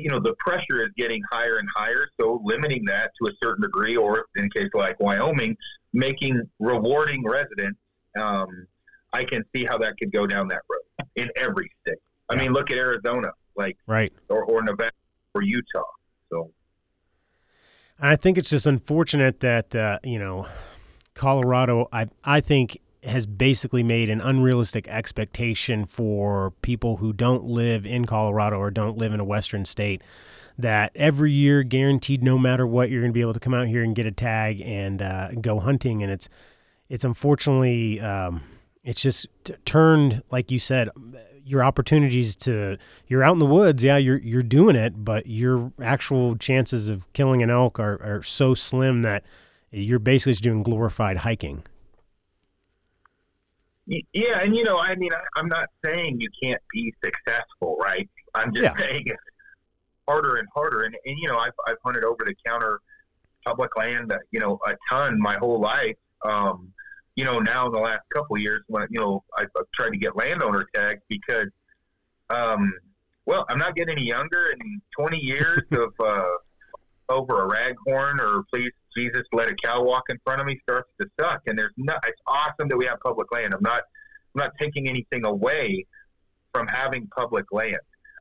you 0.00 0.08
know 0.08 0.20
the 0.20 0.34
pressure 0.38 0.82
is 0.82 0.90
getting 0.96 1.22
higher 1.30 1.58
and 1.58 1.68
higher. 1.74 2.08
So 2.20 2.40
limiting 2.44 2.84
that 2.86 3.10
to 3.20 3.30
a 3.30 3.32
certain 3.42 3.62
degree, 3.62 3.96
or 3.96 4.26
in 4.36 4.48
case 4.50 4.70
like 4.74 4.98
Wyoming, 5.00 5.56
making 5.92 6.42
rewarding 6.58 7.24
residents, 7.24 7.78
um, 8.18 8.66
I 9.12 9.24
can 9.24 9.44
see 9.54 9.64
how 9.64 9.78
that 9.78 9.94
could 9.98 10.12
go 10.12 10.26
down 10.26 10.48
that 10.48 10.62
road 10.70 11.08
in 11.16 11.30
every 11.36 11.70
state. 11.82 11.98
I 12.28 12.36
mean, 12.36 12.52
look 12.52 12.70
at 12.70 12.78
Arizona, 12.78 13.28
like 13.56 13.76
right, 13.86 14.12
or, 14.28 14.44
or 14.44 14.62
Nevada 14.62 14.92
or 15.34 15.42
Utah. 15.42 15.82
So 16.30 16.50
I 17.98 18.16
think 18.16 18.38
it's 18.38 18.50
just 18.50 18.66
unfortunate 18.66 19.40
that 19.40 19.74
uh, 19.74 19.98
you 20.02 20.18
know 20.18 20.46
Colorado. 21.14 21.88
I 21.92 22.06
I 22.24 22.40
think 22.40 22.80
has 23.02 23.26
basically 23.26 23.82
made 23.82 24.08
an 24.08 24.20
unrealistic 24.20 24.86
expectation 24.88 25.86
for 25.86 26.52
people 26.62 26.98
who 26.98 27.12
don't 27.12 27.44
live 27.44 27.84
in 27.84 28.04
Colorado 28.04 28.58
or 28.58 28.70
don't 28.70 28.96
live 28.96 29.12
in 29.12 29.20
a 29.20 29.24
western 29.24 29.64
state 29.64 30.02
that 30.58 30.92
every 30.94 31.32
year 31.32 31.62
guaranteed 31.62 32.22
no 32.22 32.38
matter 32.38 32.66
what 32.66 32.90
you're 32.90 33.00
going 33.00 33.10
to 33.10 33.14
be 33.14 33.20
able 33.20 33.34
to 33.34 33.40
come 33.40 33.54
out 33.54 33.66
here 33.66 33.82
and 33.82 33.96
get 33.96 34.06
a 34.06 34.12
tag 34.12 34.60
and 34.60 35.02
uh, 35.02 35.30
go 35.40 35.58
hunting. 35.58 36.02
And 36.02 36.12
it's 36.12 36.28
it's 36.88 37.04
unfortunately 37.04 38.00
um, 38.00 38.42
it's 38.84 39.00
just 39.02 39.26
t- 39.44 39.54
turned 39.64 40.22
like 40.30 40.50
you 40.50 40.58
said 40.58 40.88
your 41.44 41.64
opportunities 41.64 42.36
to 42.36 42.76
you're 43.08 43.24
out 43.24 43.32
in 43.32 43.38
the 43.40 43.46
woods. 43.46 43.82
Yeah 43.82 43.96
you're 43.96 44.18
you're 44.18 44.42
doing 44.42 44.76
it 44.76 45.04
but 45.04 45.26
your 45.26 45.72
actual 45.82 46.36
chances 46.36 46.86
of 46.86 47.10
killing 47.14 47.42
an 47.42 47.50
elk 47.50 47.80
are, 47.80 48.00
are 48.02 48.22
so 48.22 48.54
slim 48.54 49.02
that 49.02 49.24
you're 49.70 49.98
basically 49.98 50.34
just 50.34 50.44
doing 50.44 50.62
glorified 50.62 51.18
hiking 51.18 51.64
yeah, 53.86 54.40
and 54.40 54.56
you 54.56 54.64
know, 54.64 54.78
I 54.78 54.94
mean, 54.94 55.10
I, 55.12 55.40
am 55.40 55.48
not 55.48 55.68
saying 55.84 56.20
you 56.20 56.28
can't 56.42 56.60
be 56.72 56.94
successful, 57.04 57.76
right? 57.80 58.08
I'm 58.34 58.54
just 58.54 58.64
yeah. 58.64 58.76
saying 58.76 59.02
it's 59.06 59.22
harder 60.06 60.36
and 60.36 60.48
harder. 60.54 60.82
And, 60.82 60.96
and 61.04 61.18
you 61.18 61.28
know, 61.28 61.38
I've, 61.38 61.52
I've 61.66 61.76
hunted 61.84 62.04
over 62.04 62.24
the 62.24 62.34
counter 62.46 62.80
public 63.44 63.76
land, 63.76 64.14
you 64.30 64.40
know, 64.40 64.58
a 64.66 64.74
ton 64.88 65.18
my 65.20 65.36
whole 65.36 65.60
life. 65.60 65.96
Um, 66.24 66.72
you 67.16 67.24
know, 67.24 67.40
now 67.40 67.66
in 67.66 67.72
the 67.72 67.78
last 67.78 68.02
couple 68.14 68.38
years, 68.38 68.62
when 68.68 68.86
you 68.90 69.00
know, 69.00 69.24
I've, 69.36 69.48
I've 69.56 69.70
tried 69.74 69.90
to 69.90 69.98
get 69.98 70.16
landowner 70.16 70.66
tags 70.74 71.02
because, 71.08 71.48
um, 72.30 72.72
well, 73.26 73.44
I'm 73.48 73.58
not 73.58 73.74
getting 73.74 73.96
any 73.96 74.06
younger, 74.06 74.50
and 74.50 74.80
20 74.98 75.18
years 75.18 75.62
of 75.72 75.92
uh, 76.02 76.31
over 77.12 77.44
a 77.44 77.48
raghorn 77.48 78.20
or 78.20 78.44
please 78.52 78.72
Jesus 78.96 79.22
let 79.32 79.48
a 79.48 79.54
cow 79.54 79.82
walk 79.82 80.04
in 80.08 80.18
front 80.24 80.40
of 80.40 80.46
me 80.46 80.58
starts 80.62 80.90
to 81.00 81.08
suck. 81.18 81.42
And 81.46 81.58
there's 81.58 81.72
not. 81.76 82.02
It's 82.06 82.20
awesome 82.26 82.68
that 82.68 82.76
we 82.76 82.86
have 82.86 83.00
public 83.00 83.32
land. 83.32 83.54
I'm 83.54 83.62
not. 83.62 83.82
I'm 84.34 84.40
not 84.40 84.52
taking 84.60 84.88
anything 84.88 85.26
away 85.26 85.86
from 86.52 86.66
having 86.66 87.06
public 87.08 87.46
land. 87.52 87.78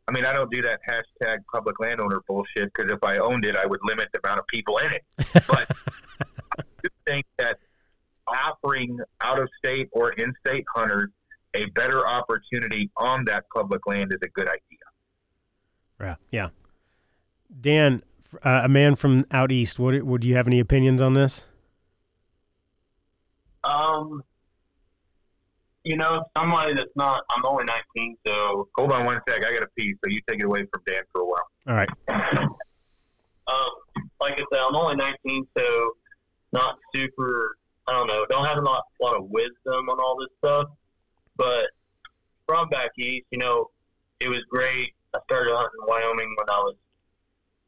I 0.08 0.12
mean, 0.12 0.26
I 0.26 0.34
don't 0.34 0.52
do 0.52 0.62
that 0.64 0.80
hashtag 0.90 1.40
public 1.54 1.80
landowner 1.80 2.22
bullshit 2.28 2.72
because 2.74 2.92
if 2.92 3.04
I 3.04 3.18
owned 3.18 3.46
it, 3.46 3.56
I 3.56 3.66
would 3.66 3.80
limit 3.84 4.10
the 4.14 4.20
amount 4.26 4.40
of 4.40 4.48
people 4.48 4.78
in 4.80 4.92
it. 4.92 5.04
But 5.48 5.68
I 6.58 6.64
do 6.84 6.90
think 7.06 7.26
that 7.38 7.58
offering 8.28 9.00
out 9.22 9.40
of 9.40 9.48
state 9.58 9.90
or 9.92 10.12
in 10.14 10.34
state 10.46 10.66
hunters 10.76 11.10
a 11.54 11.66
better 11.72 12.08
opportunity 12.08 12.90
on 12.98 13.26
that 13.26 13.46
public 13.54 13.86
land 13.86 14.12
is 14.12 14.20
a 14.24 14.30
good 14.30 14.48
idea. 14.48 14.60
Yeah. 16.00 16.16
Yeah. 16.32 16.50
Dan, 17.60 18.04
uh, 18.44 18.62
a 18.64 18.70
man 18.70 18.96
from 18.96 19.26
out 19.32 19.52
east. 19.52 19.80
What 19.80 20.02
would 20.04 20.24
you 20.24 20.36
have 20.36 20.48
any 20.48 20.60
opinions 20.60 21.02
on 21.02 21.14
this? 21.14 21.46
Um, 23.64 24.24
you 25.84 25.98
know, 25.98 26.24
somebody 26.38 26.74
that's 26.74 26.96
not. 26.96 27.24
I'm 27.32 27.46
only 27.46 27.66
19, 27.96 28.18
so 28.26 28.68
hold 28.76 28.92
on 28.92 29.06
one 29.06 29.20
sec. 29.28 29.44
I 29.44 29.54
got 29.54 29.64
a 29.64 29.68
piece, 29.78 29.96
so 30.04 30.10
you 30.10 30.22
take 30.28 30.40
it 30.40 30.46
away 30.46 30.66
from 30.72 30.82
Dan 30.86 31.04
for 31.12 31.22
a 31.22 31.26
while. 31.26 31.48
All 31.68 31.76
right. 31.76 31.90
um, 32.10 33.70
like 34.20 34.34
I 34.34 34.44
said, 34.52 34.60
I'm 34.60 34.76
only 34.76 34.96
19, 34.96 35.48
so 35.58 35.92
not 36.52 36.78
super. 36.94 37.58
I 37.88 37.94
don't 37.94 38.08
know. 38.08 38.26
Don't 38.30 38.46
have 38.46 38.58
a 38.58 38.62
lot, 38.62 38.84
lot 39.02 39.16
of 39.18 39.30
wisdom 39.30 39.90
on 39.90 40.00
all 40.00 40.18
this 40.20 40.30
stuff, 40.38 40.68
but 41.36 41.66
from 42.48 42.70
back 42.70 42.92
east, 42.98 43.26
you 43.32 43.40
know, 43.40 43.70
it 44.20 44.30
was 44.30 44.42
great. 44.50 44.94
I 45.16 45.20
started 45.26 45.54
hunting 45.54 45.80
in 45.82 45.88
Wyoming 45.88 46.36
when 46.38 46.50
I 46.50 46.60
was 46.60 46.76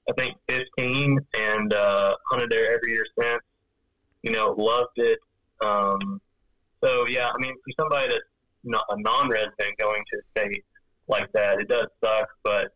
I 0.10 0.14
think 0.14 0.36
15 0.50 1.20
and 1.34 1.74
uh, 1.74 2.16
hunted 2.30 2.50
there 2.50 2.74
every 2.76 2.92
year 2.92 3.06
since. 3.20 3.42
You 4.22 4.32
know, 4.32 4.52
loved 4.58 4.98
it. 4.98 5.20
Um, 5.64 6.22
so 6.84 7.06
yeah, 7.08 7.30
I 7.30 7.38
mean, 7.40 7.54
for 7.54 7.84
somebody 7.84 8.10
that's 8.10 8.24
not 8.64 8.86
a 8.90 9.00
non-resident 9.00 9.78
going 9.78 10.04
to 10.12 10.20
a 10.20 10.22
state 10.32 10.64
like 11.08 11.32
that, 11.34 11.60
it 11.60 11.68
does 11.68 11.88
suck. 12.04 12.28
But 12.44 12.70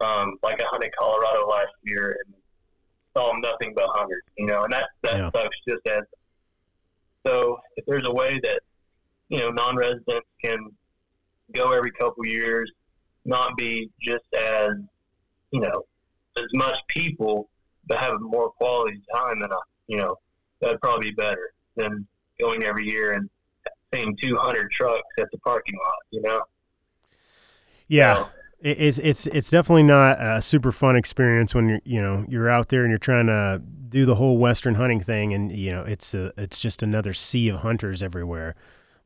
um, 0.00 0.36
like 0.42 0.60
I 0.60 0.64
hunted 0.70 0.92
Colorado 0.98 1.46
last 1.48 1.72
year 1.84 2.16
and 2.24 2.34
saw 3.16 3.32
nothing 3.38 3.72
but 3.74 3.86
hunters. 3.88 4.22
You 4.36 4.46
know, 4.46 4.64
and 4.64 4.72
that 4.72 4.88
that 5.02 5.16
yeah. 5.16 5.30
sucks 5.34 5.56
just 5.68 5.86
as. 5.88 6.02
So 7.26 7.58
if 7.76 7.84
there's 7.86 8.06
a 8.06 8.12
way 8.12 8.38
that 8.42 8.60
you 9.28 9.38
know 9.38 9.50
non-residents 9.50 10.26
can 10.42 10.70
go 11.52 11.72
every 11.72 11.92
couple 11.92 12.26
years, 12.26 12.70
not 13.24 13.56
be 13.56 13.90
just 14.00 14.24
as 14.36 14.72
you 15.50 15.60
know 15.60 15.84
as 16.36 16.44
much 16.52 16.78
people, 16.88 17.48
but 17.86 17.98
have 17.98 18.20
more 18.20 18.50
quality 18.50 19.00
time 19.12 19.40
than 19.40 19.52
a 19.52 19.56
you 19.86 19.98
know, 19.98 20.16
that'd 20.60 20.80
probably 20.80 21.10
be 21.10 21.14
better 21.14 21.52
than 21.76 22.06
going 22.40 22.64
every 22.64 22.86
year 22.86 23.12
and 23.12 23.28
seeing 23.92 24.16
200 24.16 24.70
trucks 24.70 25.02
at 25.18 25.30
the 25.30 25.38
parking 25.38 25.74
lot, 25.74 25.94
you 26.10 26.22
know? 26.22 26.42
Yeah. 27.86 28.14
So, 28.14 28.28
It's 28.62 28.98
it's 28.98 29.26
it's 29.26 29.50
definitely 29.50 29.82
not 29.82 30.18
a 30.20 30.40
super 30.40 30.72
fun 30.72 30.96
experience 30.96 31.54
when 31.54 31.68
you're 31.68 31.80
you 31.84 32.00
know 32.00 32.24
you're 32.28 32.48
out 32.48 32.70
there 32.70 32.82
and 32.82 32.90
you're 32.90 32.98
trying 32.98 33.26
to 33.26 33.60
do 33.90 34.06
the 34.06 34.14
whole 34.14 34.38
western 34.38 34.76
hunting 34.76 35.00
thing 35.00 35.34
and 35.34 35.54
you 35.54 35.70
know 35.70 35.82
it's 35.82 36.14
a, 36.14 36.32
it's 36.38 36.58
just 36.60 36.82
another 36.82 37.12
sea 37.12 37.50
of 37.50 37.60
hunters 37.60 38.02
everywhere. 38.02 38.54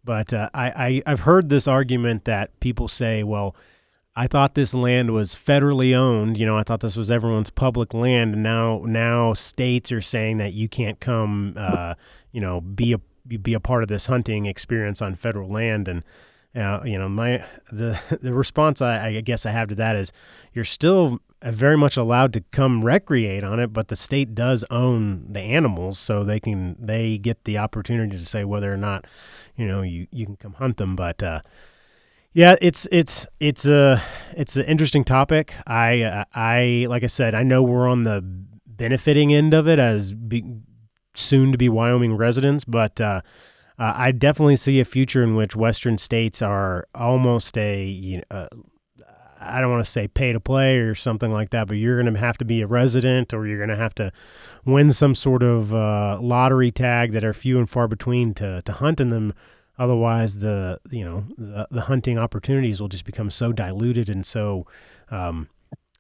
But 0.05 0.33
uh, 0.33 0.49
I, 0.55 0.70
I 0.70 1.03
I've 1.07 1.20
heard 1.20 1.49
this 1.49 1.66
argument 1.66 2.24
that 2.24 2.59
people 2.61 2.87
say, 2.87 3.24
well, 3.24 3.57
I 4.19 4.27
thought 4.27 4.57
this 4.57 4.75
land 4.75 5.12
was 5.12 5.37
federally 5.37 5.95
owned. 5.95 6.39
You 6.39 6.45
know, 6.45 6.59
I 6.59 6.64
thought 6.64 6.81
this 6.81 6.97
was 6.97 7.09
everyone's 7.09 7.51
public 7.51 7.95
land, 7.95 8.35
and 8.35 8.43
now 8.43 8.83
now 8.85 9.33
states 9.33 9.93
are 9.93 10.01
saying 10.01 10.39
that 10.39 10.55
you 10.55 10.69
can't 10.69 10.99
come, 10.99 11.55
uh, 11.57 11.95
you 12.33 12.41
know, 12.41 12.61
be 12.61 12.95
a 12.95 12.99
be 13.29 13.55
a 13.55 13.61
part 13.61 13.85
of 13.85 13.89
this 13.89 14.07
hunting 14.07 14.47
experience 14.47 15.01
on 15.01 15.14
federal 15.14 15.49
land 15.49 15.89
and. 15.89 16.03
Uh, 16.57 16.81
you 16.83 16.99
know, 16.99 17.11
my 17.11 17.45
the 17.71 18.01
the 18.23 18.33
response 18.33 18.81
I, 18.81 19.09
I 19.09 19.21
guess 19.21 19.45
I 19.45 19.51
have 19.51 19.69
to 19.69 19.75
that 19.77 19.95
is 19.97 20.12
you're 20.55 20.64
still 20.64 21.21
very 21.45 21.77
much 21.77 21.97
allowed 21.99 22.33
to 22.33 22.41
come 22.51 22.85
recreate 22.85 23.45
on 23.45 23.61
it, 23.61 23.73
but 23.73 23.89
the 23.89 23.95
state 23.95 24.35
does 24.35 24.64
own 24.71 25.31
the 25.31 25.41
animals, 25.41 25.99
so 25.99 26.25
they 26.25 26.41
can 26.41 26.75
they 26.81 27.19
get 27.19 27.45
the 27.45 27.59
opportunity 27.59 28.16
to 28.16 28.25
say 28.25 28.45
whether 28.45 28.73
or 28.73 28.79
not 28.79 29.05
you 29.57 29.69
know 29.69 29.83
you, 29.83 30.09
you 30.11 30.25
can 30.25 30.37
come 30.37 30.55
hunt 30.55 30.79
them. 30.79 30.97
But 30.97 31.23
uh, 31.23 31.43
yeah, 32.33 32.57
it's 32.61 32.87
it's 32.93 33.26
it's 33.41 33.66
a 33.66 34.03
it's 34.37 34.57
an 34.57 34.64
interesting 34.64 35.05
topic. 35.05 35.55
I 35.66 36.24
I 36.35 36.87
like 36.89 37.03
I 37.03 37.09
said, 37.09 37.35
I 37.35 37.43
know 37.43 37.62
we're 37.62 37.89
on 37.89 38.05
the 38.05 38.22
benefiting 38.66 39.35
end 39.35 39.55
of 39.55 39.66
it 39.66 39.79
as 39.79 40.12
be, 40.12 40.45
soon 41.14 41.53
to 41.53 41.59
be 41.59 41.68
Wyoming 41.68 42.16
residents, 42.16 42.64
but. 42.64 43.01
Uh, 43.01 43.20
uh, 43.81 43.93
I 43.95 44.11
definitely 44.11 44.57
see 44.57 44.81
a 44.81 44.85
future 44.85 45.22
in 45.22 45.37
which 45.37 45.55
Western 45.55 45.99
states 45.99 46.43
are 46.43 46.89
almost 46.97 47.57
a, 47.57 47.85
you 47.85 48.16
know, 48.16 48.22
uh, 48.37 48.49
I 49.41 49.61
don't 49.61 49.70
want 49.70 49.85
to 49.85 49.91
say 49.91 50.09
pay 50.09 50.33
to 50.33 50.41
play 50.41 50.79
or 50.79 50.95
something 50.95 51.31
like 51.31 51.51
that, 51.51 51.68
but 51.68 51.76
you're 51.76 52.01
going 52.01 52.12
to 52.12 52.18
have 52.18 52.39
to 52.39 52.45
be 52.45 52.61
a 52.61 52.66
resident 52.66 53.33
or 53.33 53.47
you're 53.47 53.59
going 53.59 53.68
to 53.68 53.76
have 53.76 53.95
to 53.97 54.12
win 54.64 54.93
some 54.93 55.14
sort 55.14 55.43
of 55.43 55.72
uh, 55.72 56.18
lottery 56.20 56.70
tag 56.70 57.12
that 57.12 57.24
are 57.24 57.33
few 57.33 57.59
and 57.59 57.70
far 57.70 57.89
between 57.89 58.35
to, 58.35 58.62
to 58.62 58.72
hunt 58.72 59.01
in 59.01 59.11
them. 59.11 59.33
Otherwise, 59.79 60.41
the 60.41 60.81
you 60.91 61.05
know 61.05 61.24
the, 61.37 61.68
the 61.70 61.83
hunting 61.83 62.18
opportunities 62.18 62.81
will 62.81 62.89
just 62.89 63.05
become 63.05 63.31
so 63.31 63.53
diluted 63.53 64.09
and 64.09 64.26
so 64.26 64.66
um, 65.11 65.49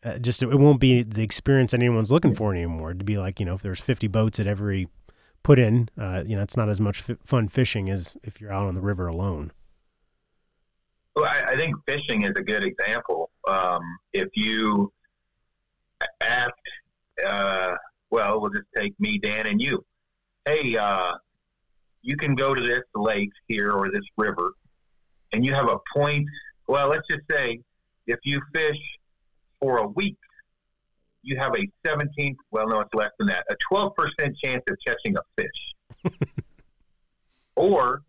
uh, 0.04 0.18
just 0.18 0.42
it 0.42 0.58
won't 0.58 0.80
be 0.80 1.02
the 1.02 1.22
experience 1.22 1.72
anyone's 1.72 2.10
looking 2.10 2.34
for 2.34 2.52
anymore. 2.52 2.94
To 2.94 3.04
be 3.04 3.18
like 3.18 3.40
you 3.40 3.46
know 3.46 3.54
if 3.54 3.62
there's 3.62 3.80
50 3.80 4.08
boats 4.08 4.40
at 4.40 4.46
every 4.46 4.88
put 5.42 5.58
in, 5.58 5.88
uh, 5.98 6.24
you 6.26 6.36
know, 6.36 6.42
it's 6.42 6.56
not 6.56 6.68
as 6.68 6.80
much 6.80 7.08
f- 7.08 7.16
fun 7.24 7.48
fishing 7.48 7.88
as 7.88 8.16
if 8.22 8.40
you're 8.40 8.52
out 8.52 8.68
on 8.68 8.74
the 8.74 8.80
river 8.80 9.06
alone. 9.06 9.52
Well, 11.16 11.24
I, 11.24 11.52
I 11.52 11.56
think 11.56 11.74
fishing 11.86 12.24
is 12.24 12.32
a 12.36 12.42
good 12.42 12.64
example. 12.64 13.30
Um, 13.48 13.80
if 14.12 14.28
you 14.34 14.92
ask, 16.20 16.52
uh, 17.26 17.74
well, 18.10 18.40
we'll 18.40 18.50
just 18.50 18.66
take 18.76 18.98
me, 19.00 19.18
Dan, 19.18 19.46
and 19.46 19.60
you. 19.60 19.84
Hey, 20.44 20.76
uh, 20.76 21.14
you 22.08 22.16
can 22.16 22.34
go 22.34 22.54
to 22.54 22.62
this 22.62 22.84
lake 22.94 23.28
here 23.48 23.70
or 23.72 23.90
this 23.90 24.04
river, 24.16 24.52
and 25.34 25.44
you 25.44 25.52
have 25.52 25.68
a 25.68 25.76
point. 25.94 26.26
Well, 26.66 26.88
let's 26.88 27.06
just 27.06 27.20
say 27.30 27.60
if 28.06 28.18
you 28.24 28.40
fish 28.54 28.78
for 29.60 29.76
a 29.76 29.86
week, 29.88 30.16
you 31.22 31.36
have 31.36 31.52
a 31.54 31.68
17, 31.86 32.34
well, 32.50 32.66
no, 32.66 32.80
it's 32.80 32.94
less 32.94 33.10
than 33.18 33.28
that, 33.28 33.44
a 33.50 33.56
12% 33.70 33.92
chance 34.42 34.62
of 34.70 34.76
catching 34.86 35.16
a 35.18 35.20
fish. 35.36 36.14
or 37.56 38.00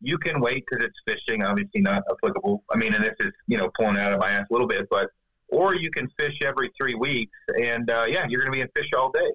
you 0.00 0.18
can 0.18 0.40
wait 0.40 0.64
because 0.68 0.84
it's 0.84 0.98
fishing, 1.06 1.44
obviously 1.44 1.82
not 1.82 2.02
applicable. 2.10 2.64
I 2.72 2.76
mean, 2.76 2.94
and 2.94 3.04
this 3.04 3.14
is, 3.20 3.32
you 3.46 3.58
know, 3.58 3.70
pulling 3.78 3.96
out 3.96 4.12
of 4.12 4.18
my 4.18 4.30
ass 4.32 4.46
a 4.50 4.52
little 4.52 4.66
bit, 4.66 4.88
but, 4.90 5.08
or 5.50 5.76
you 5.76 5.92
can 5.92 6.08
fish 6.18 6.34
every 6.42 6.72
three 6.76 6.96
weeks 6.96 7.38
and, 7.62 7.88
uh, 7.92 8.06
yeah, 8.08 8.26
you're 8.28 8.40
going 8.40 8.50
to 8.50 8.56
be 8.56 8.62
in 8.62 8.68
fish 8.74 8.90
all 8.98 9.12
day. 9.12 9.30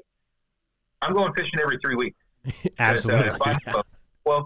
I'm 1.02 1.14
going 1.14 1.32
fishing 1.34 1.62
every 1.62 1.78
three 1.82 1.96
weeks. 1.96 2.18
Absolutely. 2.78 3.30
But, 3.40 3.48
uh, 3.48 3.50
if 3.52 3.66
I 3.66 3.72
have 3.72 3.76
a 3.76 4.01
12% 4.28 4.46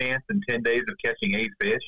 chance 0.00 0.22
in 0.30 0.40
10 0.48 0.62
days 0.62 0.82
of 0.88 0.94
catching 1.04 1.34
eight 1.34 1.50
fish, 1.60 1.82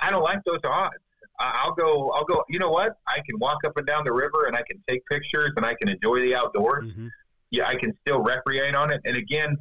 I 0.00 0.10
don't 0.10 0.22
like 0.22 0.40
those 0.44 0.60
odds. 0.64 0.94
I'll 1.38 1.72
go, 1.74 2.10
I'll 2.10 2.24
go, 2.24 2.44
you 2.48 2.58
know 2.58 2.68
what? 2.68 2.98
I 3.06 3.20
can 3.26 3.38
walk 3.38 3.58
up 3.64 3.76
and 3.76 3.86
down 3.86 4.04
the 4.04 4.12
river 4.12 4.46
and 4.46 4.54
I 4.54 4.62
can 4.62 4.82
take 4.86 5.04
pictures 5.06 5.52
and 5.56 5.64
I 5.64 5.74
can 5.74 5.88
enjoy 5.88 6.20
the 6.20 6.34
outdoors. 6.34 6.92
Mhm. 6.92 7.08
Yeah, 7.50 7.66
I 7.66 7.76
can 7.76 7.96
still 8.02 8.20
recreate 8.20 8.76
on 8.76 8.92
it. 8.92 9.00
And 9.04 9.16
again, 9.16 9.56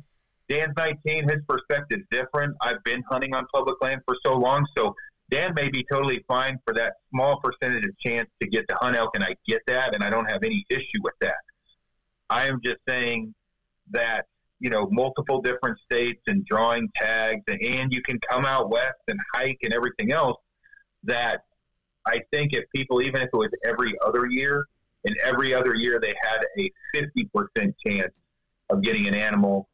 Dan's 0.49 0.73
19, 0.77 1.29
his 1.29 1.41
perspective's 1.47 2.03
different. 2.11 2.55
I've 2.61 2.83
been 2.83 3.01
hunting 3.09 3.33
on 3.33 3.47
public 3.53 3.81
land 3.81 4.01
for 4.05 4.17
so 4.25 4.33
long. 4.35 4.67
So 4.77 4.93
Dan 5.29 5.53
may 5.53 5.69
be 5.69 5.85
totally 5.91 6.23
fine 6.27 6.59
for 6.65 6.73
that 6.73 6.93
small 7.11 7.39
percentage 7.39 7.85
of 7.85 7.97
chance 7.99 8.29
to 8.41 8.47
get 8.47 8.67
to 8.67 8.75
hunt 8.81 8.97
elk. 8.97 9.11
And 9.15 9.23
I 9.23 9.35
get 9.47 9.61
that. 9.67 9.95
And 9.95 10.03
I 10.03 10.09
don't 10.09 10.25
have 10.25 10.43
any 10.43 10.65
issue 10.69 11.01
with 11.01 11.15
that. 11.21 11.37
I 12.29 12.47
am 12.47 12.59
just 12.63 12.79
saying 12.87 13.33
that, 13.91 14.25
you 14.59 14.69
know, 14.69 14.87
multiple 14.91 15.41
different 15.41 15.77
states 15.79 16.21
and 16.27 16.45
drawing 16.45 16.89
tags 16.95 17.43
and 17.47 17.93
you 17.93 18.01
can 18.01 18.19
come 18.29 18.45
out 18.45 18.69
west 18.69 18.99
and 19.07 19.19
hike 19.33 19.57
and 19.63 19.73
everything 19.73 20.11
else 20.11 20.37
that 21.03 21.41
I 22.05 22.21
think 22.31 22.53
if 22.53 22.65
people, 22.75 23.01
even 23.01 23.21
if 23.21 23.29
it 23.31 23.37
was 23.37 23.49
every 23.65 23.93
other 24.05 24.25
year, 24.25 24.65
and 25.05 25.15
every 25.23 25.53
other 25.53 25.73
year 25.75 25.99
they 26.01 26.13
had 26.21 26.43
a 26.57 26.69
50% 26.93 27.73
chance 27.85 28.11
of 28.69 28.81
getting 28.81 29.07
an 29.07 29.15
animal 29.15 29.69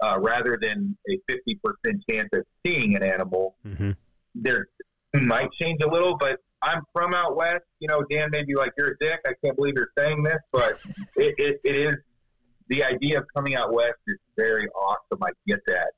uh, 0.00 0.16
rather 0.20 0.56
than 0.60 0.96
a 1.10 1.18
50% 1.28 1.58
chance 2.08 2.28
of 2.32 2.44
seeing 2.64 2.94
an 2.94 3.02
animal, 3.02 3.56
Mhm. 3.66 3.96
there 4.36 4.68
might 5.14 5.50
change 5.52 5.82
a 5.82 5.88
little, 5.88 6.16
but 6.16 6.38
I'm 6.62 6.82
from 6.92 7.14
out 7.14 7.34
west. 7.34 7.64
You 7.80 7.88
know, 7.88 8.04
Dan 8.08 8.30
may 8.30 8.44
be 8.44 8.54
like, 8.54 8.72
you're 8.78 8.92
a 8.92 8.98
dick. 8.98 9.20
I 9.26 9.32
can't 9.44 9.56
believe 9.56 9.74
you're 9.76 9.90
saying 9.98 10.22
this, 10.22 10.38
but 10.52 10.78
it, 11.16 11.34
it, 11.38 11.60
it 11.64 11.76
is 11.76 11.96
the 12.68 12.84
idea 12.84 13.18
of 13.18 13.26
coming 13.34 13.54
out 13.54 13.72
west 13.72 13.98
is 14.06 14.18
very 14.36 14.68
awesome. 14.70 15.22
I 15.22 15.30
get 15.46 15.60
that. 15.66 15.92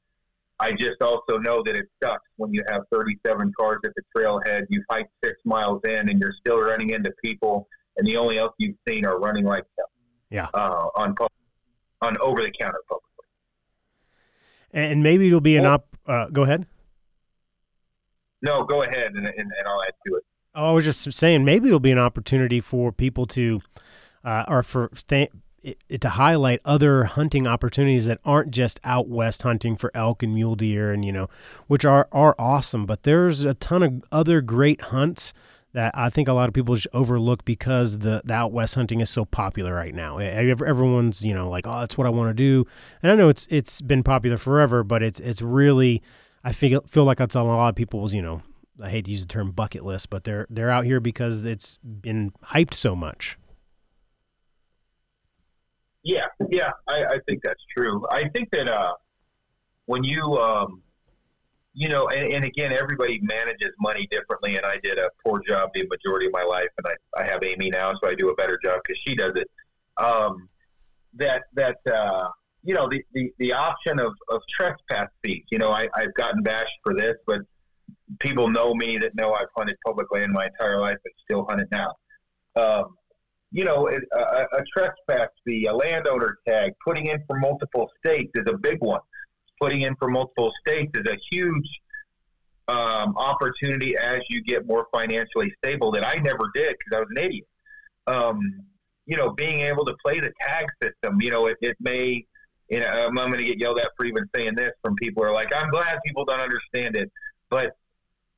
I 0.61 0.73
just 0.73 1.01
also 1.01 1.39
know 1.39 1.63
that 1.65 1.75
it 1.75 1.87
sucks 2.03 2.29
when 2.37 2.53
you 2.53 2.63
have 2.69 2.83
37 2.93 3.53
cars 3.59 3.79
at 3.85 3.93
the 3.97 4.03
trailhead. 4.15 4.67
You've 4.69 4.85
hiked 4.91 5.11
six 5.25 5.39
miles 5.45 5.81
in 5.85 6.11
and 6.11 6.21
you're 6.21 6.35
still 6.39 6.61
running 6.61 6.91
into 6.91 7.11
people, 7.25 7.67
and 7.97 8.07
the 8.07 8.17
only 8.17 8.39
else 8.39 8.53
you've 8.59 8.77
seen 8.87 9.07
are 9.07 9.19
running 9.19 9.45
like 9.45 9.65
hell. 9.79 9.91
Yeah. 10.31 10.49
Uh, 10.53 10.89
on 10.97 11.15
pub- 11.15 11.31
on 12.03 12.17
over 12.19 12.43
the 12.43 12.51
counter 12.51 12.81
publicly. 12.89 13.07
And 14.73 15.03
maybe 15.03 15.27
it'll 15.27 15.41
be 15.41 15.57
an 15.57 15.67
op. 15.67 15.87
Uh, 16.07 16.27
go 16.27 16.43
ahead. 16.43 16.67
No, 18.43 18.65
go 18.65 18.83
ahead 18.83 19.13
and, 19.15 19.27
and, 19.27 19.37
and 19.37 19.67
I'll 19.67 19.83
add 19.83 19.95
to 20.07 20.17
it. 20.17 20.25
Oh, 20.55 20.71
I 20.71 20.73
was 20.73 20.85
just 20.85 21.13
saying 21.13 21.45
maybe 21.45 21.69
it'll 21.69 21.79
be 21.81 21.91
an 21.91 21.99
opportunity 21.99 22.61
for 22.61 22.91
people 22.91 23.27
to, 23.29 23.61
uh, 24.25 24.45
or 24.49 24.63
for 24.63 24.89
th- 25.09 25.31
it, 25.63 25.79
it 25.89 26.01
to 26.01 26.11
highlight 26.11 26.61
other 26.65 27.05
hunting 27.05 27.47
opportunities 27.47 28.07
that 28.07 28.21
aren't 28.25 28.51
just 28.51 28.81
out 28.85 29.09
west 29.09 29.43
hunting 29.43 29.77
for 29.77 29.91
elk 29.95 30.23
and 30.23 30.35
mule 30.35 30.57
deer 30.57 30.93
and 30.93 31.05
you 31.05 31.13
know, 31.13 31.29
which 31.67 31.85
are 31.85 32.09
are 32.13 32.35
awesome. 32.39 32.87
But 32.87 33.03
there's 33.03 33.45
a 33.45 33.55
ton 33.55 33.83
of 33.83 34.05
other 34.11 34.41
great 34.41 34.81
hunts 34.81 35.33
that 35.73 35.97
I 35.97 36.11
think 36.11 36.29
a 36.29 36.33
lot 36.33 36.49
of 36.49 36.55
people 36.55 36.75
just 36.75 36.89
overlook 36.93 37.45
because 37.45 38.01
the, 38.01 38.23
the 38.25 38.35
out 38.35 38.53
west 38.53 38.75
hunting 38.75 39.01
is 39.01 39.11
so 39.11 39.25
popular 39.25 39.73
right 39.75 39.95
now. 39.95 40.19
Everyone's 40.19 41.25
you 41.25 41.35
know 41.35 41.49
like, 41.49 41.67
oh, 41.67 41.81
that's 41.81 41.97
what 41.97 42.07
I 42.07 42.11
want 42.11 42.31
to 42.31 42.35
do, 42.35 42.67
and 43.03 43.13
I 43.13 43.15
know 43.15 43.29
it's 43.29 43.47
it's 43.51 43.81
been 43.81 44.03
popular 44.03 44.37
forever, 44.37 44.83
but 44.83 45.03
it's 45.03 45.21
it's 45.21 45.43
really 45.43 46.03
I 46.43 46.53
feel 46.53 46.83
feel 46.89 47.05
like 47.05 47.21
it's 47.21 47.37
on 47.37 47.47
a 47.47 47.49
lot 47.49 47.69
of 47.69 47.77
people's 47.77 48.15
you 48.15 48.23
know 48.23 48.43
I 48.83 48.91
hate 48.91 49.05
to 49.07 49.11
use 49.11 49.23
the 49.23 49.33
term 49.33 49.51
bucket 49.51 49.85
list, 49.85 50.11
but 50.11 50.25
they're 50.25 50.47
they're 50.51 50.71
out 50.71 50.85
here 50.85 51.01
because 51.01 51.45
it's 51.45 51.79
been 51.79 52.33
hyped 52.47 52.75
so 52.75 52.97
much. 52.97 53.37
Yeah, 56.03 56.27
yeah, 56.49 56.71
I, 56.89 57.05
I 57.05 57.19
think 57.27 57.43
that's 57.43 57.63
true. 57.77 58.07
I 58.11 58.29
think 58.29 58.51
that 58.53 58.69
uh, 58.69 58.95
when 59.87 60.03
you, 60.03 60.23
um, 60.39 60.83
you 61.75 61.89
know, 61.89 62.09
and, 62.09 62.33
and 62.33 62.45
again, 62.45 62.73
everybody 62.73 63.21
manages 63.23 63.71
money 63.79 64.07
differently, 64.11 64.57
and 64.57 64.65
I 64.65 64.79
did 64.83 64.99
a 64.99 65.11
poor 65.25 65.41
job 65.47 65.71
the 65.75 65.87
majority 65.89 66.27
of 66.27 66.33
my 66.33 66.43
life, 66.43 66.69
and 66.79 66.87
I, 66.87 67.23
I 67.23 67.25
have 67.31 67.45
Amy 67.45 67.71
now, 67.71 67.93
so 68.03 68.09
I 68.09 68.15
do 68.15 68.31
a 68.31 68.35
better 68.35 68.59
job 68.65 68.81
because 68.83 69.01
she 69.07 69.15
does 69.15 69.33
it. 69.37 69.51
Um, 69.99 70.49
that 71.15 71.43
that 71.55 71.77
uh, 71.93 72.29
you 72.63 72.75
know 72.75 72.89
the, 72.89 73.03
the, 73.13 73.33
the 73.39 73.53
option 73.53 74.01
of, 74.01 74.13
of 74.31 74.41
trespass 74.57 75.09
fees. 75.23 75.45
You 75.51 75.59
know, 75.59 75.71
I, 75.71 75.89
I've 75.95 76.15
gotten 76.15 76.43
bashed 76.43 76.79
for 76.83 76.95
this, 76.95 77.17
but 77.27 77.41
people 78.21 78.49
know 78.49 78.75
me 78.75 78.97
that 78.99 79.15
know 79.15 79.35
I've 79.35 79.49
hunted 79.57 79.77
public 79.85 80.11
land 80.13 80.33
my 80.33 80.47
entire 80.47 80.81
life 80.81 80.99
and 81.05 81.15
still 81.25 81.45
hunt 81.49 81.61
it 81.61 81.69
now. 81.71 81.95
Um, 82.57 82.97
you 83.53 83.65
know, 83.65 83.87
it, 83.87 84.03
a, 84.13 84.19
a 84.19 84.65
trespass 84.73 85.29
fee, 85.45 85.67
a 85.67 85.75
landowner 85.75 86.39
tag, 86.47 86.73
putting 86.85 87.07
in 87.07 87.23
for 87.27 87.39
multiple 87.39 87.89
states 87.99 88.31
is 88.35 88.45
a 88.49 88.57
big 88.57 88.79
one. 88.81 89.01
Putting 89.61 89.83
in 89.83 89.95
for 89.97 90.09
multiple 90.09 90.53
states 90.67 90.93
is 90.95 91.07
a 91.07 91.17
huge 91.31 91.69
um, 92.69 93.17
opportunity 93.17 93.97
as 93.97 94.21
you 94.31 94.43
get 94.43 94.67
more 94.67 94.87
financially 94.93 95.53
stable 95.59 95.91
that 95.93 96.07
I 96.07 96.15
never 96.17 96.51
did 96.55 96.77
because 96.79 96.97
I 96.97 97.01
was 97.01 97.09
an 97.17 97.25
idiot. 97.25 97.47
Um, 98.07 98.41
you 99.07 99.17
know, 99.17 99.31
being 99.31 99.63
able 99.63 99.85
to 99.85 99.95
play 100.05 100.21
the 100.21 100.33
tag 100.41 100.67
system, 100.83 101.21
you 101.21 101.31
know, 101.31 101.47
it, 101.47 101.57
it 101.61 101.77
may 101.81 102.25
you 102.71 102.79
know, 102.79 102.87
I'm, 102.87 103.19
I'm 103.19 103.29
going 103.29 103.39
to 103.39 103.45
get 103.45 103.59
yelled 103.59 103.79
at 103.81 103.91
for 103.97 104.07
even 104.07 104.25
saying 104.35 104.55
this 104.55 104.71
from 104.83 104.95
people 104.95 105.25
who 105.25 105.29
are 105.29 105.35
like, 105.35 105.53
I'm 105.55 105.71
glad 105.71 105.99
people 106.07 106.25
don't 106.25 106.41
understand 106.41 106.97
it, 106.97 107.11
but 107.51 107.77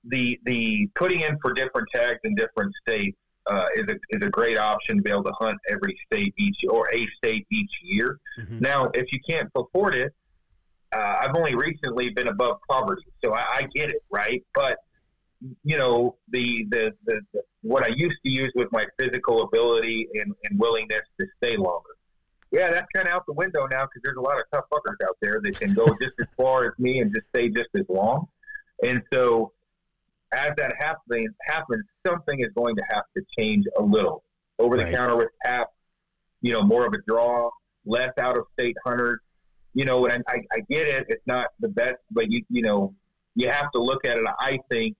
the 0.05 0.41
the 0.45 0.89
putting 0.97 1.21
in 1.21 1.39
for 1.41 1.53
different 1.53 1.87
tags 1.95 2.19
in 2.25 2.35
different 2.35 2.73
states 2.81 3.17
uh, 3.51 3.67
is 3.75 3.87
a 3.89 3.95
is 4.11 4.23
a 4.23 4.31
great 4.31 4.57
option 4.57 4.97
to 4.97 5.03
be 5.03 5.11
able 5.11 5.25
to 5.25 5.33
hunt 5.39 5.59
every 5.69 5.99
state 6.07 6.35
each 6.37 6.59
or 6.69 6.93
a 6.93 7.07
state 7.19 7.47
each 7.51 7.73
year. 7.83 8.19
Mhm. 8.39 8.61
Now, 8.61 8.91
if 8.95 9.13
you 9.13 9.21
can't 9.29 9.51
afford 9.55 9.95
it, 9.95 10.13
uh, 10.95 11.17
I've 11.21 11.37
only 11.37 11.55
recently 11.55 12.11
been 12.11 12.29
above 12.29 12.59
poverty, 12.69 13.07
so 13.25 13.33
I, 13.33 13.41
I 13.59 13.69
get 13.75 13.91
it, 13.91 14.03
right? 14.11 14.45
But 14.55 14.79
you 15.65 15.77
know, 15.77 16.17
the, 16.31 16.67
the 16.71 16.93
the 17.07 17.21
the 17.33 17.43
what 17.63 17.83
I 17.83 17.89
used 17.89 18.17
to 18.25 18.31
use 18.31 18.53
with 18.55 18.69
my 18.73 18.87
physical 18.99 19.43
ability 19.43 20.09
and, 20.15 20.35
and 20.45 20.59
willingness 20.59 21.03
to 21.21 21.27
stay 21.43 21.57
longer. 21.57 21.91
Yeah, 22.51 22.71
that's 22.71 22.87
kind 22.95 23.09
of 23.09 23.15
out 23.15 23.27
the 23.27 23.33
window 23.33 23.67
now 23.67 23.87
because 23.87 24.03
there's 24.05 24.19
a 24.19 24.21
lot 24.21 24.39
of 24.39 24.45
tough 24.53 24.65
fuckers 24.71 25.05
out 25.07 25.17
there 25.23 25.41
that 25.43 25.59
can 25.59 25.73
go 25.73 25.87
just 26.01 26.13
as 26.21 26.27
far 26.37 26.67
as 26.67 26.73
me 26.79 27.01
and 27.01 27.13
just 27.13 27.27
stay 27.29 27.49
just 27.49 27.71
as 27.75 27.87
long. 27.89 28.29
And 28.85 29.03
so, 29.13 29.53
as 30.33 30.53
that 30.57 30.75
happens, 30.79 31.29
happens, 31.43 31.85
something 32.07 32.41
is 32.41 32.49
going 32.55 32.77
to 32.77 32.83
have 32.91 33.05
to 33.17 33.23
change 33.39 33.65
a 33.79 33.83
little. 33.83 34.25
Over 34.59 34.77
the 34.77 34.85
Right. 34.85 34.95
counter 34.95 35.17
with 35.17 35.29
tap, 35.45 35.69
you 36.41 36.53
know, 36.53 36.63
more 36.63 36.87
of 36.87 36.93
a 36.95 36.99
draw, 37.07 37.51
less 37.85 38.13
out 38.19 38.39
of 38.39 38.45
state 38.53 38.77
hunters. 38.85 39.21
You 39.75 39.87
know, 39.87 40.07
and 40.07 40.23
I, 40.29 40.43
I 40.53 40.61
get 40.69 40.87
it. 40.87 41.07
It's 41.09 41.27
not 41.27 41.49
the 41.61 41.69
best, 41.69 41.97
but 42.11 42.31
you 42.31 42.43
you 42.51 42.61
know, 42.63 42.95
you 43.35 43.49
have 43.49 43.71
to 43.73 43.81
look 43.81 44.05
at 44.05 44.19
it. 44.19 44.25
I 44.39 44.59
think 44.71 44.97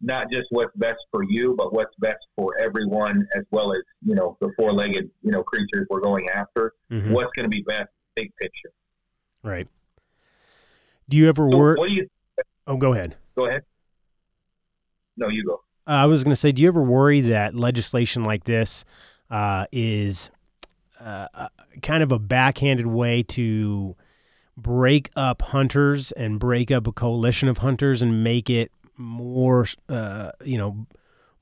not 0.00 0.30
just 0.30 0.46
what's 0.50 0.74
best 0.76 0.98
for 1.10 1.24
you, 1.24 1.54
but 1.56 1.72
what's 1.72 1.94
best 1.98 2.18
for 2.36 2.56
everyone, 2.58 3.26
as 3.36 3.44
well 3.50 3.72
as 3.72 3.80
you 4.04 4.14
know 4.14 4.36
the 4.40 4.52
four-legged 4.56 5.10
you 5.22 5.30
know 5.32 5.42
creatures 5.42 5.86
we're 5.90 6.00
going 6.00 6.28
after. 6.28 6.72
Mhm. 6.90 7.10
What's 7.10 7.32
going 7.32 7.44
to 7.44 7.50
be 7.50 7.62
best, 7.62 7.88
big 8.14 8.30
picture. 8.36 8.70
Right. 9.42 9.66
Do 11.08 11.16
you 11.16 11.28
ever 11.28 11.50
So 11.50 11.58
work? 11.58 11.78
what 11.78 11.88
do 11.88 11.94
you 11.94 12.06
Oh, 12.68 12.76
go 12.76 12.92
ahead. 12.94 13.16
go 13.34 13.46
ahead? 13.46 13.64
No, 15.16 15.28
you 15.28 15.44
go. 15.44 15.62
Uh, 15.86 15.90
I 15.90 16.06
was 16.06 16.22
going 16.22 16.32
to 16.32 16.36
say, 16.36 16.52
do 16.52 16.62
you 16.62 16.68
ever 16.68 16.82
worry 16.82 17.20
that 17.22 17.54
legislation 17.54 18.22
like 18.24 18.44
this 18.44 18.84
uh, 19.30 19.66
is 19.72 20.30
uh, 21.00 21.26
uh, 21.34 21.48
kind 21.82 22.02
of 22.02 22.12
a 22.12 22.18
backhanded 22.18 22.86
way 22.86 23.22
to 23.24 23.96
break 24.56 25.10
up 25.16 25.42
hunters 25.42 26.12
and 26.12 26.38
break 26.38 26.70
up 26.70 26.86
a 26.86 26.92
coalition 26.92 27.48
of 27.48 27.58
hunters 27.58 28.02
and 28.02 28.22
make 28.22 28.48
it 28.48 28.70
more, 28.96 29.66
uh, 29.88 30.30
you 30.44 30.56
know, 30.56 30.86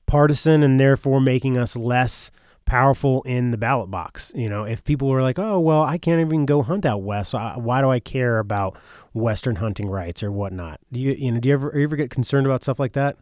partisan 0.07 0.63
and 0.63 0.79
therefore 0.79 1.21
making 1.21 1.57
us 1.57 1.75
less 1.75 2.31
powerful 2.65 3.21
in 3.23 3.51
the 3.51 3.57
ballot 3.57 3.91
box? 3.91 4.31
You 4.35 4.49
know, 4.49 4.63
if 4.63 4.83
people 4.83 5.09
were 5.09 5.21
like, 5.21 5.37
oh, 5.37 5.59
well, 5.59 5.83
I 5.83 5.97
can't 5.97 6.21
even 6.21 6.45
go 6.45 6.63
hunt 6.63 6.85
out 6.85 7.03
west, 7.03 7.33
why 7.33 7.81
do 7.81 7.91
I 7.91 7.99
care 7.99 8.39
about 8.39 8.77
Western 9.13 9.57
hunting 9.57 9.89
rights 9.89 10.23
or 10.23 10.31
whatnot? 10.31 10.79
Do 10.91 10.99
you, 10.99 11.11
you 11.11 11.31
know, 11.31 11.39
do 11.39 11.49
you 11.49 11.53
ever, 11.53 11.71
you 11.75 11.83
ever 11.83 11.95
get 11.95 12.09
concerned 12.09 12.47
about 12.47 12.63
stuff 12.63 12.79
like 12.79 12.93
that? 12.93 13.17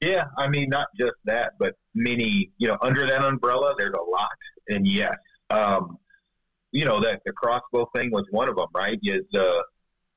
Yeah, 0.00 0.24
I 0.36 0.48
mean, 0.48 0.68
not 0.68 0.86
just 0.96 1.16
that, 1.24 1.54
but 1.58 1.74
many, 1.94 2.50
you 2.58 2.68
know, 2.68 2.78
under 2.82 3.06
that 3.06 3.24
umbrella, 3.24 3.74
there's 3.76 3.94
a 3.94 4.10
lot. 4.10 4.30
And 4.68 4.86
yes, 4.86 5.16
um, 5.50 5.98
you 6.70 6.84
know, 6.84 7.00
that 7.00 7.22
the 7.24 7.32
crossbow 7.32 7.88
thing 7.94 8.10
was 8.12 8.24
one 8.30 8.48
of 8.48 8.56
them, 8.56 8.68
right? 8.74 8.98
Is 9.02 9.24
uh, 9.34 9.62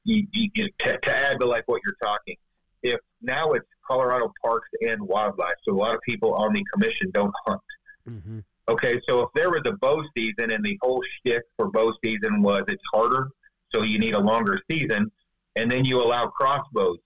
you, 0.04 0.28
you, 0.32 0.50
you, 0.54 0.70
to, 0.80 0.98
to 0.98 1.12
add 1.12 1.40
to 1.40 1.48
like 1.48 1.68
what 1.68 1.82
you're 1.86 1.96
talking, 2.04 2.36
if 2.84 3.00
now 3.22 3.54
it's 3.54 3.66
Colorado 3.88 4.32
Parks 4.44 4.70
and 4.82 5.02
Wildlife, 5.02 5.56
so 5.64 5.74
a 5.74 5.78
lot 5.78 5.96
of 5.96 6.02
people 6.02 6.34
on 6.36 6.54
the 6.54 6.64
commission 6.74 7.10
don't 7.14 7.34
hunt. 7.46 7.62
Mm-hmm. 8.10 8.40
Okay, 8.70 9.02
so 9.08 9.22
if 9.22 9.30
there 9.36 9.50
was 9.50 9.62
a 9.66 9.74
bow 9.74 10.04
season 10.16 10.52
and 10.52 10.64
the 10.64 10.78
whole 10.82 11.02
shtick 11.18 11.44
for 11.58 11.70
bow 11.72 11.94
season 12.04 12.42
was 12.42 12.64
it's 12.68 12.82
harder, 12.94 13.30
so 13.74 13.84
you 13.84 14.00
need 14.00 14.16
a 14.16 14.20
longer 14.20 14.60
season, 14.70 15.12
and 15.56 15.70
then 15.70 15.86
you 15.86 16.02
allow 16.02 16.28
crossbows, 16.28 16.98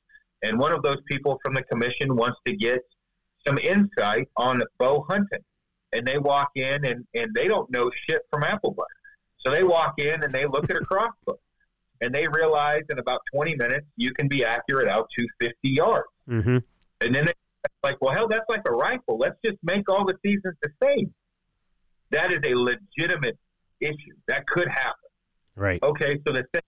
and 0.44 0.60
one 0.60 0.72
of 0.72 0.84
those 0.84 0.98
people 1.08 1.40
from 1.44 1.54
the 1.54 1.64
commission 1.64 2.16
wants 2.16 2.40
to 2.46 2.56
get 2.56 2.80
some 3.48 3.58
insight 3.58 4.28
on 4.38 4.62
bow 4.80 5.06
hunting, 5.10 5.44
and 5.94 6.06
they 6.06 6.18
walk 6.18 6.50
in 6.56 6.86
and, 6.86 7.06
and 7.14 7.34
they 7.36 7.48
don't 7.48 7.70
know 7.72 7.90
shit 8.08 8.22
from 8.32 8.44
apple 8.44 8.72
butter, 8.72 8.88
so 9.38 9.52
they 9.52 9.64
walk 9.64 9.96
in 10.00 10.24
and 10.24 10.34
they 10.34 10.46
look 10.46 10.70
at 10.70 10.76
a 10.76 10.80
crossbow, 10.86 11.38
and 12.02 12.14
they 12.14 12.28
realize 12.28 12.84
in 12.90 13.00
about 13.00 13.22
20 13.34 13.56
minutes 13.56 13.86
you 13.98 14.14
can 14.14 14.28
be 14.28 14.44
accurate 14.44 14.90
out 14.90 15.08
to 15.18 15.28
50 15.40 15.56
yards. 15.64 16.08
Mm-hmm. 16.30 16.58
And 17.02 17.16
then 17.16 17.26
they 17.26 17.34
like, 17.84 17.98
well, 18.02 18.14
hell, 18.14 18.28
that's 18.28 18.46
like 18.50 18.64
a 18.68 18.72
rifle. 18.72 19.18
Let's 19.18 19.38
just 19.44 19.58
make 19.64 19.88
all 19.90 20.06
the 20.06 20.16
seasons 20.26 20.56
the 20.62 20.70
same. 20.82 21.14
That 22.12 22.32
is 22.32 22.40
a 22.46 22.56
legitimate 22.56 23.38
issue. 23.80 24.16
That 24.28 24.48
could 24.48 24.68
happen. 24.68 25.10
Right. 25.56 25.82
Okay, 25.84 26.20
so 26.26 26.34
the 26.34 26.44
thing, 26.54 26.62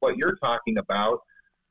what 0.00 0.16
you're 0.16 0.36
talking 0.36 0.78
about, 0.78 1.20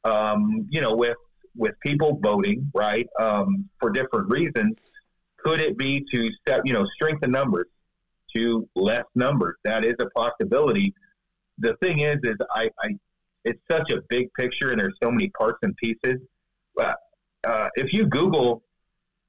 um, 0.04 0.68
you 0.70 0.82
know, 0.82 0.96
with 0.96 1.18
with 1.58 1.74
people 1.82 2.20
voting, 2.22 2.72
right, 2.74 3.08
um, 3.20 3.68
for 3.80 3.90
different 3.90 4.30
reasons, 4.30 4.78
could 5.38 5.60
it 5.60 5.78
be 5.78 6.06
to 6.12 6.30
set, 6.48 6.62
you 6.66 6.74
know, 6.74 6.86
strengthen 6.96 7.32
numbers 7.32 7.68
to 8.36 8.68
less 8.76 9.06
numbers? 9.16 9.56
That 9.64 9.86
is 9.86 9.96
a 10.00 10.10
possibility. 10.16 10.94
The 11.58 11.76
thing 11.82 12.00
is, 12.00 12.18
is 12.24 12.36
I, 12.54 12.70
I 12.84 12.90
it's 13.44 13.62
such 13.72 13.92
a 13.92 14.02
big 14.10 14.28
picture, 14.34 14.72
and 14.72 14.80
there's 14.80 14.98
so 15.02 15.10
many 15.10 15.30
parts 15.30 15.60
and 15.62 15.76
pieces. 15.78 16.20
Uh, 16.80 16.94
uh, 17.46 17.70
if 17.76 17.94
you 17.94 18.06
Google 18.06 18.64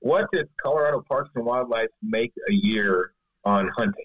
what 0.00 0.26
does 0.32 0.44
Colorado 0.62 1.02
Parks 1.08 1.30
and 1.34 1.44
Wildlife 1.44 1.88
make 2.02 2.32
a 2.48 2.52
year 2.52 3.12
on 3.44 3.68
hunting? 3.76 4.04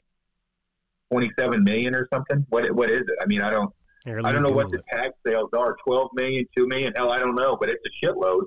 Twenty-seven 1.11 1.63
million 1.63 1.95
or 1.95 2.07
something? 2.11 2.45
What 2.49 2.71
what 2.71 2.89
is 2.89 3.01
it? 3.01 3.15
I 3.21 3.25
mean, 3.27 3.41
I 3.41 3.51
don't 3.51 3.73
I 4.05 4.31
don't 4.31 4.43
know 4.43 4.49
what 4.49 4.69
the 4.69 4.81
tag 4.91 5.11
sales 5.25 5.49
are. 5.57 5.75
Twelve 5.85 6.09
million, 6.13 6.45
two 6.55 6.67
million, 6.67 6.93
hell, 6.95 7.11
I 7.11 7.19
don't 7.19 7.35
know, 7.35 7.55
but 7.59 7.69
it's 7.69 7.83
a 7.85 8.05
shitload. 8.05 8.43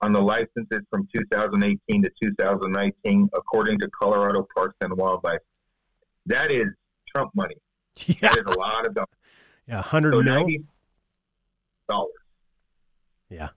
on 0.00 0.12
the 0.12 0.20
licenses 0.20 0.80
from 0.90 1.08
2018 1.14 2.02
to 2.02 2.10
2019, 2.22 3.28
according 3.34 3.78
to 3.80 3.88
Colorado 4.00 4.46
Parks 4.54 4.76
and 4.80 4.96
Wildlife. 4.96 5.40
That 6.26 6.50
is 6.52 6.66
Trump 7.12 7.30
money. 7.34 7.56
yeah 8.06 8.14
That 8.20 8.36
is 8.38 8.44
a 8.46 8.50
lot 8.58 8.86
of 8.86 8.94
dollars. 8.94 9.08
yeah 9.66 9.76
100 9.76 10.12
So 10.12 10.22
mil 10.22 10.34
ninety 10.36 10.62
dollars 11.88 12.10
yeah 13.30 13.48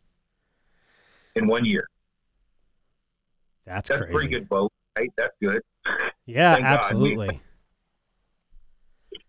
in 1.36 1.48
one 1.48 1.64
year. 1.66 1.88
that's, 3.66 3.90
That's 3.90 4.02
crazy 4.02 4.14
pretty 4.14 4.30
good 4.30 4.48
vote, 4.50 4.72
right? 4.98 5.10
That's 5.18 5.36
good. 5.42 5.62
yeah 6.26 6.54
Thank 6.56 6.66
absolutely 6.66 7.42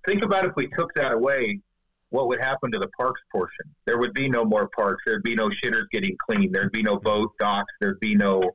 Think 0.07 0.25
about 0.25 0.45
if 0.45 0.53
we 0.57 0.69
took 0.69 0.93
that 0.95 1.13
away, 1.13 1.61
what 2.11 2.29
would 2.29 2.41
happen 2.41 2.71
to 2.73 2.79
the 2.79 2.89
parks 2.89 3.21
portion? 3.31 3.67
There 3.87 3.99
would 3.99 4.13
be 4.13 4.29
no 4.29 4.45
more 4.45 4.69
parks. 4.77 5.03
There'd 5.07 5.23
be 5.23 5.35
no 5.35 5.49
shitters 5.49 5.85
getting 5.91 6.17
clean. 6.29 6.53
There'd 6.53 6.73
be 6.73 6.83
no 6.83 6.99
boat 6.99 7.33
docks. 7.41 7.73
There'd 7.81 8.01
be 8.01 8.15
no 8.15 8.51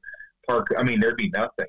park. 0.47 0.67
I 0.78 0.84
mean, 0.84 0.99
there'd 0.99 1.17
be 1.17 1.30
nothing. 1.30 1.67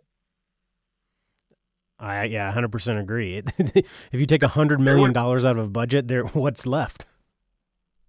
I 2.00 2.24
yeah, 2.24 2.52
hundred 2.52 2.70
percent 2.70 2.98
agree. 2.98 3.42
if 3.58 3.84
you 4.12 4.26
take 4.26 4.42
a 4.42 4.48
hundred 4.48 4.80
million 4.80 5.12
dollars 5.12 5.44
out 5.44 5.58
of 5.58 5.64
a 5.64 5.68
budget, 5.68 6.06
there 6.06 6.22
what's 6.24 6.66
left? 6.66 7.06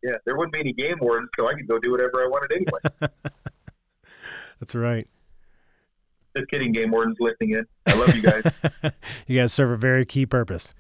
Yeah, 0.04 0.16
there 0.26 0.38
wouldn't 0.38 0.54
be 0.54 0.60
any 0.60 0.74
game 0.74 0.98
wardens, 1.02 1.30
so 1.38 1.50
I 1.50 1.54
could 1.54 1.68
go 1.68 1.80
do 1.80 1.92
whatever 1.92 2.24
I 2.24 2.28
wanted 2.28 2.54
anyway. 2.54 3.12
That's 4.60 4.76
right. 4.76 5.08
Just 6.38 6.50
kidding, 6.50 6.72
game 6.72 6.92
wardens 6.92 7.18
listening 7.20 7.52
in. 7.52 7.66
I 7.86 7.94
love 7.96 8.16
you 8.16 8.22
guys. 8.22 8.44
you 9.28 9.40
guys 9.40 9.52
serve 9.52 9.72
a 9.72 9.78
very 9.78 10.06
key 10.06 10.26
purpose. 10.26 10.74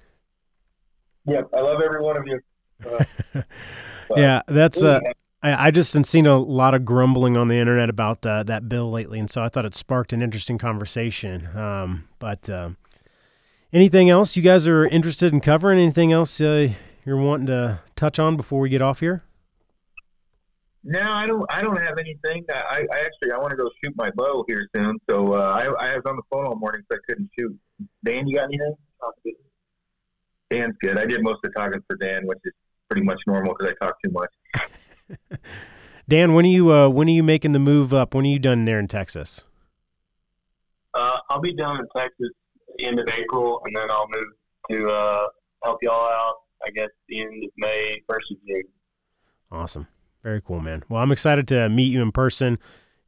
Yeah, 1.30 1.41
I 1.55 1.61
love 1.61 1.82
every 1.82 2.01
one 2.01 2.17
of 2.17 2.23
you. 2.25 2.39
Uh, 4.11 4.15
Yeah, 4.15 4.41
that's 4.47 4.82
uh, 4.82 4.99
I, 5.43 5.67
I 5.67 5.71
just 5.71 5.93
have 5.93 6.05
seen 6.05 6.25
a 6.25 6.38
lot 6.38 6.73
of 6.73 6.84
grumbling 6.84 7.38
on 7.38 7.47
the 7.47 7.55
internet 7.55 7.89
about 7.89 8.25
uh, 8.25 8.43
that 8.43 8.67
bill 8.67 8.89
lately, 8.89 9.19
and 9.19 9.30
so 9.30 9.43
I 9.43 9.49
thought 9.49 9.65
it 9.65 9.75
sparked 9.75 10.13
an 10.13 10.21
interesting 10.21 10.57
conversation. 10.57 11.47
Um, 11.55 12.07
but 12.19 12.49
uh, 12.49 12.71
anything 13.71 14.09
else 14.09 14.36
you 14.36 14.41
guys 14.41 14.67
are 14.67 14.86
interested 14.88 15.32
in 15.32 15.41
covering? 15.41 15.80
Anything 15.80 16.11
else 16.11 16.41
uh, 16.41 16.69
you're 17.05 17.17
wanting 17.17 17.47
to 17.47 17.82
touch 17.95 18.17
on 18.17 18.36
before 18.36 18.59
we 18.59 18.69
get 18.69 18.82
off 18.82 18.99
here? 18.99 19.23
No, 20.84 21.01
I 21.01 21.25
don't. 21.25 21.45
I 21.51 21.61
don't 21.61 21.80
have 21.80 21.97
anything. 21.97 22.45
I, 22.51 22.86
I 22.91 22.99
actually 22.99 23.32
I 23.34 23.38
want 23.38 23.51
to 23.51 23.57
go 23.57 23.69
shoot 23.84 23.93
my 23.95 24.09
bow 24.15 24.43
here 24.47 24.67
soon. 24.75 24.97
So 25.09 25.34
uh, 25.34 25.51
I, 25.53 25.65
I 25.86 25.95
was 25.95 26.03
on 26.05 26.15
the 26.15 26.23
phone 26.32 26.47
all 26.47 26.55
morning, 26.55 26.82
so 26.89 26.97
I 26.97 26.99
couldn't 27.07 27.30
shoot. 27.38 27.57
Dan, 28.03 28.27
you 28.27 28.38
got 28.38 28.45
anything? 28.45 28.73
Dan's 30.50 30.76
good. 30.82 30.97
I 30.97 31.06
did 31.06 31.22
most 31.24 31.39
of 31.43 31.52
the 31.54 31.60
talking 31.60 31.82
for 31.88 31.95
Dan, 31.97 32.26
which 32.26 32.39
is 32.43 32.54
pretty 32.89 33.04
much 33.06 33.20
normal 33.28 33.54
because 33.58 33.74
I 33.82 33.86
talk 33.86 33.97
too 34.04 34.12
much. 34.12 35.39
Dan, 36.08 36.34
when 36.34 36.45
are 36.45 36.50
you 36.50 36.74
uh, 36.74 36.89
when 36.89 37.08
are 37.08 37.12
you 37.12 37.24
making 37.24 37.52
the 37.52 37.60
move 37.60 37.93
up? 37.93 38.14
When 38.14 38.26
are 38.26 38.30
you 38.30 38.39
done 38.39 38.66
there 38.66 38.80
in 38.80 38.88
Texas? 38.88 39.45
Uh, 40.93 41.18
I'll 41.30 41.41
be 41.41 41.54
down 41.54 41.80
in 41.80 41.88
Texas 41.95 42.30
end 42.80 43.00
of 43.00 43.08
April, 43.10 43.62
and 43.66 43.76
then 43.76 43.91
I'll 43.91 44.08
move 44.10 44.28
to 44.72 44.89
uh, 44.89 45.28
help 45.64 45.80
y'all 45.82 46.10
out. 46.10 46.36
I 46.66 46.72
guess 46.72 46.89
the 47.08 47.22
end 47.22 47.43
of 47.43 47.52
May, 47.58 48.02
first 48.08 48.32
of 48.32 48.38
June. 48.47 48.64
Awesome. 49.52 49.88
Very 50.24 50.41
cool, 50.41 50.60
man. 50.60 50.84
Well, 50.89 51.02
I'm 51.02 51.12
excited 51.12 51.47
to 51.50 51.70
meet 51.70 51.93
you 51.93 52.02
in 52.02 52.12
person 52.12 52.60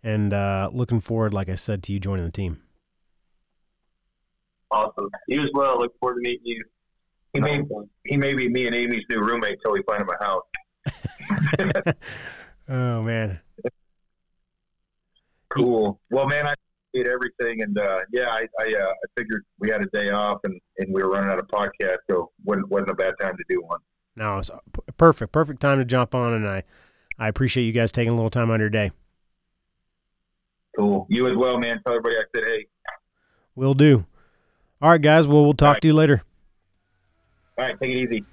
and 0.04 0.34
uh, 0.34 0.70
looking 0.72 1.02
forward, 1.02 1.34
like 1.34 1.50
I 1.50 1.56
said, 1.56 1.84
to 1.84 1.94
you 1.94 2.00
joining 2.00 2.26
the 2.26 2.32
team. 2.32 2.62
Awesome. 4.72 5.10
You 5.28 5.42
as 5.42 5.50
well. 5.54 5.80
Look 5.80 5.98
forward 6.00 6.16
to 6.16 6.22
meeting 6.22 6.46
you. 6.46 6.64
He 7.34 7.39
may 7.39 7.61
he 8.05 8.17
may 8.17 8.34
be 8.34 8.49
me 8.49 8.67
and 8.67 8.75
Amy's 8.75 9.05
new 9.09 9.21
roommate 9.21 9.59
till 9.63 9.73
we 9.73 9.82
find 9.84 10.01
him 10.01 10.09
a 10.09 10.23
house. 10.23 11.93
Oh 12.71 13.01
man. 13.01 13.39
Cool. 15.49 15.99
Well, 16.09 16.25
man, 16.27 16.47
I 16.47 16.53
appreciate 16.93 17.11
everything, 17.11 17.61
and 17.63 17.77
uh, 17.77 17.99
yeah, 18.13 18.29
I 18.29 18.47
I, 18.59 18.73
uh, 18.73 18.88
I 18.88 19.07
figured 19.17 19.43
we 19.59 19.69
had 19.69 19.82
a 19.82 19.88
day 19.88 20.09
off, 20.09 20.39
and, 20.45 20.57
and 20.77 20.93
we 20.93 21.03
were 21.03 21.09
running 21.09 21.29
out 21.29 21.38
of 21.38 21.47
podcast, 21.47 21.97
so 22.09 22.32
wasn't 22.45 22.69
wasn't 22.69 22.91
a 22.91 22.95
bad 22.95 23.15
time 23.19 23.36
to 23.36 23.43
do 23.49 23.61
one. 23.61 23.79
No, 24.15 24.38
it's 24.38 24.49
p- 24.49 24.82
perfect. 24.97 25.34
Perfect 25.34 25.59
time 25.59 25.79
to 25.79 25.86
jump 25.86 26.15
on, 26.15 26.34
and 26.34 26.47
I 26.47 26.63
I 27.19 27.27
appreciate 27.27 27.65
you 27.65 27.73
guys 27.73 27.91
taking 27.91 28.13
a 28.13 28.15
little 28.15 28.29
time 28.29 28.49
out 28.49 28.55
of 28.55 28.61
your 28.61 28.69
day. 28.69 28.91
Cool. 30.77 31.05
You 31.09 31.27
as 31.27 31.36
well, 31.36 31.57
man. 31.57 31.82
Tell 31.86 31.95
everybody 31.95 32.15
I 32.15 32.23
said 32.34 32.45
hey. 32.47 32.67
Will 33.55 33.73
do. 33.73 34.05
All 34.82 34.91
right, 34.91 35.01
guys. 35.01 35.27
Well, 35.27 35.43
we'll 35.43 35.53
talk 35.53 35.75
right. 35.75 35.82
to 35.82 35.88
you 35.89 35.93
later. 35.93 36.23
All 37.58 37.66
right, 37.66 37.80
take 37.80 37.91
it 37.91 37.97
easy. 37.97 38.26